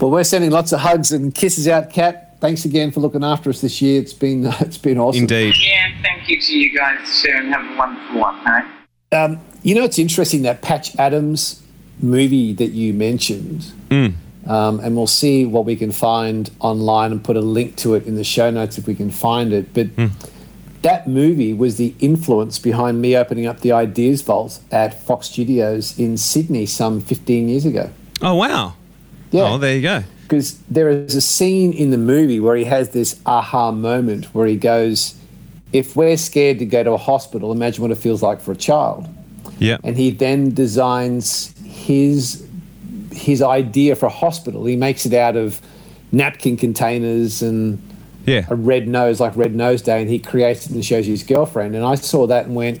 Well, 0.00 0.10
we're 0.10 0.24
sending 0.24 0.50
lots 0.50 0.72
of 0.72 0.80
hugs 0.80 1.12
and 1.12 1.34
kisses 1.34 1.68
out, 1.68 1.90
Kat. 1.90 2.36
Thanks 2.40 2.64
again 2.64 2.90
for 2.90 3.00
looking 3.00 3.24
after 3.24 3.48
us 3.48 3.62
this 3.62 3.80
year. 3.80 4.00
It's 4.00 4.12
been 4.12 4.46
it's 4.60 4.78
been 4.78 4.98
awesome. 4.98 5.22
Indeed. 5.22 5.54
Yeah, 5.58 5.90
thank 6.02 6.28
you 6.28 6.40
to 6.40 6.52
you 6.52 6.76
guys 6.76 7.22
too 7.22 7.32
and 7.34 7.52
have 7.54 7.64
a 7.64 7.78
wonderful 7.78 8.20
one, 8.20 8.38
hey? 8.44 9.16
Um, 9.16 9.40
you 9.62 9.74
know, 9.74 9.84
it's 9.84 9.98
interesting 9.98 10.42
that 10.42 10.62
Patch 10.62 10.94
Adams 10.96 11.62
movie 12.00 12.52
that 12.52 12.72
you 12.72 12.92
mentioned, 12.92 13.72
um, 14.46 14.80
and 14.80 14.96
we'll 14.96 15.06
see 15.06 15.44
what 15.44 15.64
we 15.64 15.76
can 15.76 15.92
find 15.92 16.50
online 16.60 17.12
and 17.12 17.22
put 17.22 17.36
a 17.36 17.40
link 17.40 17.76
to 17.76 17.94
it 17.94 18.06
in 18.06 18.14
the 18.14 18.24
show 18.24 18.50
notes 18.50 18.78
if 18.78 18.86
we 18.86 18.94
can 18.94 19.10
find 19.10 19.52
it. 19.52 19.74
But 19.74 19.88
that 20.82 21.08
movie 21.08 21.52
was 21.52 21.76
the 21.76 21.94
influence 21.98 22.58
behind 22.58 23.00
me 23.00 23.16
opening 23.16 23.46
up 23.46 23.60
the 23.60 23.72
Ideas 23.72 24.22
Vault 24.22 24.60
at 24.70 25.02
Fox 25.02 25.28
Studios 25.28 25.98
in 25.98 26.16
Sydney 26.16 26.64
some 26.64 27.00
15 27.00 27.48
years 27.48 27.64
ago. 27.64 27.90
Oh, 28.22 28.34
wow. 28.34 28.74
Yeah. 29.32 29.52
Oh, 29.52 29.58
there 29.58 29.74
you 29.74 29.82
go. 29.82 30.04
Because 30.22 30.58
there 30.70 30.88
is 30.88 31.14
a 31.14 31.20
scene 31.20 31.72
in 31.72 31.90
the 31.90 31.98
movie 31.98 32.40
where 32.40 32.56
he 32.56 32.64
has 32.64 32.90
this 32.90 33.20
aha 33.26 33.72
moment 33.72 34.26
where 34.26 34.46
he 34.46 34.56
goes, 34.56 35.16
If 35.72 35.96
we're 35.96 36.16
scared 36.16 36.60
to 36.60 36.66
go 36.66 36.84
to 36.84 36.92
a 36.92 36.96
hospital, 36.96 37.52
imagine 37.52 37.82
what 37.82 37.90
it 37.90 37.98
feels 37.98 38.22
like 38.22 38.40
for 38.40 38.52
a 38.52 38.56
child. 38.56 39.08
Yeah. 39.58 39.78
And 39.82 39.96
he 39.96 40.10
then 40.10 40.54
designs 40.54 41.54
his 41.64 42.45
his 43.16 43.42
idea 43.42 43.96
for 43.96 44.06
a 44.06 44.10
hospital. 44.10 44.64
He 44.66 44.76
makes 44.76 45.06
it 45.06 45.14
out 45.14 45.36
of 45.36 45.60
napkin 46.12 46.56
containers 46.56 47.42
and 47.42 47.82
yeah. 48.26 48.46
a 48.48 48.54
red 48.54 48.88
nose, 48.88 49.20
like 49.20 49.36
Red 49.36 49.54
Nose 49.54 49.82
Day, 49.82 50.00
and 50.00 50.10
he 50.10 50.18
creates 50.18 50.66
it 50.66 50.72
and 50.72 50.84
shows 50.84 51.06
you 51.06 51.12
his 51.12 51.22
girlfriend. 51.22 51.74
And 51.74 51.84
I 51.84 51.94
saw 51.94 52.26
that 52.26 52.46
and 52.46 52.54
went, 52.54 52.80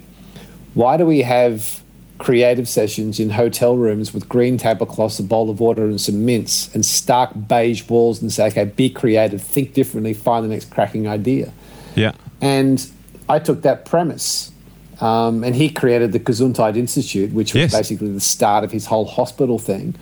why 0.74 0.96
do 0.96 1.06
we 1.06 1.22
have 1.22 1.82
creative 2.18 2.68
sessions 2.68 3.20
in 3.20 3.30
hotel 3.30 3.76
rooms 3.76 4.14
with 4.14 4.28
green 4.28 4.56
tablecloths, 4.58 5.18
a 5.18 5.22
bowl 5.22 5.50
of 5.50 5.60
water, 5.60 5.84
and 5.84 6.00
some 6.00 6.24
mints, 6.24 6.74
and 6.74 6.84
stark 6.84 7.30
beige 7.48 7.88
walls, 7.88 8.22
and 8.22 8.32
say, 8.32 8.46
okay, 8.48 8.64
be 8.64 8.88
creative, 8.90 9.42
think 9.42 9.74
differently, 9.74 10.14
find 10.14 10.44
the 10.44 10.48
next 10.48 10.70
cracking 10.70 11.06
idea. 11.06 11.52
Yeah. 11.94 12.12
And 12.40 12.86
I 13.28 13.38
took 13.38 13.62
that 13.62 13.84
premise, 13.84 14.52
um, 15.00 15.44
and 15.44 15.54
he 15.54 15.68
created 15.68 16.12
the 16.12 16.20
Gesundheit 16.20 16.76
Institute, 16.76 17.32
which 17.32 17.54
was 17.54 17.72
basically 17.72 18.10
the 18.10 18.20
start 18.20 18.64
of 18.64 18.72
his 18.72 18.86
whole 18.86 19.04
hospital 19.04 19.58
thing. 19.58 19.94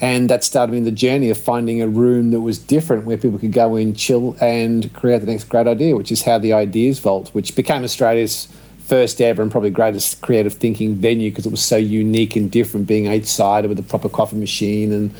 And 0.00 0.30
that 0.30 0.44
started 0.44 0.72
me 0.72 0.78
in 0.78 0.84
the 0.84 0.90
journey 0.90 1.30
of 1.30 1.38
finding 1.38 1.82
a 1.82 1.88
room 1.88 2.30
that 2.30 2.40
was 2.40 2.58
different 2.58 3.04
where 3.04 3.16
people 3.16 3.38
could 3.38 3.52
go 3.52 3.76
in, 3.76 3.94
chill, 3.94 4.36
and 4.40 4.92
create 4.94 5.20
the 5.20 5.26
next 5.26 5.44
great 5.44 5.66
idea, 5.66 5.96
which 5.96 6.10
is 6.12 6.22
how 6.22 6.38
the 6.38 6.52
Ideas 6.52 6.98
Vault, 7.00 7.28
which 7.34 7.54
became 7.54 7.82
Australia's 7.84 8.48
first 8.86 9.20
ever 9.20 9.42
and 9.42 9.50
probably 9.50 9.68
greatest 9.70 10.20
creative 10.22 10.54
thinking 10.54 10.94
venue 10.94 11.30
because 11.30 11.44
it 11.44 11.50
was 11.50 11.62
so 11.62 11.76
unique 11.76 12.36
and 12.36 12.50
different, 12.50 12.86
being 12.86 13.06
eight 13.06 13.26
sided 13.26 13.68
with 13.68 13.78
a 13.78 13.82
proper 13.82 14.08
coffee 14.08 14.36
machine 14.36 14.92
and 14.92 15.14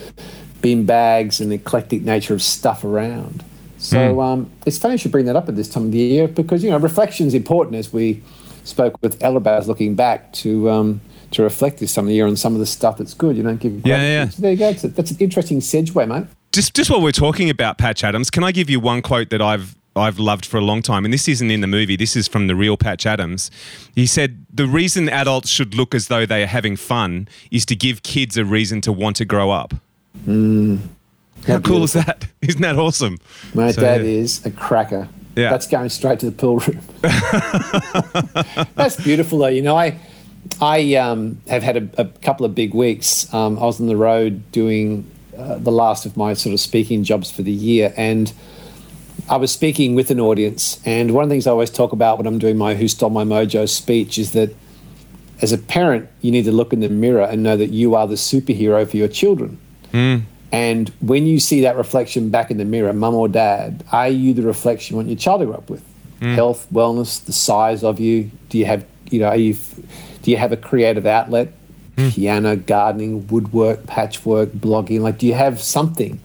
bin 0.62 0.86
bags 0.86 1.40
and 1.40 1.50
the 1.50 1.56
eclectic 1.56 2.02
nature 2.02 2.32
of 2.34 2.42
stuff 2.42 2.82
around. 2.84 3.44
So 3.76 3.96
Mm. 4.16 4.22
um, 4.24 4.50
it's 4.66 4.78
funny 4.78 4.94
you 4.94 4.98
should 4.98 5.12
bring 5.12 5.26
that 5.26 5.36
up 5.36 5.48
at 5.48 5.54
this 5.56 5.68
time 5.68 5.84
of 5.84 5.92
the 5.92 5.98
year 5.98 6.26
because 6.26 6.64
you 6.64 6.70
know 6.70 6.78
reflection 6.78 7.26
is 7.26 7.34
important 7.34 7.76
as 7.76 7.92
we 7.92 8.22
spoke 8.64 8.96
with 9.02 9.18
Elabaz 9.20 9.66
looking 9.68 9.94
back 9.94 10.32
to 10.32 10.68
um, 10.68 11.00
to 11.32 11.42
reflect 11.42 11.78
this 11.78 11.94
time 11.94 12.04
of 12.04 12.08
the 12.08 12.14
year 12.14 12.26
on 12.26 12.36
some 12.36 12.54
of 12.54 12.60
the 12.60 12.66
stuff 12.66 12.98
that's 12.98 13.14
good. 13.14 13.36
You 13.36 13.42
don't 13.42 13.58
give 13.58 13.86
Yeah, 13.86 14.02
yeah. 14.02 14.28
So 14.28 14.42
there 14.42 14.52
you 14.52 14.58
go. 14.58 14.70
That's, 14.70 14.84
a, 14.84 14.88
that's 14.88 15.10
an 15.10 15.16
interesting 15.20 15.60
segue, 15.60 16.08
mate. 16.08 16.26
Just 16.52 16.74
just 16.74 16.90
while 16.90 17.02
we're 17.02 17.12
talking 17.12 17.50
about 17.50 17.78
Patch 17.78 18.02
Adams, 18.02 18.30
can 18.30 18.42
I 18.42 18.52
give 18.52 18.70
you 18.70 18.80
one 18.80 19.02
quote 19.02 19.30
that 19.30 19.42
I've 19.42 19.76
I've 19.94 20.18
loved 20.18 20.46
for 20.46 20.56
a 20.56 20.60
long 20.60 20.80
time, 20.80 21.04
and 21.04 21.12
this 21.12 21.28
isn't 21.28 21.50
in 21.50 21.60
the 21.60 21.66
movie. 21.66 21.96
This 21.96 22.16
is 22.16 22.28
from 22.28 22.46
the 22.46 22.54
real 22.54 22.76
Patch 22.76 23.04
Adams. 23.04 23.50
He 23.94 24.06
said 24.06 24.46
the 24.52 24.66
reason 24.66 25.08
adults 25.08 25.48
should 25.48 25.74
look 25.74 25.94
as 25.94 26.08
though 26.08 26.24
they 26.24 26.42
are 26.42 26.46
having 26.46 26.76
fun 26.76 27.28
is 27.50 27.66
to 27.66 27.76
give 27.76 28.02
kids 28.02 28.36
a 28.36 28.44
reason 28.44 28.80
to 28.82 28.92
want 28.92 29.16
to 29.16 29.24
grow 29.24 29.50
up. 29.50 29.74
Mm. 30.26 30.80
How 31.46 31.60
cool 31.60 31.84
is 31.84 31.92
that? 31.92 32.26
Isn't 32.42 32.62
that 32.62 32.76
awesome? 32.76 33.18
Mate, 33.54 33.74
So, 33.74 33.80
that 33.82 34.00
yeah. 34.00 34.06
is 34.06 34.44
a 34.44 34.50
cracker. 34.50 35.08
Yeah. 35.36 35.50
That's 35.50 35.68
going 35.68 35.88
straight 35.88 36.18
to 36.20 36.30
the 36.30 36.32
pool 36.32 36.58
room. 36.58 36.80
That's 38.74 38.96
beautiful, 38.96 39.38
though. 39.38 39.46
You 39.46 39.62
know, 39.62 39.76
I 39.76 40.00
I 40.60 40.94
um, 40.94 41.40
have 41.48 41.62
had 41.62 41.76
a, 41.76 42.02
a 42.02 42.04
couple 42.06 42.44
of 42.46 42.54
big 42.54 42.74
weeks. 42.74 43.32
Um, 43.32 43.58
I 43.58 43.62
was 43.62 43.80
on 43.80 43.86
the 43.86 43.96
road 43.96 44.50
doing 44.52 45.10
uh, 45.36 45.58
the 45.58 45.70
last 45.70 46.06
of 46.06 46.16
my 46.16 46.34
sort 46.34 46.52
of 46.52 46.60
speaking 46.60 47.04
jobs 47.04 47.30
for 47.30 47.42
the 47.42 47.52
year, 47.52 47.94
and 47.96 48.32
I 49.28 49.36
was 49.36 49.52
speaking 49.52 49.94
with 49.94 50.10
an 50.10 50.20
audience. 50.20 50.80
And 50.84 51.12
one 51.12 51.24
of 51.24 51.28
the 51.28 51.34
things 51.34 51.46
I 51.46 51.50
always 51.50 51.70
talk 51.70 51.92
about 51.92 52.18
when 52.18 52.26
I'm 52.26 52.38
doing 52.38 52.56
my 52.56 52.74
"Who 52.74 52.88
Stole 52.88 53.10
My 53.10 53.24
Mojo" 53.24 53.68
speech 53.68 54.18
is 54.18 54.32
that 54.32 54.54
as 55.40 55.52
a 55.52 55.58
parent, 55.58 56.08
you 56.20 56.32
need 56.32 56.44
to 56.46 56.52
look 56.52 56.72
in 56.72 56.80
the 56.80 56.88
mirror 56.88 57.22
and 57.22 57.42
know 57.42 57.56
that 57.56 57.68
you 57.70 57.94
are 57.94 58.06
the 58.08 58.16
superhero 58.16 58.88
for 58.88 58.96
your 58.96 59.08
children. 59.08 59.58
And 60.50 60.88
when 61.00 61.26
you 61.26 61.38
see 61.40 61.60
that 61.60 61.76
reflection 61.76 62.30
back 62.30 62.50
in 62.50 62.56
the 62.56 62.64
mirror, 62.64 62.92
mum 62.92 63.14
or 63.14 63.28
dad, 63.28 63.84
are 63.92 64.08
you 64.08 64.34
the 64.34 64.42
reflection 64.42 64.94
you 64.94 64.96
want 64.96 65.08
your 65.08 65.18
child 65.18 65.40
to 65.40 65.46
grow 65.46 65.56
up 65.56 65.70
with? 65.70 65.84
Health, 66.34 66.66
wellness, 66.72 67.24
the 67.24 67.32
size 67.32 67.84
of 67.84 68.00
you. 68.00 68.30
Do 68.48 68.58
you 68.58 68.64
have, 68.64 68.84
you 69.10 69.20
know, 69.20 69.26
are 69.28 69.36
you, 69.36 69.56
do 70.28 70.32
you 70.32 70.36
have 70.36 70.52
a 70.52 70.58
creative 70.58 71.06
outlet? 71.06 71.54
Piano, 71.96 72.54
gardening, 72.54 73.26
woodwork, 73.28 73.86
patchwork, 73.86 74.50
blogging. 74.50 75.00
Like, 75.00 75.16
do 75.16 75.26
you 75.26 75.32
have 75.32 75.58
something 75.58 76.20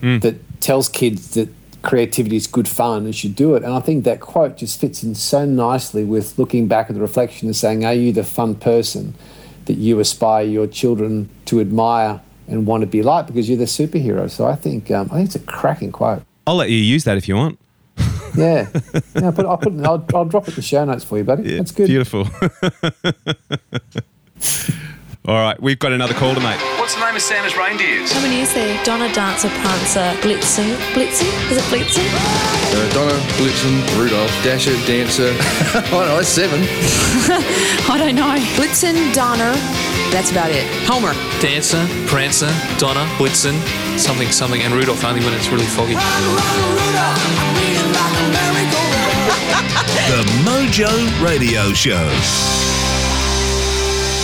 that 0.00 0.36
tells 0.62 0.88
kids 0.88 1.34
that 1.34 1.50
creativity 1.82 2.36
is 2.36 2.46
good 2.46 2.66
fun 2.66 3.04
and 3.04 3.14
should 3.14 3.36
do 3.36 3.56
it? 3.56 3.62
And 3.62 3.74
I 3.74 3.80
think 3.80 4.04
that 4.04 4.20
quote 4.20 4.56
just 4.56 4.80
fits 4.80 5.02
in 5.02 5.14
so 5.14 5.44
nicely 5.44 6.02
with 6.02 6.38
looking 6.38 6.66
back 6.66 6.88
at 6.88 6.94
the 6.94 7.02
reflection 7.02 7.46
and 7.46 7.54
saying, 7.54 7.84
are 7.84 7.92
you 7.92 8.10
the 8.10 8.24
fun 8.24 8.54
person 8.54 9.14
that 9.66 9.74
you 9.74 10.00
aspire 10.00 10.46
your 10.46 10.66
children 10.66 11.28
to 11.44 11.60
admire 11.60 12.22
and 12.48 12.66
want 12.66 12.80
to 12.80 12.86
be 12.86 13.02
like 13.02 13.26
because 13.26 13.50
you're 13.50 13.58
the 13.58 13.64
superhero? 13.66 14.30
So 14.30 14.46
I 14.46 14.56
think 14.56 14.90
um, 14.90 15.10
I 15.12 15.16
think 15.16 15.26
it's 15.26 15.36
a 15.36 15.40
cracking 15.40 15.92
quote. 15.92 16.22
I'll 16.46 16.56
let 16.56 16.70
you 16.70 16.78
use 16.78 17.04
that 17.04 17.18
if 17.18 17.28
you 17.28 17.36
want. 17.36 17.58
Yeah, 18.36 18.68
yeah 19.14 19.26
I'll, 19.26 19.32
put, 19.32 19.46
I'll, 19.46 19.58
put, 19.58 19.72
I'll, 19.80 20.06
I'll 20.14 20.24
drop 20.24 20.48
it 20.48 20.50
in 20.50 20.54
the 20.56 20.62
show 20.62 20.84
notes 20.84 21.04
for 21.04 21.18
you, 21.18 21.24
buddy. 21.24 21.56
That's 21.56 21.72
good. 21.72 21.86
Beautiful. 21.88 22.28
All 25.30 25.36
right, 25.36 25.62
we've 25.62 25.78
got 25.78 25.92
another 25.92 26.12
call 26.12 26.34
to 26.34 26.40
make. 26.40 26.58
What's 26.80 26.96
the 26.96 27.06
name 27.06 27.14
of 27.14 27.22
Santa's 27.22 27.56
reindeers? 27.56 28.10
How 28.10 28.20
many 28.20 28.40
is 28.40 28.52
there? 28.52 28.82
Donna, 28.82 29.06
Dancer, 29.14 29.48
Prancer, 29.62 30.10
Blitzen. 30.22 30.74
Blitzen? 30.90 31.30
Is 31.52 31.56
it 31.56 31.62
Blitzen? 31.70 32.02
Uh, 32.74 32.92
Donna, 32.92 33.14
Blitzen, 33.38 33.78
Rudolph, 33.96 34.28
Dasher, 34.42 34.74
Dancer. 34.88 35.30
I 35.38 35.86
don't 35.88 36.08
know, 36.08 36.16
that's 36.16 36.26
seven. 36.26 36.58
I 37.88 37.96
don't 37.96 38.16
know. 38.16 38.34
Blitzen, 38.58 39.14
Donner. 39.14 39.54
That's 40.10 40.32
about 40.32 40.50
it. 40.50 40.66
Homer. 40.90 41.14
Dancer, 41.40 41.86
Prancer, 42.08 42.50
Donna, 42.80 43.06
Blitzen, 43.14 43.54
something, 43.96 44.32
something, 44.32 44.62
and 44.62 44.74
Rudolph 44.74 45.04
only 45.04 45.20
when 45.22 45.32
it's 45.34 45.48
really 45.48 45.66
foggy. 45.66 45.94
The 50.10 50.24
Mojo 50.42 51.22
Radio 51.22 51.72
Show. 51.72 52.69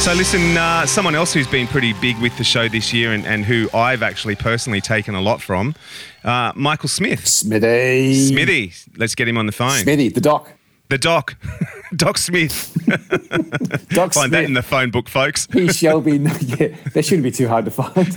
So, 0.07 0.13
listen, 0.13 0.57
uh, 0.57 0.87
someone 0.87 1.17
else 1.17 1.35
who's 1.35 1.49
been 1.49 1.67
pretty 1.67 1.93
big 1.95 2.17
with 2.21 2.39
the 2.39 2.45
show 2.45 2.69
this 2.69 2.93
year 2.93 3.13
and, 3.13 3.27
and 3.27 3.45
who 3.45 3.69
I've 3.75 4.05
actually 4.05 4.37
personally 4.37 4.81
taken 4.81 5.17
a 5.17 5.21
lot 5.21 5.43
from, 5.43 5.75
uh, 6.23 6.53
Michael 6.55 6.89
Smith. 6.89 7.27
Smithy. 7.27 8.15
Smithy. 8.15 8.73
Let's 8.97 9.17
get 9.17 9.27
him 9.27 9.37
on 9.37 9.47
the 9.47 9.53
phone. 9.53 9.81
Smithy, 9.81 10.11
the 10.11 10.21
doc. 10.21 10.53
The 10.91 10.99
doc. 10.99 11.35
doc 11.97 12.19
Smith. 12.19 12.73
Doc 13.89 14.13
Find 14.13 14.33
that 14.33 14.45
in 14.45 14.55
the 14.55 14.63
phone 14.63 14.93
book, 14.93 15.09
folks. 15.09 15.49
He 15.53 15.73
shall 15.73 16.01
be. 16.01 16.19
Yeah, 16.41 16.69
that 16.95 17.05
shouldn't 17.05 17.25
be 17.25 17.33
too 17.33 17.49
hard 17.49 17.65
to 17.65 17.73
find. 17.73 18.17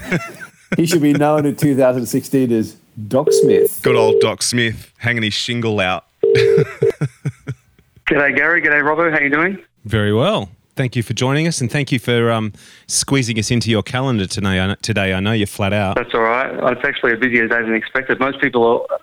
he 0.77 0.85
should 0.85 1.01
be 1.01 1.13
known 1.13 1.47
in 1.47 1.55
2016 1.55 2.51
as 2.51 2.75
Doc 3.07 3.29
Smith. 3.31 3.79
Good 3.81 3.95
old 3.95 4.21
Doc 4.21 4.43
Smith 4.43 4.93
hanging 4.99 5.23
his 5.23 5.33
shingle 5.33 5.79
out. 5.79 6.05
G'day, 6.23 8.35
Gary. 8.35 8.61
G'day, 8.61 8.83
Robbo. 8.83 9.11
How 9.11 9.19
you 9.19 9.31
doing? 9.31 9.57
Very 9.85 10.13
well. 10.13 10.51
Thank 10.79 10.95
you 10.95 11.03
for 11.03 11.11
joining 11.13 11.45
us, 11.45 11.59
and 11.59 11.69
thank 11.69 11.91
you 11.91 11.99
for 11.99 12.31
um, 12.31 12.53
squeezing 12.87 13.37
us 13.37 13.51
into 13.51 13.69
your 13.69 13.83
calendar 13.83 14.25
today. 14.25 14.61
I 14.61 14.67
know, 14.67 14.75
today, 14.81 15.13
I 15.13 15.19
know 15.19 15.33
you're 15.33 15.45
flat 15.45 15.73
out. 15.73 15.97
That's 15.97 16.13
all 16.13 16.21
right. 16.21 16.49
It's 16.71 16.85
actually 16.85 17.11
a 17.11 17.17
busier 17.17 17.49
day 17.49 17.61
than 17.61 17.73
expected. 17.75 18.17
Most 18.17 18.39
people 18.39 18.87
are, 18.89 18.99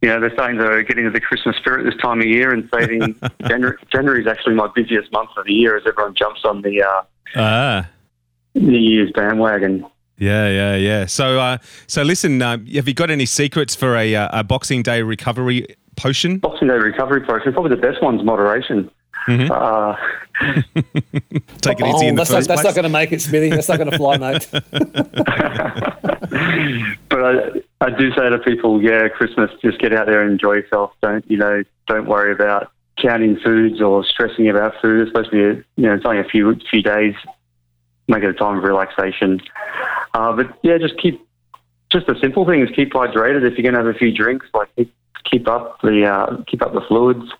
you 0.00 0.08
know, 0.08 0.20
they're 0.20 0.32
starting 0.34 0.56
to 0.60 0.84
get 0.84 0.96
into 0.96 1.10
the 1.10 1.18
Christmas 1.20 1.56
spirit 1.56 1.82
this 1.82 2.00
time 2.00 2.20
of 2.20 2.28
year 2.28 2.52
and 2.52 2.68
saying 2.72 3.16
January, 3.48 3.76
January 3.90 4.20
is 4.20 4.28
actually 4.28 4.54
my 4.54 4.68
busiest 4.72 5.10
month 5.10 5.30
of 5.36 5.46
the 5.46 5.52
year 5.52 5.76
as 5.76 5.82
everyone 5.84 6.14
jumps 6.14 6.42
on 6.44 6.62
the 6.62 6.80
uh, 6.84 7.02
Ah, 7.34 7.88
New 8.54 8.78
Year's 8.78 9.10
bandwagon. 9.10 9.84
yeah, 10.16 10.48
yeah, 10.48 10.76
yeah. 10.76 11.06
So, 11.06 11.40
uh, 11.40 11.58
so 11.88 12.04
listen, 12.04 12.40
uh, 12.40 12.58
have 12.72 12.86
you 12.86 12.94
got 12.94 13.10
any 13.10 13.26
secrets 13.26 13.74
for 13.74 13.96
a, 13.96 14.14
uh, 14.14 14.28
a 14.38 14.44
Boxing 14.44 14.84
Day 14.84 15.02
recovery 15.02 15.66
potion? 15.96 16.38
Boxing 16.38 16.68
Day 16.68 16.74
recovery 16.74 17.22
potion. 17.22 17.52
probably 17.52 17.70
the 17.74 17.82
best 17.82 18.00
one's 18.00 18.22
moderation. 18.22 18.88
Mm-hmm. 19.26 19.50
Uh, 19.50 19.96
Take 21.60 21.80
it 21.80 21.84
Oh, 21.84 22.00
in 22.00 22.14
the 22.14 22.20
that's 22.20 22.30
not, 22.30 22.36
first 22.38 22.48
that's 22.48 22.64
not 22.64 22.74
going 22.74 22.84
to 22.84 22.88
make 22.88 23.12
it, 23.12 23.20
Smithy. 23.22 23.50
That's 23.50 23.68
not 23.68 23.78
going 23.78 23.90
to 23.90 23.96
fly, 23.96 24.16
mate. 24.16 24.48
but 27.08 27.24
I, 27.24 27.62
I 27.80 27.90
do 27.90 28.10
say 28.14 28.28
to 28.28 28.38
people, 28.38 28.82
yeah, 28.82 29.08
Christmas, 29.08 29.50
just 29.62 29.78
get 29.78 29.92
out 29.92 30.06
there 30.06 30.22
and 30.22 30.32
enjoy 30.32 30.54
yourself. 30.54 30.92
Don't 31.02 31.28
you 31.30 31.36
know? 31.36 31.62
Don't 31.86 32.06
worry 32.06 32.32
about 32.32 32.72
counting 32.98 33.38
foods 33.38 33.80
or 33.80 34.04
stressing 34.04 34.48
about 34.48 34.74
food, 34.80 35.06
especially 35.06 35.38
you 35.38 35.64
know 35.76 35.94
it's 35.94 36.04
only 36.04 36.20
a 36.20 36.24
few 36.24 36.58
few 36.70 36.82
days. 36.82 37.14
Make 38.08 38.22
it 38.22 38.30
a 38.30 38.34
time 38.34 38.58
of 38.58 38.64
relaxation. 38.64 39.40
Uh, 40.12 40.32
but 40.32 40.58
yeah, 40.62 40.78
just 40.78 40.98
keep 40.98 41.24
just 41.90 42.06
the 42.06 42.16
simple 42.20 42.44
things. 42.44 42.68
Keep 42.74 42.92
hydrated. 42.92 43.44
If 43.44 43.56
you're 43.56 43.70
going 43.70 43.74
to 43.74 43.84
have 43.84 43.94
a 43.94 43.98
few 43.98 44.12
drinks, 44.12 44.46
like 44.52 44.74
keep, 44.76 44.94
keep 45.24 45.48
up 45.48 45.80
the 45.82 46.04
uh, 46.06 46.42
keep 46.46 46.62
up 46.62 46.72
the 46.74 46.82
fluids. 46.82 47.30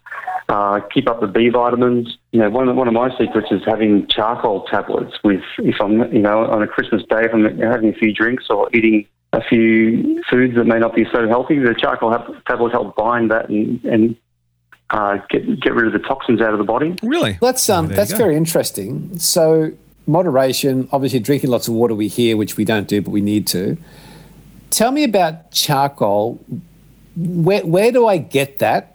Uh, 0.46 0.80
keep 0.92 1.08
up 1.08 1.20
the 1.20 1.26
B 1.26 1.48
vitamins. 1.48 2.18
You 2.32 2.40
know, 2.40 2.50
one 2.50 2.68
of, 2.68 2.76
one 2.76 2.86
of 2.86 2.92
my 2.92 3.10
secrets 3.16 3.48
is 3.50 3.62
having 3.64 4.06
charcoal 4.08 4.66
tablets 4.66 5.14
with, 5.24 5.42
if 5.58 5.80
I'm, 5.80 6.12
you 6.12 6.20
know, 6.20 6.44
on 6.44 6.62
a 6.62 6.66
Christmas 6.66 7.02
day, 7.08 7.24
if 7.24 7.32
I'm 7.32 7.58
having 7.58 7.88
a 7.88 7.94
few 7.94 8.12
drinks 8.12 8.44
or 8.50 8.68
eating 8.74 9.06
a 9.32 9.42
few 9.42 10.22
foods 10.30 10.54
that 10.56 10.64
may 10.64 10.78
not 10.78 10.94
be 10.94 11.06
so 11.10 11.26
healthy, 11.28 11.58
the 11.58 11.74
charcoal 11.74 12.10
ha- 12.10 12.28
tablets 12.46 12.72
help 12.72 12.94
bind 12.94 13.30
that 13.30 13.48
and, 13.48 13.82
and 13.84 14.16
uh, 14.90 15.16
get 15.30 15.60
get 15.60 15.74
rid 15.74 15.86
of 15.86 15.92
the 15.92 16.06
toxins 16.06 16.40
out 16.40 16.52
of 16.52 16.58
the 16.58 16.64
body. 16.64 16.94
Really? 17.02 17.38
That's 17.40 17.68
um, 17.68 17.86
there 17.86 17.92
you 17.92 17.96
that's 17.96 18.12
go. 18.12 18.18
very 18.18 18.36
interesting. 18.36 19.18
So 19.18 19.72
moderation, 20.06 20.88
obviously 20.92 21.20
drinking 21.20 21.50
lots 21.50 21.68
of 21.68 21.74
water 21.74 21.94
we 21.94 22.08
hear, 22.08 22.36
which 22.36 22.56
we 22.56 22.64
don't 22.64 22.86
do, 22.86 23.00
but 23.00 23.10
we 23.10 23.20
need 23.20 23.46
to. 23.48 23.76
Tell 24.70 24.92
me 24.92 25.04
about 25.04 25.52
charcoal. 25.52 26.38
Where 27.16 27.64
where 27.64 27.92
do 27.92 28.06
I 28.06 28.18
get 28.18 28.58
that? 28.58 28.93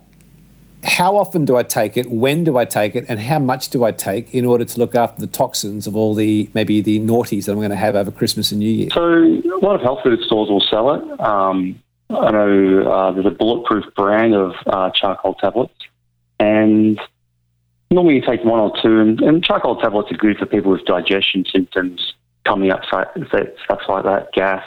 How 0.90 1.16
often 1.16 1.46
do 1.46 1.56
I 1.56 1.62
take 1.62 1.98
it? 1.98 2.10
When 2.10 2.44
do 2.44 2.58
I 2.58 2.66
take 2.66 2.96
it? 2.96 3.06
And 3.08 3.20
how 3.20 3.38
much 3.38 3.70
do 3.70 3.84
I 3.84 3.92
take 3.92 4.34
in 4.34 4.44
order 4.44 4.66
to 4.66 4.80
look 4.80 4.96
after 4.96 5.22
the 5.22 5.28
toxins 5.28 5.86
of 5.86 5.96
all 5.96 6.16
the 6.16 6.50
maybe 6.56 6.82
the 6.82 7.00
naughties 7.00 7.46
that 7.46 7.52
I'm 7.52 7.60
going 7.60 7.70
to 7.70 7.76
have 7.76 7.96
over 7.96 8.10
Christmas 8.10 8.52
and 8.52 8.60
New 8.60 8.72
Year? 8.72 8.90
So 8.92 9.04
a 9.04 9.62
lot 9.62 9.76
of 9.76 9.82
health 9.82 10.00
food 10.04 10.20
stores 10.22 10.50
will 10.50 10.62
sell 10.62 10.96
it. 10.96 11.20
Um, 11.20 11.80
I 12.10 12.32
know 12.32 12.92
uh, 12.92 13.12
there's 13.12 13.28
a 13.28 13.32
bulletproof 13.32 13.86
brand 13.96 14.34
of 14.34 14.54
uh, 14.66 14.90
charcoal 14.90 15.36
tablets, 15.36 15.76
and 16.40 17.00
normally 17.92 18.16
you 18.16 18.22
take 18.22 18.44
one 18.44 18.60
or 18.60 18.74
two. 18.82 19.00
And, 19.00 19.22
and 19.22 19.44
charcoal 19.44 19.80
tablets 19.80 20.12
are 20.12 20.18
good 20.18 20.38
for 20.38 20.48
people 20.48 20.72
with 20.72 20.86
digestion 20.86 21.46
symptoms, 21.52 22.14
tummy 22.46 22.72
upset, 22.72 23.16
stuff 23.64 23.82
like 23.88 24.06
that, 24.06 24.34
gas. 24.34 24.66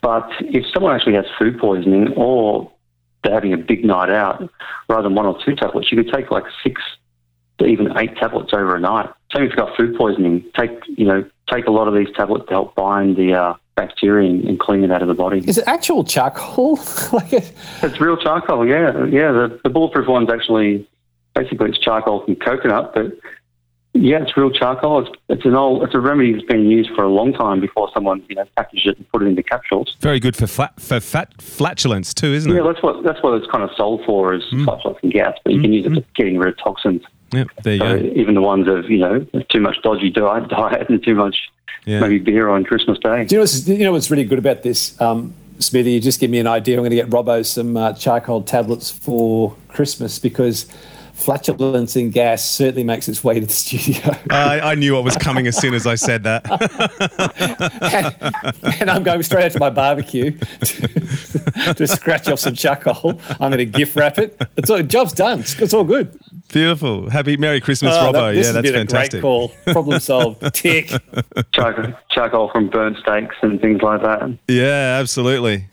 But 0.00 0.30
if 0.40 0.64
someone 0.72 0.94
actually 0.94 1.14
has 1.14 1.26
food 1.36 1.58
poisoning 1.58 2.14
or 2.16 2.71
having 3.30 3.52
a 3.52 3.56
big 3.56 3.84
night 3.84 4.10
out, 4.10 4.48
rather 4.88 5.04
than 5.04 5.14
one 5.14 5.26
or 5.26 5.38
two 5.44 5.54
tablets, 5.54 5.90
you 5.92 6.02
could 6.02 6.12
take 6.12 6.30
like 6.30 6.44
six 6.62 6.80
to 7.58 7.66
even 7.66 7.96
eight 7.98 8.16
tablets 8.16 8.52
over 8.52 8.74
a 8.76 8.80
night. 8.80 9.08
Same 9.34 9.44
if 9.44 9.50
you've 9.50 9.56
got 9.56 9.76
food 9.76 9.96
poisoning, 9.96 10.44
take 10.56 10.70
you 10.86 11.06
know 11.06 11.24
take 11.50 11.66
a 11.66 11.70
lot 11.70 11.88
of 11.88 11.94
these 11.94 12.08
tablets 12.16 12.46
to 12.46 12.52
help 12.52 12.74
bind 12.74 13.16
the 13.16 13.34
uh, 13.34 13.54
bacteria 13.74 14.28
and, 14.28 14.44
and 14.44 14.60
clean 14.60 14.84
it 14.84 14.90
out 14.90 15.02
of 15.02 15.08
the 15.08 15.14
body. 15.14 15.42
Is 15.46 15.58
it 15.58 15.64
actual 15.66 16.04
charcoal? 16.04 16.76
like 17.12 17.32
it, 17.32 17.52
It's 17.82 18.00
real 18.00 18.16
charcoal, 18.16 18.66
yeah, 18.66 19.04
yeah. 19.06 19.32
The, 19.32 19.60
the 19.64 19.70
bulletproof 19.70 20.08
one's 20.08 20.30
actually 20.30 20.88
basically 21.34 21.70
it's 21.70 21.78
charcoal 21.78 22.24
from 22.24 22.36
coconut, 22.36 22.92
but 22.94 23.12
yeah, 23.94 24.22
it's 24.22 24.36
real 24.36 24.50
charcoal. 24.50 25.00
It's 25.06 25.10
it's 25.28 25.44
an 25.44 25.54
old 25.54 25.82
it's 25.82 25.94
a 25.94 26.00
remedy 26.00 26.32
that's 26.32 26.44
been 26.46 26.66
used 26.66 26.90
for 26.94 27.04
a 27.04 27.08
long 27.08 27.32
time 27.32 27.60
before 27.60 27.90
someone 27.92 28.24
you 28.28 28.34
know 28.36 28.44
packaged 28.56 28.86
it 28.86 28.96
and 28.96 29.08
put 29.12 29.22
it 29.22 29.26
into 29.26 29.42
capsules. 29.42 29.96
Very 30.00 30.18
good 30.20 30.34
for 30.36 30.46
flat, 30.46 30.80
for 30.80 30.98
fat 31.00 31.40
flatulence 31.42 32.14
too, 32.14 32.32
isn't 32.32 32.50
Yeah, 32.50 32.60
it? 32.60 32.64
Yeah, 32.64 32.72
that's 32.72 32.82
what 32.82 33.02
that's 33.04 33.22
what 33.22 33.34
it's 33.34 33.46
kind 33.50 33.62
of 33.64 33.70
sold 33.76 34.02
for 34.06 34.32
is 34.34 34.42
flatulence 34.64 34.98
and 35.02 35.12
gas, 35.12 35.36
but 35.44 35.52
you 35.52 35.60
can 35.60 35.72
use 35.72 35.86
it 35.86 35.94
for 35.94 36.04
getting 36.14 36.38
rid 36.38 36.54
of 36.54 36.58
toxins. 36.58 37.02
Yep, 37.32 37.48
there 37.62 37.74
you 37.74 37.80
So 37.80 37.98
go. 37.98 38.04
even 38.14 38.34
the 38.34 38.42
ones 38.42 38.68
of 38.68 38.90
you 38.90 38.98
know 38.98 39.26
too 39.50 39.60
much 39.60 39.76
dodgy 39.82 40.10
diet, 40.10 40.48
diet 40.48 40.88
and 40.88 41.02
too 41.02 41.14
much 41.14 41.36
Yeah. 41.84 42.00
maybe 42.00 42.18
beer 42.18 42.48
on 42.48 42.64
Christmas 42.64 42.98
Day. 42.98 43.24
Do 43.24 43.34
you 43.34 43.38
know 43.38 43.42
what's, 43.42 43.68
you 43.68 43.78
know 43.84 43.92
what's 43.92 44.10
really 44.10 44.24
good 44.24 44.38
about 44.38 44.62
this, 44.62 44.98
um, 45.00 45.34
Smithy? 45.58 45.92
You 45.92 46.00
just 46.00 46.18
give 46.20 46.30
me 46.30 46.38
an 46.38 46.46
idea. 46.46 46.76
I'm 46.76 46.80
going 46.80 46.90
to 46.90 46.96
get 46.96 47.10
Robbo 47.10 47.44
some 47.44 47.76
uh, 47.76 47.92
charcoal 47.94 48.42
tablets 48.42 48.90
for 48.90 49.54
Christmas 49.68 50.18
because 50.18 50.66
flatulence 51.22 51.96
and 51.96 52.12
gas 52.12 52.44
certainly 52.48 52.84
makes 52.84 53.08
its 53.08 53.22
way 53.22 53.40
to 53.40 53.46
the 53.46 53.52
studio. 53.52 54.14
I, 54.30 54.60
I 54.60 54.74
knew 54.74 54.94
what 54.94 55.04
was 55.04 55.16
coming 55.16 55.46
as 55.46 55.56
soon 55.56 55.74
as 55.74 55.86
I 55.86 55.94
said 55.94 56.22
that. 56.24 56.44
and 58.80 58.90
I'm 58.90 59.02
going 59.02 59.22
straight 59.22 59.44
out 59.44 59.52
to 59.52 59.60
my 59.60 59.70
barbecue 59.70 60.32
to, 60.32 61.74
to 61.76 61.86
scratch 61.86 62.28
off 62.28 62.38
some 62.40 62.54
charcoal. 62.54 63.20
I'm 63.40 63.50
going 63.50 63.58
to 63.58 63.64
gift 63.66 63.96
wrap 63.96 64.18
it. 64.18 64.40
It's 64.56 64.70
all, 64.70 64.82
job's 64.82 65.12
done. 65.12 65.40
It's, 65.40 65.58
it's 65.60 65.74
all 65.74 65.84
good. 65.84 66.18
Beautiful. 66.48 67.08
Happy 67.08 67.36
Merry 67.36 67.60
Christmas, 67.60 67.94
Oh, 67.96 68.12
Robbo. 68.12 68.34
this 68.34 68.46
yeah, 68.46 68.52
has 68.52 68.54
that's 68.54 68.70
been 68.70 68.74
fantastic. 68.74 69.10
Great 69.12 69.22
call. 69.22 69.48
Problem 69.66 70.00
solved. 70.00 70.54
Tick. 70.54 70.92
Charcoal, 71.52 71.94
charcoal 72.10 72.50
from 72.50 72.68
burnt 72.68 72.98
steaks 72.98 73.36
and 73.42 73.60
things 73.60 73.80
like 73.80 74.02
that. 74.02 74.38
Yeah, 74.48 74.98
absolutely. 75.00 75.66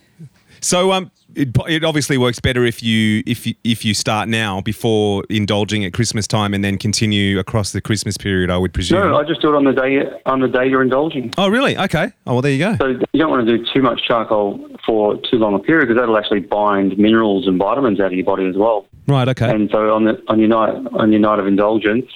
So 0.62 0.92
um, 0.92 1.12
it, 1.36 1.50
it 1.68 1.84
obviously 1.84 2.18
works 2.18 2.40
better 2.40 2.66
if 2.66 2.82
you 2.82 3.24
if 3.26 3.46
you, 3.46 3.56
if 3.64 3.86
you 3.86 3.94
start 3.94 4.28
now 4.28 4.62
before 4.62 5.24
indulging 5.30 5.86
at 5.86 5.94
Christmas 5.94 6.28
time 6.28 6.54
and 6.54 6.64
then 6.64 6.78
continue 6.78 7.40
across 7.40 7.72
the 7.72 7.82
Christmas 7.82 8.18
period. 8.18 8.50
I 8.50 8.58
would 8.58 8.74
presume. 8.74 9.00
No, 9.00 9.18
I 9.18 9.24
just 9.24 9.42
do 9.42 9.50
it 9.50 9.56
on 9.56 9.64
the 9.64 9.72
day 9.72 10.02
on 10.26 10.40
the 10.40 10.48
day 10.48 10.68
you're 10.68 10.82
indulging. 10.82 11.34
oh, 11.38 11.50
really? 11.50 11.78
Okay. 11.78 12.12
Oh, 12.26 12.34
well, 12.34 12.42
there 12.42 12.52
you 12.52 12.60
go. 12.60 12.76
So 12.78 12.88
you 12.88 13.20
don't 13.20 13.30
want 13.30 13.48
to 13.48 13.58
do 13.58 13.66
too 13.74 13.82
much 13.82 14.02
charcoal 14.06 14.60
for 14.86 15.16
too 15.30 15.38
long 15.38 15.54
a 15.54 15.60
period 15.60 15.88
because 15.88 16.00
that'll 16.00 16.18
actually 16.18 16.42
bind 16.42 16.98
minerals 16.98 17.48
and 17.48 17.58
vitamins 17.58 18.00
out 18.00 18.08
of 18.08 18.14
your 18.14 18.26
body 18.26 18.48
as 18.48 18.56
well. 18.56 18.88
Right. 19.08 19.28
Okay. 19.28 19.50
And 19.50 19.70
so 19.72 19.94
on 19.94 20.06
the 20.06 20.22
on 20.28 20.40
your 20.40 20.50
night 20.50 20.76
on 20.94 21.12
your 21.12 21.22
night 21.22 21.40
of 21.40 21.48
indulgence, 21.48 22.12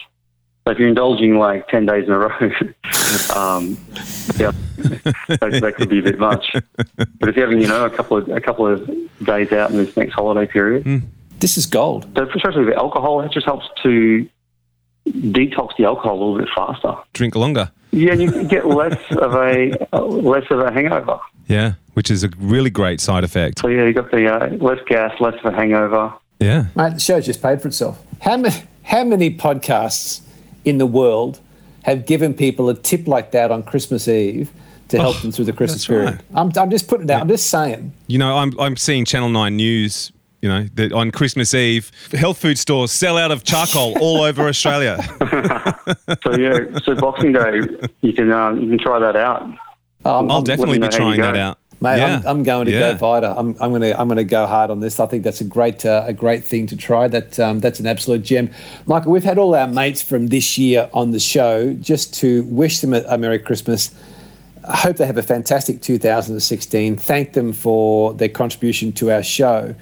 so 0.65 0.71
if 0.71 0.79
you're 0.79 0.87
indulging 0.87 1.37
like 1.37 1.67
ten 1.67 1.85
days 1.85 2.05
in 2.05 2.11
a 2.11 2.19
row, 2.19 2.29
um, 3.35 3.77
yeah, 4.37 4.51
that, 5.27 5.59
that 5.61 5.73
could 5.77 5.89
be 5.89 5.99
a 5.99 6.03
bit 6.03 6.19
much. 6.19 6.55
But 6.95 7.29
if 7.29 7.35
you're 7.35 7.45
having 7.45 7.61
you 7.61 7.67
know 7.67 7.85
a 7.85 7.89
couple 7.89 8.17
of 8.17 8.29
a 8.29 8.41
couple 8.41 8.67
of 8.67 8.89
days 9.23 9.51
out 9.51 9.71
in 9.71 9.77
this 9.77 9.95
next 9.97 10.13
holiday 10.13 10.49
period, 10.51 11.03
this 11.39 11.57
is 11.57 11.65
gold. 11.65 12.07
So 12.15 12.29
especially 12.29 12.65
with 12.65 12.77
alcohol, 12.77 13.21
it 13.21 13.31
just 13.31 13.45
helps 13.45 13.65
to 13.83 14.27
detox 15.07 15.75
the 15.77 15.85
alcohol 15.85 16.13
a 16.13 16.19
little 16.19 16.37
bit 16.37 16.49
faster. 16.55 16.95
Drink 17.13 17.35
longer. 17.35 17.71
Yeah, 17.91 18.13
and 18.13 18.21
you 18.21 18.43
get 18.45 18.65
less 18.65 18.99
of 19.11 19.35
a 19.35 19.71
less 19.91 20.45
of 20.49 20.59
a 20.59 20.71
hangover. 20.71 21.19
Yeah, 21.47 21.73
which 21.93 22.09
is 22.09 22.23
a 22.23 22.29
really 22.37 22.69
great 22.69 23.01
side 23.01 23.23
effect. 23.23 23.59
So 23.59 23.67
yeah, 23.67 23.85
you 23.85 23.93
got 23.93 24.11
the 24.11 24.27
uh, 24.27 24.47
less 24.63 24.79
gas, 24.87 25.19
less 25.19 25.35
of 25.43 25.53
a 25.53 25.55
hangover. 25.55 26.13
Yeah. 26.39 26.65
Mate, 26.75 26.95
the 26.95 26.99
show's 26.99 27.25
just 27.25 27.41
paid 27.41 27.61
for 27.61 27.69
itself. 27.69 28.03
How, 28.21 28.37
ma- 28.37 28.49
how 28.83 29.03
many 29.03 29.35
podcasts 29.35 30.21
in 30.65 30.77
the 30.77 30.85
world 30.85 31.39
have 31.83 32.05
given 32.05 32.33
people 32.33 32.69
a 32.69 32.73
tip 32.73 33.07
like 33.07 33.31
that 33.31 33.51
on 33.51 33.63
Christmas 33.63 34.07
Eve 34.07 34.51
to 34.89 34.97
help 34.99 35.17
Oh, 35.17 35.19
them 35.19 35.31
through 35.31 35.45
the 35.45 35.53
Christmas 35.53 35.85
period? 35.85 36.11
right. 36.11 36.21
I'm, 36.35 36.51
I'm 36.55 36.69
just 36.69 36.87
putting 36.87 37.05
it 37.09 37.11
out. 37.11 37.21
I'm 37.21 37.27
just 37.27 37.49
saying. 37.49 37.91
You 38.07 38.17
know, 38.19 38.37
I'm 38.37 38.57
I'm 38.59 38.77
seeing 38.77 39.05
Channel 39.05 39.29
Nine 39.29 39.55
News. 39.57 40.11
You 40.41 40.49
know, 40.49 40.65
that 40.73 40.91
on 40.91 41.11
Christmas 41.11 41.53
Eve, 41.53 41.89
health 42.11 42.37
food 42.37 42.57
stores 42.57 42.91
sell 42.91 43.17
out 43.17 43.31
of 43.31 43.45
charcoal 43.45 43.97
all 44.01 44.21
over 44.21 44.47
Australia. 44.47 44.97
So 46.23 46.37
yeah, 46.37 46.59
so 46.83 46.95
Boxing 46.95 47.33
Day, 47.33 47.59
you 48.01 48.13
can 48.13 48.31
um, 48.31 48.59
you 48.61 48.69
can 48.69 48.77
try 48.79 48.99
that 48.99 49.15
out. 49.17 49.41
Um, 50.05 50.29
I'll 50.31 50.41
definitely 50.41 50.79
be 50.79 50.87
trying 50.89 51.19
that 51.21 51.35
out. 51.35 51.59
Mate, 51.83 51.97
Yeah. 51.97 52.15
I'm, 52.25 52.27
I'm 52.27 52.43
going 52.43 52.65
to 52.67 52.71
Yeah. 52.71 52.93
go 52.93 52.97
Vita. 52.97 53.35
I'm, 53.37 53.49
I'm 53.59 53.69
going 53.71 53.81
to 53.81 53.99
I'm 53.99 54.07
going 54.07 54.17
to 54.17 54.23
go 54.23 54.47
hard 54.47 54.71
on 54.71 54.79
this. 54.79 54.99
I 54.99 55.05
think 55.05 55.23
that's 55.23 55.41
a 55.41 55.43
great 55.43 55.85
uh, 55.85 56.05
a 56.07 56.13
great 56.13 56.43
thing 56.45 56.65
to 56.67 56.77
try. 56.77 57.07
That 57.09 57.37
um, 57.39 57.59
that's 57.59 57.79
an 57.81 57.87
absolute 57.87 58.23
gem. 58.23 58.49
Michael, 58.85 59.11
we've 59.11 59.23
had 59.23 59.37
all 59.37 59.53
our 59.53 59.67
mates 59.67 60.01
from 60.01 60.27
this 60.27 60.57
year 60.57 60.89
on 60.93 61.11
the 61.11 61.19
show 61.19 61.73
just 61.73 62.13
to 62.21 62.43
wish 62.43 62.79
them 62.79 62.93
a, 62.93 63.03
a 63.09 63.17
Merry 63.17 63.37
Christmas. 63.39 63.93
I 64.65 64.77
hope 64.77 64.95
they 64.95 65.05
have 65.05 65.17
a 65.17 65.23
fantastic 65.23 65.81
2016. 65.81 66.95
Thank 66.95 67.33
them 67.33 67.51
for 67.51 68.13
their 68.13 68.29
contribution 68.29 68.93
to 68.93 69.11
our 69.11 69.21
show. 69.21 69.75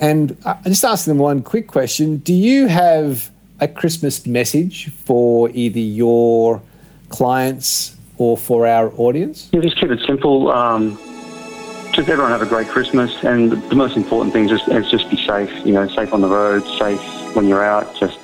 And 0.00 0.36
I 0.44 0.50
I 0.64 0.68
just 0.68 0.84
ask 0.84 1.06
them 1.06 1.16
one 1.18 1.42
quick 1.42 1.66
question. 1.66 2.18
Do 2.18 2.34
you 2.34 2.66
have 2.66 3.30
a 3.60 3.66
Christmas 3.66 4.26
message 4.26 4.90
for 5.06 5.48
either 5.50 5.80
your 5.80 6.60
clients 7.08 7.96
or 8.18 8.36
for 8.36 8.66
our 8.66 8.92
audience? 8.98 9.48
Yeah, 9.52 9.60
just 9.62 9.80
keep 9.80 9.90
it 9.90 10.00
simple. 10.06 10.50
Um, 10.52 10.98
just 11.98 12.08
everyone 12.10 12.30
have 12.30 12.42
a 12.42 12.46
great 12.46 12.68
Christmas, 12.68 13.24
and 13.24 13.50
the 13.50 13.74
most 13.74 13.96
important 13.96 14.32
thing 14.32 14.44
is 14.44 14.50
just, 14.50 14.68
is 14.68 14.88
just 14.88 15.10
be 15.10 15.16
safe. 15.26 15.50
You 15.66 15.72
know, 15.72 15.88
safe 15.88 16.12
on 16.12 16.20
the 16.20 16.28
road, 16.28 16.62
safe 16.78 17.00
when 17.34 17.48
you're 17.48 17.64
out. 17.64 17.92
Just 17.96 18.20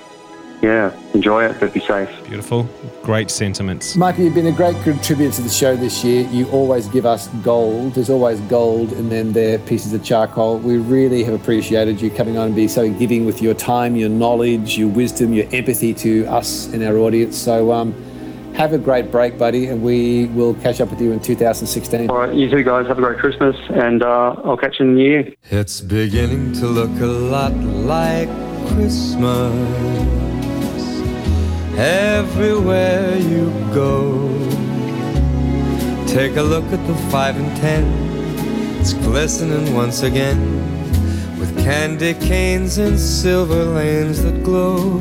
yeah, 0.62 0.96
enjoy 1.12 1.46
it, 1.46 1.58
but 1.58 1.74
be 1.74 1.80
safe. 1.80 2.08
Beautiful, 2.24 2.68
great 3.02 3.32
sentiments. 3.32 3.96
Michael, 3.96 4.26
you've 4.26 4.34
been 4.34 4.46
a 4.46 4.52
great 4.52 4.80
contributor 4.84 5.34
to 5.34 5.42
the 5.42 5.48
show 5.48 5.74
this 5.74 6.04
year. 6.04 6.24
You 6.28 6.48
always 6.50 6.86
give 6.86 7.04
us 7.04 7.26
gold. 7.42 7.94
There's 7.94 8.10
always 8.10 8.38
gold, 8.42 8.92
and 8.92 9.10
then 9.10 9.32
there 9.32 9.56
are 9.56 9.58
pieces 9.58 9.92
of 9.92 10.04
charcoal. 10.04 10.58
We 10.58 10.78
really 10.78 11.24
have 11.24 11.34
appreciated 11.34 12.00
you 12.00 12.12
coming 12.12 12.38
on 12.38 12.46
and 12.46 12.54
being 12.54 12.68
so 12.68 12.88
giving 12.92 13.26
with 13.26 13.42
your 13.42 13.54
time, 13.54 13.96
your 13.96 14.08
knowledge, 14.08 14.78
your 14.78 14.88
wisdom, 14.88 15.32
your 15.32 15.48
empathy 15.52 15.92
to 15.94 16.26
us 16.26 16.72
and 16.72 16.84
our 16.84 16.96
audience. 16.98 17.36
So, 17.36 17.72
um, 17.72 17.92
have 18.55 18.72
a 18.72 18.78
great 18.78 19.11
break, 19.11 19.36
buddy, 19.36 19.66
and 19.66 19.82
we 19.82 20.26
will 20.26 20.55
catch 20.55 20.80
up 20.80 20.90
with 20.90 21.00
you 21.00 21.12
in 21.12 21.20
2016. 21.20 22.09
All 22.09 22.18
right, 22.18 22.34
you 22.34 22.48
two 22.48 22.62
guys 22.62 22.86
have 22.86 22.98
a 22.98 23.02
great 23.02 23.18
Christmas, 23.18 23.57
and 23.70 24.02
uh, 24.02 24.36
I'll 24.44 24.57
catch 24.57 24.78
you 24.78 24.86
in 24.86 24.94
the 24.94 25.00
new 25.02 25.11
year. 25.11 25.34
It's 25.50 25.80
beginning 25.80 26.52
to 26.55 26.66
look 26.66 26.90
a 27.00 27.07
lot 27.07 27.52
like 27.55 28.28
Christmas 28.68 29.52
everywhere 31.76 33.16
you 33.16 33.50
go. 33.74 34.28
Take 36.07 36.36
a 36.36 36.42
look 36.42 36.64
at 36.66 36.86
the 36.86 36.94
five 37.11 37.36
and 37.36 37.57
ten, 37.57 37.84
it's 38.80 38.92
glistening 38.92 39.74
once 39.74 40.02
again 40.02 40.38
with 41.40 41.57
candy 41.64 42.14
canes 42.14 42.78
and 42.78 42.98
silver 42.98 43.64
lanes 43.64 44.22
that 44.22 44.44
glow. 44.44 45.00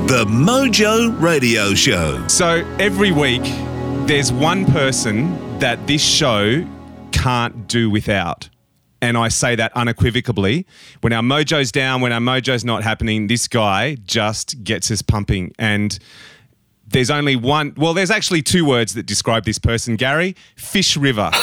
The 0.08 0.24
Mojo 0.24 1.16
Radio 1.22 1.74
Show. 1.74 2.26
So 2.26 2.66
every 2.80 3.12
week, 3.12 3.44
there's 4.08 4.32
one 4.32 4.66
person 4.66 5.60
that 5.60 5.86
this 5.86 6.02
show 6.02 6.66
can't 7.12 7.68
do 7.68 7.88
without. 7.88 8.48
And 9.00 9.16
I 9.16 9.28
say 9.28 9.54
that 9.54 9.70
unequivocally. 9.76 10.66
When 11.02 11.12
our 11.12 11.22
mojo's 11.22 11.70
down, 11.70 12.00
when 12.00 12.12
our 12.12 12.18
mojo's 12.18 12.64
not 12.64 12.82
happening, 12.82 13.28
this 13.28 13.46
guy 13.46 13.94
just 14.06 14.64
gets 14.64 14.90
us 14.90 15.02
pumping. 15.02 15.52
And 15.56 15.96
there's 16.90 17.10
only 17.10 17.36
one, 17.36 17.72
well, 17.76 17.94
there's 17.94 18.10
actually 18.10 18.42
two 18.42 18.64
words 18.64 18.94
that 18.94 19.06
describe 19.06 19.44
this 19.44 19.58
person, 19.58 19.96
Gary 19.96 20.36
Fish 20.56 20.96
River. 20.96 21.30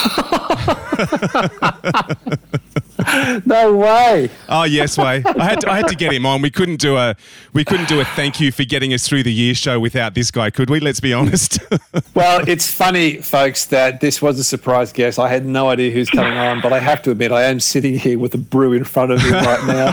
no 3.46 3.76
way. 3.76 4.30
Oh 4.50 4.64
yes, 4.64 4.98
way. 4.98 5.24
I 5.26 5.44
had 5.44 5.62
to, 5.62 5.72
I 5.72 5.78
had 5.78 5.88
to 5.88 5.96
get 5.96 6.12
him 6.12 6.26
on. 6.26 6.42
We 6.42 6.50
couldn't 6.50 6.78
do 6.78 6.98
a 6.98 7.16
we 7.54 7.64
couldn't 7.64 7.88
do 7.88 8.00
a 8.00 8.06
thank 8.06 8.40
you 8.40 8.52
for 8.52 8.64
getting 8.64 8.94
us 8.94 9.08
through 9.08 9.24
the 9.24 9.34
year 9.34 9.54
show 9.54 9.80
without 9.80 10.16
this 10.16 10.32
guy, 10.32 10.50
could 10.50 10.70
we? 10.70 10.80
Let's 10.80 11.00
be 11.00 11.14
honest. 11.14 11.60
well, 12.14 12.48
it's 12.48 12.72
funny, 12.72 13.22
folks, 13.22 13.66
that 13.66 14.02
this 14.02 14.22
was 14.22 14.40
a 14.40 14.44
surprise 14.44 14.92
guest. 14.92 15.20
I 15.20 15.30
had 15.30 15.46
no 15.46 15.70
idea 15.70 15.92
who's 15.92 16.10
coming 16.10 16.38
on, 16.38 16.62
but 16.62 16.74
I 16.74 16.80
have 16.80 17.02
to 17.04 17.12
admit, 17.12 17.32
I 17.32 17.44
am 17.44 17.60
sitting 17.60 17.98
here 17.98 18.20
with 18.20 18.34
a 18.34 18.38
brew 18.38 18.74
in 18.74 18.84
front 18.84 19.12
of 19.12 19.24
me 19.24 19.32
right 19.32 19.68
now. 19.68 19.88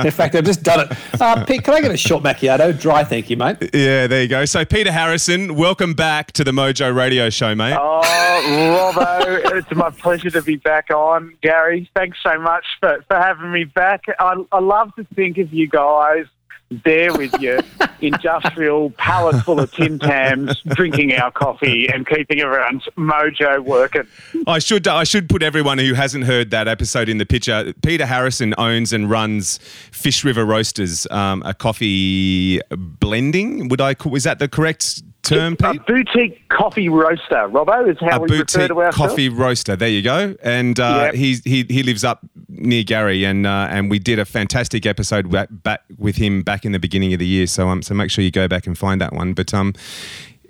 in 0.04 0.10
fact, 0.10 0.34
I've 0.34 0.44
just 0.44 0.62
done 0.62 0.80
it. 0.80 1.20
Uh, 1.20 1.44
Pete, 1.44 1.64
can 1.64 1.74
I 1.74 1.80
get 1.80 1.90
a 1.90 1.96
short 1.96 2.22
macchiato? 2.22 2.78
Dry, 2.78 3.04
thank 3.04 3.30
you, 3.30 3.36
mate. 3.36 3.56
yeah, 3.72 4.06
there 4.06 4.19
you 4.22 4.28
go. 4.28 4.44
So 4.44 4.64
Peter 4.64 4.92
Harrison, 4.92 5.54
welcome 5.54 5.94
back 5.94 6.32
to 6.32 6.44
the 6.44 6.50
Mojo 6.50 6.94
Radio 6.94 7.30
Show, 7.30 7.54
mate. 7.54 7.76
Oh, 7.78 8.92
Robbo, 8.94 9.56
it's 9.56 9.70
my 9.72 9.90
pleasure 9.90 10.30
to 10.30 10.42
be 10.42 10.56
back 10.56 10.90
on. 10.90 11.36
Gary, 11.42 11.90
thanks 11.94 12.18
so 12.22 12.38
much 12.38 12.64
for, 12.80 13.04
for 13.08 13.16
having 13.16 13.52
me 13.52 13.64
back. 13.64 14.04
I, 14.18 14.34
I 14.52 14.60
love 14.60 14.94
to 14.96 15.04
think 15.14 15.38
of 15.38 15.52
you 15.52 15.68
guys 15.68 16.26
there 16.70 17.12
with 17.12 17.32
your 17.40 17.60
industrial 18.00 18.90
pallet 18.90 19.42
full 19.44 19.58
of 19.60 19.72
Tim 19.72 19.98
Tams, 19.98 20.60
drinking 20.68 21.12
our 21.14 21.30
coffee 21.32 21.88
and 21.92 22.06
keeping 22.06 22.40
everyone's 22.40 22.84
mojo 22.96 23.60
working. 23.64 24.04
I 24.46 24.58
should 24.60 24.86
I 24.86 25.04
should 25.04 25.28
put 25.28 25.42
everyone 25.42 25.78
who 25.78 25.94
hasn't 25.94 26.24
heard 26.24 26.50
that 26.52 26.68
episode 26.68 27.08
in 27.08 27.18
the 27.18 27.26
picture. 27.26 27.72
Peter 27.82 28.06
Harrison 28.06 28.54
owns 28.56 28.92
and 28.92 29.10
runs 29.10 29.58
Fish 29.90 30.24
River 30.24 30.44
Roasters, 30.44 31.06
um, 31.10 31.42
a 31.44 31.54
coffee 31.54 32.60
blending. 32.70 33.68
Would 33.68 33.80
I? 33.80 33.96
Was 34.04 34.24
that 34.24 34.38
the 34.38 34.48
correct 34.48 35.02
term, 35.22 35.56
A 35.62 35.74
boutique 35.74 36.48
coffee 36.48 36.88
roaster, 36.88 37.46
Robbo, 37.48 37.90
is 37.90 37.98
how 38.00 38.16
a 38.16 38.20
we 38.20 38.38
refer 38.38 38.68
to 38.68 38.74
ourselves. 38.80 38.96
coffee 38.96 39.28
roaster. 39.28 39.76
There 39.76 39.88
you 39.88 40.02
go. 40.02 40.34
And 40.42 40.80
uh, 40.80 41.02
Yep. 41.10 41.14
he's, 41.14 41.44
he 41.44 41.64
he 41.68 41.82
lives 41.82 42.04
up 42.04 42.20
near 42.50 42.82
Gary, 42.82 43.24
and 43.24 43.46
uh, 43.46 43.68
and 43.70 43.90
we 43.90 43.98
did 43.98 44.18
a 44.18 44.24
fantastic 44.24 44.86
episode 44.86 45.30
back, 45.62 45.82
with 45.98 46.16
him 46.16 46.42
back 46.42 46.64
in 46.64 46.72
the 46.72 46.78
beginning 46.78 47.12
of 47.12 47.18
the 47.18 47.26
year. 47.26 47.46
So 47.46 47.68
um 47.68 47.82
so 47.82 47.94
make 47.94 48.10
sure 48.10 48.24
you 48.24 48.30
go 48.30 48.48
back 48.48 48.66
and 48.66 48.76
find 48.76 49.00
that 49.00 49.12
one. 49.12 49.34
But 49.34 49.52
um. 49.54 49.74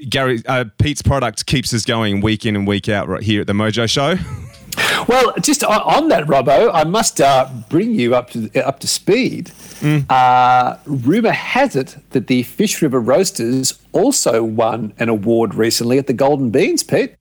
Gary, 0.09 0.43
uh, 0.47 0.65
Pete's 0.79 1.03
product 1.03 1.45
keeps 1.45 1.75
us 1.75 1.85
going 1.85 2.23
week 2.23 2.47
in 2.47 2.57
and 2.57 2.67
week 2.67 2.89
out 2.89 3.07
right 3.07 3.23
here 3.23 3.43
at 3.43 3.47
the 3.47 3.53
Mojo 3.53 3.87
Show. 3.87 4.15
Well, 5.09 5.33
just 5.41 5.65
on, 5.65 5.81
on 5.83 6.09
that, 6.09 6.25
Robbo, 6.25 6.71
I 6.73 6.85
must 6.85 7.21
uh, 7.21 7.49
bring 7.69 7.93
you 7.93 8.15
up 8.15 8.31
to 8.31 8.51
up 8.67 8.81
to 8.81 8.87
speed. 8.87 9.51
Uh, 10.09 10.77
rumor 10.85 11.33
has 11.33 11.75
it 11.75 11.97
that 12.11 12.27
the 12.27 12.43
Fish 12.45 12.81
River 12.83 13.01
Roasters 13.01 13.79
also 13.93 14.45
won 14.45 14.93
an 14.99 15.09
award 15.09 15.55
recently 15.55 15.99
at 15.99 16.07
the 16.07 16.13
Golden 16.13 16.51
Beans, 16.51 16.83
Pete. 16.83 17.15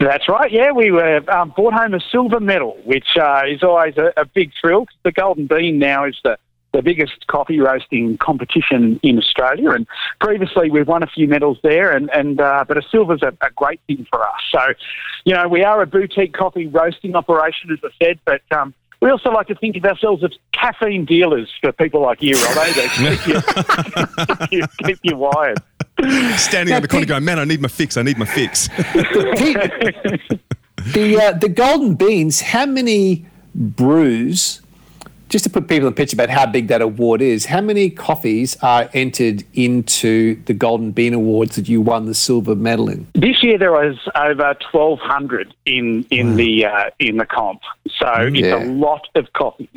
That's 0.00 0.28
right. 0.28 0.50
Yeah, 0.50 0.72
we 0.72 0.90
were 0.90 1.28
um, 1.30 1.50
brought 1.50 1.74
home 1.74 1.94
a 1.94 2.00
silver 2.00 2.40
medal, 2.40 2.76
which 2.84 3.16
uh, 3.20 3.42
is 3.46 3.62
always 3.62 3.96
a, 3.96 4.12
a 4.16 4.24
big 4.24 4.52
thrill. 4.60 4.86
The 5.04 5.12
Golden 5.12 5.46
Bean 5.46 5.78
now 5.78 6.04
is 6.04 6.16
the 6.24 6.38
the 6.72 6.82
biggest 6.82 7.28
coffee 7.28 7.60
roasting 7.60 8.18
competition 8.18 8.98
in 9.04 9.16
Australia, 9.16 9.70
and 9.70 9.86
previously 10.20 10.70
we've 10.70 10.88
won 10.88 11.04
a 11.04 11.06
few 11.06 11.28
medals 11.28 11.58
there, 11.62 11.92
and 11.92 12.10
and 12.12 12.40
uh, 12.40 12.64
but 12.66 12.76
a 12.76 12.82
silver's 12.90 13.22
a, 13.22 13.32
a 13.46 13.50
great 13.54 13.80
thing 13.86 14.06
for 14.10 14.26
us. 14.26 14.40
So, 14.50 14.60
you 15.24 15.34
know, 15.34 15.46
we 15.46 15.62
are 15.62 15.80
a 15.82 15.86
boutique 15.86 16.32
coffee 16.34 16.66
roasting 16.66 17.14
operation, 17.14 17.70
as 17.72 17.78
I 17.84 18.04
said, 18.04 18.18
but. 18.24 18.42
Um, 18.50 18.74
we 19.04 19.10
also 19.10 19.30
like 19.30 19.46
to 19.48 19.54
think 19.54 19.76
of 19.76 19.84
ourselves 19.84 20.24
as 20.24 20.30
caffeine 20.52 21.04
dealers 21.04 21.52
for 21.60 21.72
people 21.72 22.00
like 22.00 22.22
you, 22.22 22.34
Rob. 22.36 22.66
They 22.74 22.88
keep 22.88 23.26
you, 23.26 23.42
keep 24.48 24.52
you, 24.52 24.66
keep 24.82 24.98
you 25.02 25.16
wired. 25.16 25.58
Standing 26.38 26.74
on 26.74 26.80
the 26.80 26.88
corner 26.88 27.04
going, 27.04 27.22
man, 27.22 27.38
I 27.38 27.44
need 27.44 27.60
my 27.60 27.68
fix. 27.68 27.98
I 27.98 28.02
need 28.02 28.16
my 28.16 28.24
fix. 28.24 28.70
The 30.92 31.16
uh, 31.18 31.32
the 31.32 31.48
Golden 31.48 31.94
Beans. 31.94 32.42
How 32.42 32.66
many 32.66 33.24
brews? 33.54 34.60
Just 35.34 35.42
to 35.46 35.50
put 35.50 35.66
people 35.66 35.88
in 35.88 35.92
the 35.94 35.96
picture 35.96 36.14
about 36.14 36.30
how 36.30 36.46
big 36.46 36.68
that 36.68 36.80
award 36.80 37.20
is, 37.20 37.46
how 37.46 37.60
many 37.60 37.90
coffees 37.90 38.56
are 38.62 38.88
entered 38.94 39.42
into 39.54 40.40
the 40.44 40.54
Golden 40.54 40.92
Bean 40.92 41.12
Awards 41.12 41.56
that 41.56 41.68
you 41.68 41.80
won 41.80 42.06
the 42.06 42.14
silver 42.14 42.54
medal 42.54 42.88
in? 42.88 43.08
This 43.14 43.42
year 43.42 43.58
there 43.58 43.72
was 43.72 43.96
over 44.14 44.54
twelve 44.70 45.00
hundred 45.00 45.52
in 45.66 46.06
in 46.10 46.36
the 46.36 46.66
uh, 46.66 46.90
in 47.00 47.16
the 47.16 47.26
comp, 47.26 47.62
so 47.98 48.06
it's 48.16 48.36
Yeah. 48.36 48.62
a 48.62 48.66
lot 48.66 49.08
of 49.16 49.32
coffee. 49.32 49.68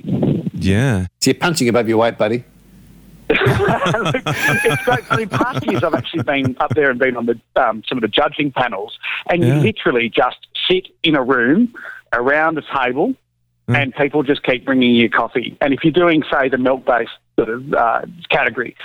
Yeah. 0.53 1.07
So 1.21 1.31
you're 1.31 1.39
punching 1.39 1.67
above 1.67 1.89
your 1.89 1.97
weight, 1.97 2.19
buddy. 2.19 2.43
it's 3.31 4.83
great. 4.83 5.11
I 5.11 5.17
mean, 5.17 5.29
past 5.29 5.65
years 5.65 5.83
I've 5.83 5.95
actually 5.95 6.21
been 6.21 6.55
up 6.59 6.75
there 6.75 6.91
and 6.91 6.99
been 6.99 7.17
on 7.17 7.25
the 7.25 7.39
um, 7.55 7.81
some 7.89 7.97
of 7.97 8.03
the 8.03 8.07
judging 8.09 8.51
panels, 8.51 8.95
and 9.27 9.41
Yeah. 9.43 9.55
you 9.55 9.61
literally 9.61 10.07
just 10.07 10.37
sit 10.69 10.89
in 11.01 11.15
a 11.15 11.23
room 11.23 11.73
around 12.13 12.59
a 12.59 12.63
table, 12.77 13.15
and 13.67 13.93
people 13.95 14.23
just 14.23 14.43
keep 14.43 14.65
bringing 14.65 14.95
you 14.95 15.09
coffee. 15.09 15.57
And 15.61 15.73
if 15.73 15.83
you're 15.83 15.91
doing, 15.91 16.23
say, 16.31 16.49
the 16.49 16.57
milk-based 16.57 17.11
sort 17.37 17.49
of 17.49 17.73
uh, 17.73 18.01
category, 18.29 18.75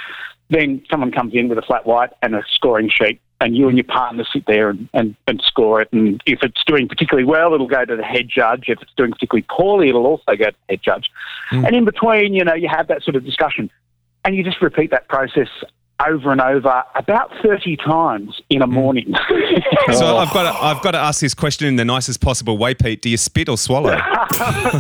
then 0.51 0.83
someone 0.91 1.13
comes 1.13 1.35
in 1.35 1.49
with 1.49 1.59
a 1.59 1.63
flat 1.63 1.87
white 1.87 2.11
and 2.23 2.35
a 2.35 2.43
scoring 2.55 2.91
sheet. 2.91 3.21
And 3.41 3.57
you 3.57 3.67
and 3.67 3.77
your 3.77 3.85
partner 3.85 4.25
sit 4.33 4.47
there 4.47 4.71
and, 4.71 4.89
and, 4.95 5.17
and 5.27 5.43
score 5.45 5.81
it. 5.81 5.89
And 5.93 6.23
if 6.27 6.45
it's 6.45 6.63
doing 6.65 6.87
particularly 6.87 7.25
well, 7.25 7.53
it'll 7.55 7.67
go 7.67 7.85
to 7.85 7.97
the 7.97 8.05
head 8.05 8.29
judge. 8.29 8.69
If 8.69 8.81
it's 8.81 8.93
doing 8.97 9.11
particularly 9.11 9.45
poorly, 9.51 9.89
it'll 9.89 10.07
also 10.07 10.37
go 10.37 10.45
to 10.45 10.53
the 10.53 10.73
head 10.73 10.81
judge. 10.81 11.11
And 11.51 11.75
in 11.75 11.85
between, 11.85 12.35
you 12.35 12.45
know, 12.45 12.55
you 12.55 12.69
have 12.69 12.87
that 12.87 13.03
sort 13.03 13.17
of 13.17 13.25
discussion. 13.25 13.69
And 14.25 14.37
you 14.37 14.45
just 14.45 14.63
repeat 14.63 14.93
that 14.93 15.09
process 15.09 15.49
over 16.09 16.31
and 16.33 16.41
over 16.41 16.83
about 16.95 17.31
30 17.43 17.77
times 17.77 18.41
in 18.51 18.63
a 18.63 18.67
morning. 18.67 19.15
So 19.93 20.17
I've 20.17 20.33
got 20.33 20.51
to, 20.51 20.65
I've 20.65 20.81
got 20.83 20.93
to 20.93 20.99
ask 20.99 21.21
this 21.21 21.35
question 21.35 21.67
in 21.67 21.77
the 21.77 21.85
nicest 21.85 22.21
possible 22.21 22.57
way, 22.57 22.73
Pete. 22.73 23.03
Do 23.03 23.11
you 23.11 23.17
spit 23.17 23.49
or 23.49 23.59
swallow? 23.59 23.91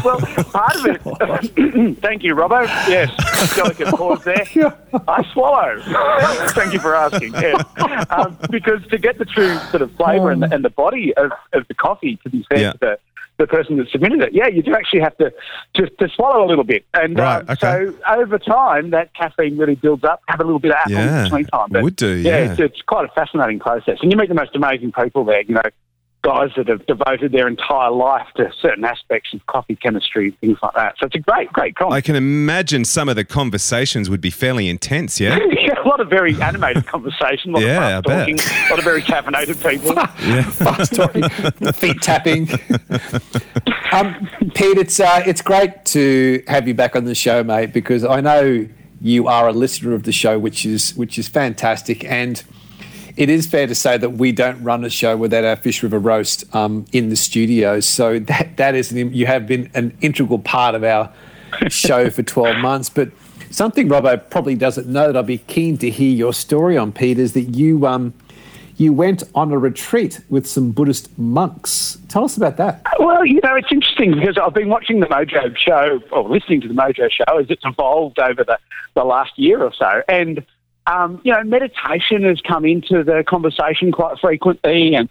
well, 0.05 0.19
part 0.53 0.77
of 0.77 0.87
it. 0.87 1.97
Thank 2.01 2.23
you, 2.23 2.35
Robbo. 2.35 2.63
Yes, 2.89 3.11
delicate 3.55 3.89
pause 3.89 4.25
there. 4.25 4.47
I 5.09 5.23
swallow. 5.33 5.81
Thank 6.53 6.73
you 6.73 6.79
for 6.79 6.95
asking. 6.95 7.35
Yes. 7.35 7.63
Um, 8.11 8.39
because 8.51 8.81
to 8.91 8.99
get 8.99 9.19
the 9.19 9.25
true 9.27 9.55
sort 9.71 9.83
of 9.83 9.93
flavour 9.97 10.31
and, 10.31 10.43
the, 10.43 10.53
and 10.55 10.65
the 10.65 10.71
body 10.71 11.13
of, 11.17 11.33
of 11.53 11.67
the 11.69 11.75
coffee, 11.75 12.19
to 12.23 12.31
be 12.31 12.45
fair 12.49 12.59
Yeah. 12.59 12.73
to 12.73 12.79
the, 12.81 12.99
the 13.39 13.47
person 13.47 13.77
that 13.79 13.89
submitted 13.91 14.21
it, 14.21 14.33
yeah, 14.33 14.47
you 14.47 14.63
do 14.63 14.75
actually 14.75 15.01
have 15.01 15.17
to 15.19 15.33
to, 15.75 15.89
to 15.89 16.09
swallow 16.09 16.45
a 16.45 16.49
little 16.49 16.65
bit. 16.65 16.85
And 16.95 17.19
Right, 17.19 17.39
um, 17.39 17.51
okay. 17.51 17.57
so 17.61 17.95
over 18.09 18.39
time, 18.39 18.91
that 18.91 19.15
caffeine 19.15 19.57
really 19.57 19.75
builds 19.75 20.05
up. 20.05 20.23
Have 20.29 20.41
a 20.41 20.45
little 20.45 20.59
bit 20.61 20.71
of 20.73 20.77
apple 20.79 20.93
Yeah, 20.93 21.25
between 21.25 21.45
time. 21.47 21.69
But 21.71 21.83
would 21.83 21.97
do, 21.97 22.09
Yeah, 22.17 22.39
yeah. 22.39 22.51
it's, 22.53 22.61
it's 22.61 22.83
quite 22.83 23.05
a 23.05 23.13
fascinating 23.15 23.59
process, 23.59 23.99
and 24.03 24.13
you 24.13 24.17
meet 24.19 24.29
the 24.29 24.35
most 24.35 24.55
amazing 24.55 24.93
people 24.93 25.25
there. 25.25 25.43
You 25.43 25.55
know, 25.55 25.63
guys 26.23 26.51
that 26.57 26.69
have 26.69 26.87
devoted 26.87 27.33
their 27.33 27.49
entire 27.49 27.91
life 27.91 28.27
to 28.37 28.51
certain 28.61 28.85
aspects 28.85 29.35
of 29.35 29.45
coffee 29.47 29.77
chemistry, 29.77 30.37
things 30.41 30.59
like 30.63 30.75
that. 30.75 30.95
So 30.99 31.07
it's 31.07 31.17
a 31.17 31.19
great, 31.19 31.53
great 31.53 31.75
comp. 31.75 31.93
I 31.93 32.01
can 32.01 32.15
imagine 32.17 32.85
some 32.85 33.09
of 33.09 33.17
the 33.17 33.25
conversations 33.25 34.09
would 34.09 34.21
be 34.21 34.31
fairly 34.31 34.69
intense, 34.69 35.19
yeah? 35.21 35.39
yeah 35.51 35.73
a 35.85 35.89
lot 35.89 36.01
of 36.01 36.09
very 36.09 36.41
animated 36.41 36.87
conversation, 36.87 37.51
a 37.51 37.55
lot 37.55 37.63
Yeah, 37.63 37.99
of 37.99 38.07
I 38.07 38.27
fast 38.27 38.37
bet. 38.37 38.69
a 38.69 38.71
lot 38.71 38.79
of 38.79 38.85
very 38.85 39.03
caffeinated 39.03 39.69
people. 39.69 39.93
Yeah. 40.23 40.43
Fast 40.51 40.95
talking, 40.95 41.29
feet 41.73 42.01
tapping. 42.01 42.49
um, 43.93 44.29
Pete, 44.55 44.79
it's 44.79 45.01
uh, 45.01 45.23
it's 45.27 45.43
great 45.43 45.85
to 45.87 46.43
have 46.47 46.69
you 46.69 46.75
back 46.75 46.95
on 46.95 47.05
the 47.05 47.15
show, 47.15 47.43
mate, 47.43 47.73
because 47.73 48.05
I 48.05 48.21
know 48.21 48.69
you 49.01 49.27
are 49.27 49.49
a 49.49 49.53
listener 49.53 49.95
of 49.95 50.05
the 50.05 50.13
show, 50.13 50.39
which 50.39 50.65
is 50.65 50.95
which 50.95 51.19
is 51.19 51.29
fantastic, 51.29 52.05
and 52.05 52.43
it 53.17 53.29
is 53.29 53.47
fair 53.47 53.67
to 53.67 53.75
say 53.75 53.97
that 53.99 54.11
we 54.11 54.33
don't 54.33 54.63
run 54.63 54.85
a 54.85 54.91
show 54.91 55.17
without 55.17 55.45
our 55.45 55.57
Fish 55.57 55.83
River 55.83 55.99
roast 55.99 56.45
um, 56.55 56.85
in 56.93 57.09
the 57.09 57.17
studio. 57.17 57.81
So 57.81 58.19
that 58.19 58.57
that 58.57 58.75
is 58.75 58.93
an, 58.93 59.13
you 59.13 59.27
have 59.27 59.47
been 59.47 59.71
an 59.75 59.97
integral 60.01 60.39
part 60.39 60.75
of 60.75 60.85
our 60.85 61.13
show 61.69 62.11
for 62.11 62.23
twelve 62.23 62.57
months, 62.59 62.89
but. 62.89 63.11
Something 63.51 63.87
Robbo 63.87 64.31
probably 64.31 64.55
doesn't 64.55 64.87
know 64.87 65.13
that 65.13 65.17
I'd 65.19 65.27
be 65.27 65.37
keen 65.37 65.77
to 65.77 65.91
hear 65.91 66.11
your 66.11 66.33
story 66.33 66.79
on, 66.79 66.91
Pete, 66.91 67.19
is 67.19 67.35
that 67.35 67.55
you 67.55 67.87
um, 67.87 68.15
you 68.79 68.95
went 68.95 69.25
on 69.35 69.53
a 69.53 69.59
retreat 69.59 70.21
with 70.31 70.47
some 70.47 70.71
Buddhist 70.71 71.19
monks. 71.19 71.99
Tell 72.09 72.25
us 72.25 72.39
about 72.39 72.57
that. 72.57 72.83
Well, 72.99 73.27
you 73.27 73.41
know, 73.45 73.55
it's 73.55 73.71
interesting 73.71 74.15
because 74.15 74.39
I've 74.39 74.55
been 74.55 74.71
watching 74.71 75.01
the 75.01 75.07
Mojo 75.07 75.55
show 75.55 76.01
or 76.13 76.27
listening 76.31 76.63
to 76.63 76.69
the 76.69 76.73
Mojo 76.73 77.11
show 77.11 77.39
as 77.39 77.51
it's 77.51 77.63
evolved 77.67 78.19
over 78.19 78.43
the, 78.43 78.59
the 78.95 79.05
last 79.05 79.39
year 79.39 79.63
or 79.63 79.75
so. 79.75 80.03
And, 80.09 80.47
um, 80.87 81.21
you 81.25 81.33
know, 81.33 81.43
meditation 81.45 82.25
has 82.25 82.41
come 82.41 82.65
into 82.65 83.05
the 83.05 83.25
conversation 83.27 83.93
quite 83.93 84.19
frequently. 84.19 84.95
And, 84.95 85.09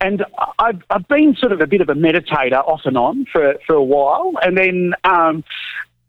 and 0.00 0.24
I've, 0.58 0.82
I've 0.90 1.08
been 1.08 1.34
sort 1.36 1.52
of 1.52 1.60
a 1.60 1.66
bit 1.66 1.80
of 1.80 1.88
a 1.88 1.94
meditator 1.94 2.66
off 2.66 2.82
and 2.84 2.96
on 2.96 3.26
for, 3.32 3.54
for 3.66 3.74
a 3.74 3.82
while. 3.82 4.32
And 4.42 4.56
then, 4.56 4.94
um, 5.04 5.44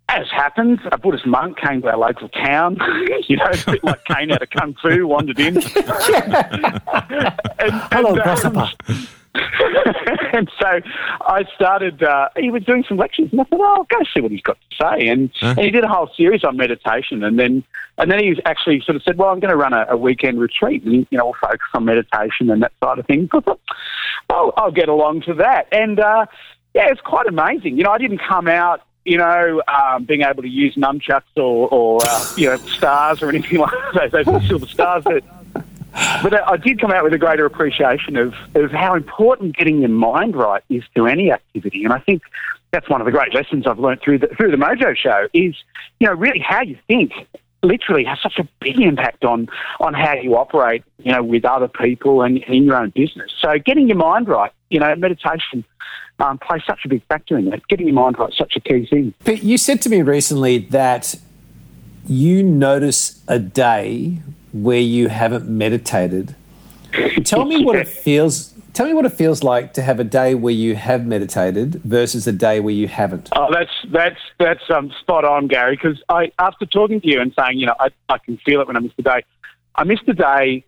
as 0.09 0.27
happens, 0.29 0.79
a 0.91 0.97
Buddhist 0.97 1.25
monk 1.25 1.57
came 1.57 1.81
to 1.81 1.89
our 1.89 1.97
local 1.97 2.29
town, 2.29 2.77
you 3.27 3.37
know, 3.37 3.45
a 3.45 3.71
bit 3.71 3.83
like 3.83 4.03
Kane 4.05 4.31
out 4.31 4.41
of 4.41 4.49
Kung 4.51 4.75
Fu, 4.81 5.07
wandered 5.07 5.39
in. 5.39 5.55
and, 5.63 5.63
Hello, 7.91 8.09
and, 8.09 8.19
um, 8.19 8.23
grasshopper. 8.23 8.71
and 10.33 10.49
so 10.59 10.79
I 11.21 11.43
started, 11.55 12.01
uh, 12.03 12.29
he 12.37 12.49
was 12.51 12.63
doing 12.63 12.83
some 12.87 12.97
lectures 12.97 13.29
and 13.31 13.41
I 13.41 13.43
thought, 13.45 13.59
oh, 13.59 13.75
I'll 13.77 13.83
go 13.99 14.03
see 14.13 14.21
what 14.21 14.31
he's 14.31 14.41
got 14.41 14.57
to 14.69 14.75
say. 14.77 15.07
And, 15.07 15.29
Huh? 15.39 15.55
and 15.57 15.59
he 15.59 15.71
did 15.71 15.83
a 15.83 15.87
whole 15.87 16.09
series 16.15 16.43
on 16.43 16.57
meditation. 16.57 17.23
And 17.23 17.37
then, 17.39 17.63
and 17.97 18.11
then 18.11 18.19
he 18.19 18.39
actually 18.45 18.81
sort 18.81 18.95
of 18.95 19.03
said, 19.03 19.17
well, 19.17 19.29
I'm 19.29 19.39
going 19.39 19.51
to 19.51 19.57
run 19.57 19.73
a, 19.73 19.85
a 19.89 19.97
weekend 19.97 20.39
retreat 20.39 20.83
and, 20.83 21.07
you 21.09 21.17
know, 21.17 21.25
we'll 21.25 21.35
focus 21.41 21.67
on 21.73 21.85
meditation 21.85 22.49
and 22.49 22.61
that 22.63 22.71
side 22.83 22.99
of 22.99 23.05
things. 23.05 23.29
Oh, 24.29 24.53
I'll 24.57 24.71
get 24.71 24.89
along 24.89 25.21
to 25.23 25.33
that. 25.35 25.67
And, 25.71 25.99
uh, 25.99 26.25
yeah, 26.73 26.87
it's 26.89 27.01
quite 27.01 27.27
amazing. 27.27 27.77
You 27.77 27.83
know, 27.83 27.91
I 27.91 27.97
didn't 27.97 28.19
come 28.27 28.47
out, 28.47 28.81
you 29.05 29.17
know, 29.17 29.61
um, 29.67 30.03
being 30.05 30.23
able 30.23 30.41
to 30.43 30.49
use 30.49 30.75
nunchucks 30.75 31.21
or, 31.37 31.69
or 31.69 31.99
uh, 32.05 32.25
you 32.35 32.49
know, 32.49 32.57
stars 32.57 33.21
or 33.21 33.29
anything 33.29 33.59
like 33.93 34.11
those, 34.11 34.25
those 34.25 34.47
silver 34.47 34.65
stars 34.67 35.03
that 35.05 35.23
but 36.21 36.33
I 36.47 36.57
did 36.57 36.79
come 36.81 36.91
out 36.91 37.03
with 37.03 37.13
a 37.13 37.17
greater 37.17 37.45
appreciation 37.45 38.17
of, 38.17 38.33
of 38.53 38.71
how 38.71 38.95
important 38.95 39.55
getting 39.55 39.79
your 39.79 39.89
mind 39.89 40.35
right 40.35 40.63
is 40.69 40.83
to 40.95 41.07
any 41.07 41.31
activity. 41.31 41.83
And 41.83 41.93
I 41.93 41.99
think 41.99 42.21
that's 42.71 42.89
one 42.89 42.99
of 42.99 43.05
the 43.05 43.11
great 43.11 43.33
lessons 43.33 43.65
I've 43.65 43.79
learned 43.79 44.01
through 44.01 44.19
the, 44.19 44.27
through 44.27 44.51
the 44.51 44.57
Mojo 44.57 44.95
show 44.97 45.27
is, 45.33 45.55
you 45.99 46.07
know, 46.07 46.13
really 46.13 46.39
how 46.39 46.61
you 46.61 46.77
think 46.87 47.13
literally 47.63 48.03
has 48.03 48.19
such 48.21 48.37
a 48.37 48.47
big 48.59 48.79
impact 48.79 49.23
on, 49.23 49.47
on 49.79 49.93
how 49.93 50.13
you 50.13 50.35
operate, 50.35 50.83
you 50.99 51.11
know, 51.11 51.23
with 51.23 51.45
other 51.45 51.67
people 51.67 52.21
and, 52.21 52.43
and 52.43 52.53
in 52.53 52.63
your 52.65 52.75
own 52.75 52.89
business. 52.89 53.31
So 53.41 53.57
getting 53.57 53.87
your 53.87 53.97
mind 53.97 54.27
right, 54.27 54.51
you 54.69 54.79
know, 54.79 54.93
meditation 54.95 55.63
um, 56.19 56.37
plays 56.37 56.61
such 56.67 56.79
a 56.85 56.89
big 56.89 57.03
factor 57.07 57.37
in 57.37 57.45
that. 57.45 57.67
Getting 57.67 57.87
your 57.87 57.95
mind 57.95 58.19
right 58.19 58.29
is 58.29 58.37
such 58.37 58.55
a 58.55 58.59
key 58.59 58.85
thing. 58.85 59.13
Pete, 59.23 59.43
you 59.43 59.57
said 59.57 59.81
to 59.83 59.89
me 59.89 60.01
recently 60.01 60.57
that 60.57 61.15
you 62.05 62.43
notice 62.43 63.23
a 63.27 63.39
day 63.39 64.19
where 64.55 64.79
you 64.79 65.09
haven't 65.09 65.49
meditated. 65.49 66.33
Tell 67.25 67.43
me 67.43 67.65
what 67.65 67.75
it 67.75 67.87
feels. 68.05 68.53
Tell 68.71 68.85
me 68.85 68.93
what 68.93 69.05
it 69.05 69.11
feels 69.11 69.43
like 69.43 69.73
to 69.73 69.81
have 69.81 69.99
a 69.99 70.03
day 70.03 70.33
where 70.33 70.53
you 70.53 70.75
have 70.75 71.05
meditated 71.05 71.75
versus 71.83 72.25
a 72.25 72.31
day 72.31 72.59
where 72.61 72.73
you 72.73 72.87
haven't. 72.87 73.29
Oh, 73.35 73.47
that's 73.51 73.71
that's 73.91 74.19
that's 74.39 74.63
um, 74.69 74.93
spot 75.01 75.25
on, 75.25 75.47
Gary. 75.47 75.75
Because 75.75 76.01
I, 76.07 76.31
after 76.39 76.65
talking 76.65 77.01
to 77.01 77.07
you 77.07 77.19
and 77.19 77.33
saying, 77.37 77.57
you 77.57 77.65
know, 77.65 77.75
I, 77.79 77.89
I 78.07 78.17
can 78.17 78.37
feel 78.37 78.61
it 78.61 78.67
when 78.67 78.77
I 78.77 78.79
miss 78.79 78.93
the 78.95 79.03
day. 79.03 79.23
I 79.75 79.83
missed 79.83 80.07
a 80.07 80.13
day 80.13 80.63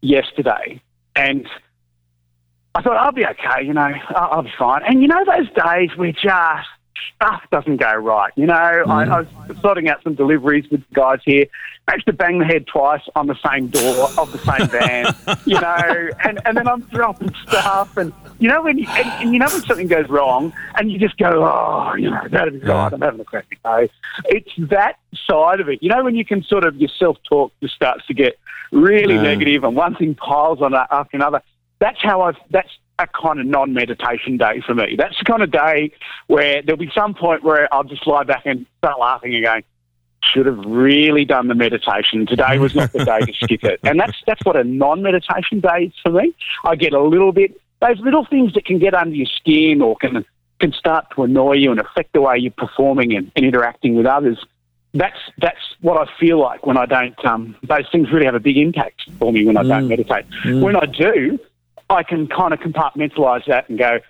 yesterday, 0.00 0.80
and 1.16 1.48
I 2.76 2.82
thought 2.82 2.96
I'll 2.96 3.12
be 3.12 3.26
okay. 3.26 3.64
You 3.64 3.74
know, 3.74 3.92
I'll, 4.10 4.30
I'll 4.32 4.42
be 4.42 4.52
fine. 4.56 4.82
And 4.84 5.02
you 5.02 5.08
know, 5.08 5.24
those 5.24 5.48
days 5.50 5.96
where 5.96 6.12
just 6.12 6.68
stuff 7.16 7.42
doesn't 7.50 7.76
go 7.78 7.94
right. 7.94 8.32
You 8.36 8.46
know, 8.46 8.54
I, 8.54 8.82
mm. 8.84 9.08
I 9.10 9.20
was 9.20 9.58
sorting 9.60 9.88
out 9.88 10.02
some 10.02 10.14
deliveries 10.14 10.68
with 10.70 10.80
the 10.88 10.94
guys 10.94 11.18
here. 11.24 11.46
Managed 11.88 12.06
to 12.06 12.12
bang 12.12 12.38
the 12.38 12.44
head 12.44 12.66
twice 12.66 13.02
on 13.16 13.26
the 13.26 13.36
same 13.46 13.68
door 13.68 14.08
of 14.18 14.30
the 14.32 14.38
same 14.38 14.68
van. 14.70 15.14
you 15.44 15.60
know, 15.60 16.10
and, 16.24 16.40
and 16.44 16.56
then 16.56 16.68
I'm 16.68 16.80
dropping 16.82 17.34
stuff, 17.46 17.96
and 17.96 18.12
you 18.38 18.48
know 18.48 18.62
when 18.62 18.78
you, 18.78 18.86
and, 18.88 19.08
and 19.22 19.32
you 19.32 19.38
know 19.40 19.46
when 19.46 19.62
something 19.62 19.88
goes 19.88 20.08
wrong, 20.08 20.52
and 20.76 20.90
you 20.92 20.98
just 20.98 21.16
go, 21.16 21.44
oh, 21.44 21.94
you 21.96 22.10
know, 22.10 22.20
that'll 22.30 22.50
be 22.52 22.60
right. 22.60 22.92
I'm 22.92 23.00
having 23.00 23.20
a 23.20 23.24
crappy 23.24 23.58
day. 23.64 23.90
It's 24.26 24.50
that 24.70 24.98
side 25.28 25.60
of 25.60 25.68
it. 25.68 25.82
You 25.82 25.88
know 25.88 26.04
when 26.04 26.14
you 26.14 26.24
can 26.24 26.42
sort 26.44 26.64
of 26.64 26.76
your 26.76 26.90
self 26.98 27.16
talk 27.28 27.52
just 27.60 27.74
starts 27.74 28.06
to 28.06 28.14
get 28.14 28.38
really 28.70 29.14
Yeah. 29.16 29.22
negative, 29.22 29.64
and 29.64 29.74
one 29.76 29.94
thing 29.96 30.14
piles 30.14 30.62
on 30.62 30.74
after 30.74 31.16
another. 31.16 31.42
That's 31.80 32.00
how 32.00 32.22
I've. 32.22 32.36
That's 32.50 32.70
a 33.02 33.08
kind 33.20 33.40
of 33.40 33.46
non-meditation 33.46 34.36
day 34.36 34.62
for 34.66 34.74
me. 34.74 34.94
That's 34.96 35.18
the 35.18 35.24
kind 35.24 35.42
of 35.42 35.50
day 35.50 35.92
where 36.28 36.62
there'll 36.62 36.78
be 36.78 36.90
some 36.94 37.14
point 37.14 37.42
where 37.42 37.72
I'll 37.74 37.84
just 37.84 38.06
lie 38.06 38.24
back 38.24 38.42
and 38.46 38.66
start 38.78 38.98
laughing 38.98 39.34
and 39.34 39.44
going, 39.44 39.64
should 40.22 40.46
have 40.46 40.58
really 40.58 41.24
done 41.24 41.48
the 41.48 41.54
meditation. 41.54 42.26
Today 42.26 42.58
was 42.58 42.74
not 42.74 42.92
the 42.92 43.04
day 43.04 43.20
to 43.20 43.32
skip 43.42 43.64
it. 43.64 43.80
And 43.84 43.98
that's 43.98 44.16
that's 44.26 44.44
what 44.44 44.56
a 44.56 44.64
non-meditation 44.64 45.60
day 45.60 45.86
is 45.86 45.92
for 46.02 46.10
me. 46.12 46.32
I 46.64 46.76
get 46.76 46.92
a 46.92 47.02
little 47.02 47.32
bit 47.32 47.60
those 47.80 47.98
little 47.98 48.24
things 48.24 48.54
that 48.54 48.64
can 48.64 48.78
get 48.78 48.94
under 48.94 49.14
your 49.14 49.26
skin 49.26 49.82
or 49.82 49.96
can 49.96 50.24
can 50.60 50.72
start 50.72 51.06
to 51.16 51.24
annoy 51.24 51.54
you 51.54 51.72
and 51.72 51.80
affect 51.80 52.12
the 52.12 52.20
way 52.20 52.38
you're 52.38 52.52
performing 52.52 53.14
and, 53.16 53.32
and 53.34 53.44
interacting 53.44 53.96
with 53.96 54.06
others. 54.06 54.38
That's 54.94 55.18
that's 55.38 55.58
what 55.80 55.96
I 55.96 56.10
feel 56.20 56.38
like 56.40 56.64
when 56.66 56.76
I 56.76 56.86
don't. 56.86 57.24
Um, 57.24 57.56
those 57.64 57.86
things 57.90 58.12
really 58.12 58.26
have 58.26 58.36
a 58.36 58.40
big 58.40 58.56
impact 58.56 59.02
for 59.18 59.32
me 59.32 59.44
when 59.44 59.56
I 59.56 59.64
don't 59.64 59.84
Mm. 59.86 59.88
meditate. 59.88 60.24
Mm. 60.44 60.60
When 60.60 60.76
I 60.76 60.86
do, 60.86 61.38
I 61.92 62.02
can 62.02 62.26
kind 62.26 62.52
of 62.52 62.60
compartmentalize 62.60 63.46
that 63.46 63.68
and 63.68 63.78
go, 63.78 64.00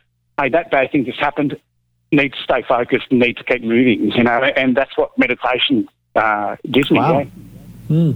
"Hey, 0.41 0.49
that 0.51 0.71
bad 0.71 0.91
thing 0.93 1.05
just 1.05 1.21
happened. 1.21 1.57
Need 2.11 2.33
to 2.33 2.43
stay 2.43 2.63
focused 2.63 3.07
and 3.11 3.21
need 3.21 3.37
to 3.39 3.45
keep 3.45 3.63
moving." 3.63 4.11
You 4.13 4.25
know, 4.25 4.43
and 4.57 4.77
that's 4.77 4.97
what 4.97 5.17
meditation 5.19 5.89
uh, 6.15 6.57
gives 6.71 6.91
me. 6.91 6.99
Wow. 6.99 7.19
yeah. 7.19 7.25
Hmm. 7.89 8.13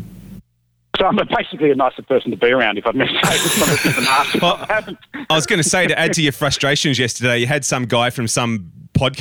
So 0.99 1.05
I'm 1.05 1.17
basically 1.17 1.71
a 1.71 1.75
nicer 1.75 2.03
person 2.03 2.31
to 2.31 2.39
be 2.39 2.47
around 2.47 2.79
if 2.79 2.87
I've 2.87 2.95
meditated. 2.95 3.39
Some 3.39 3.71
of 3.71 3.83
the 3.83 4.01
nasty. 4.01 4.41
I. 4.43 4.97
I 5.29 5.35
was 5.35 5.45
going 5.45 5.63
to 5.63 5.69
say 5.69 5.87
to 5.87 5.99
add 5.99 6.15
to 6.15 6.23
your 6.23 6.33
frustrations 6.33 6.99
yesterday, 6.99 7.39
you 7.39 7.47
had 7.47 7.67
some 7.67 7.85
guy 7.85 8.09
from 8.09 8.29
some 8.29 8.73
podcast 8.95 9.15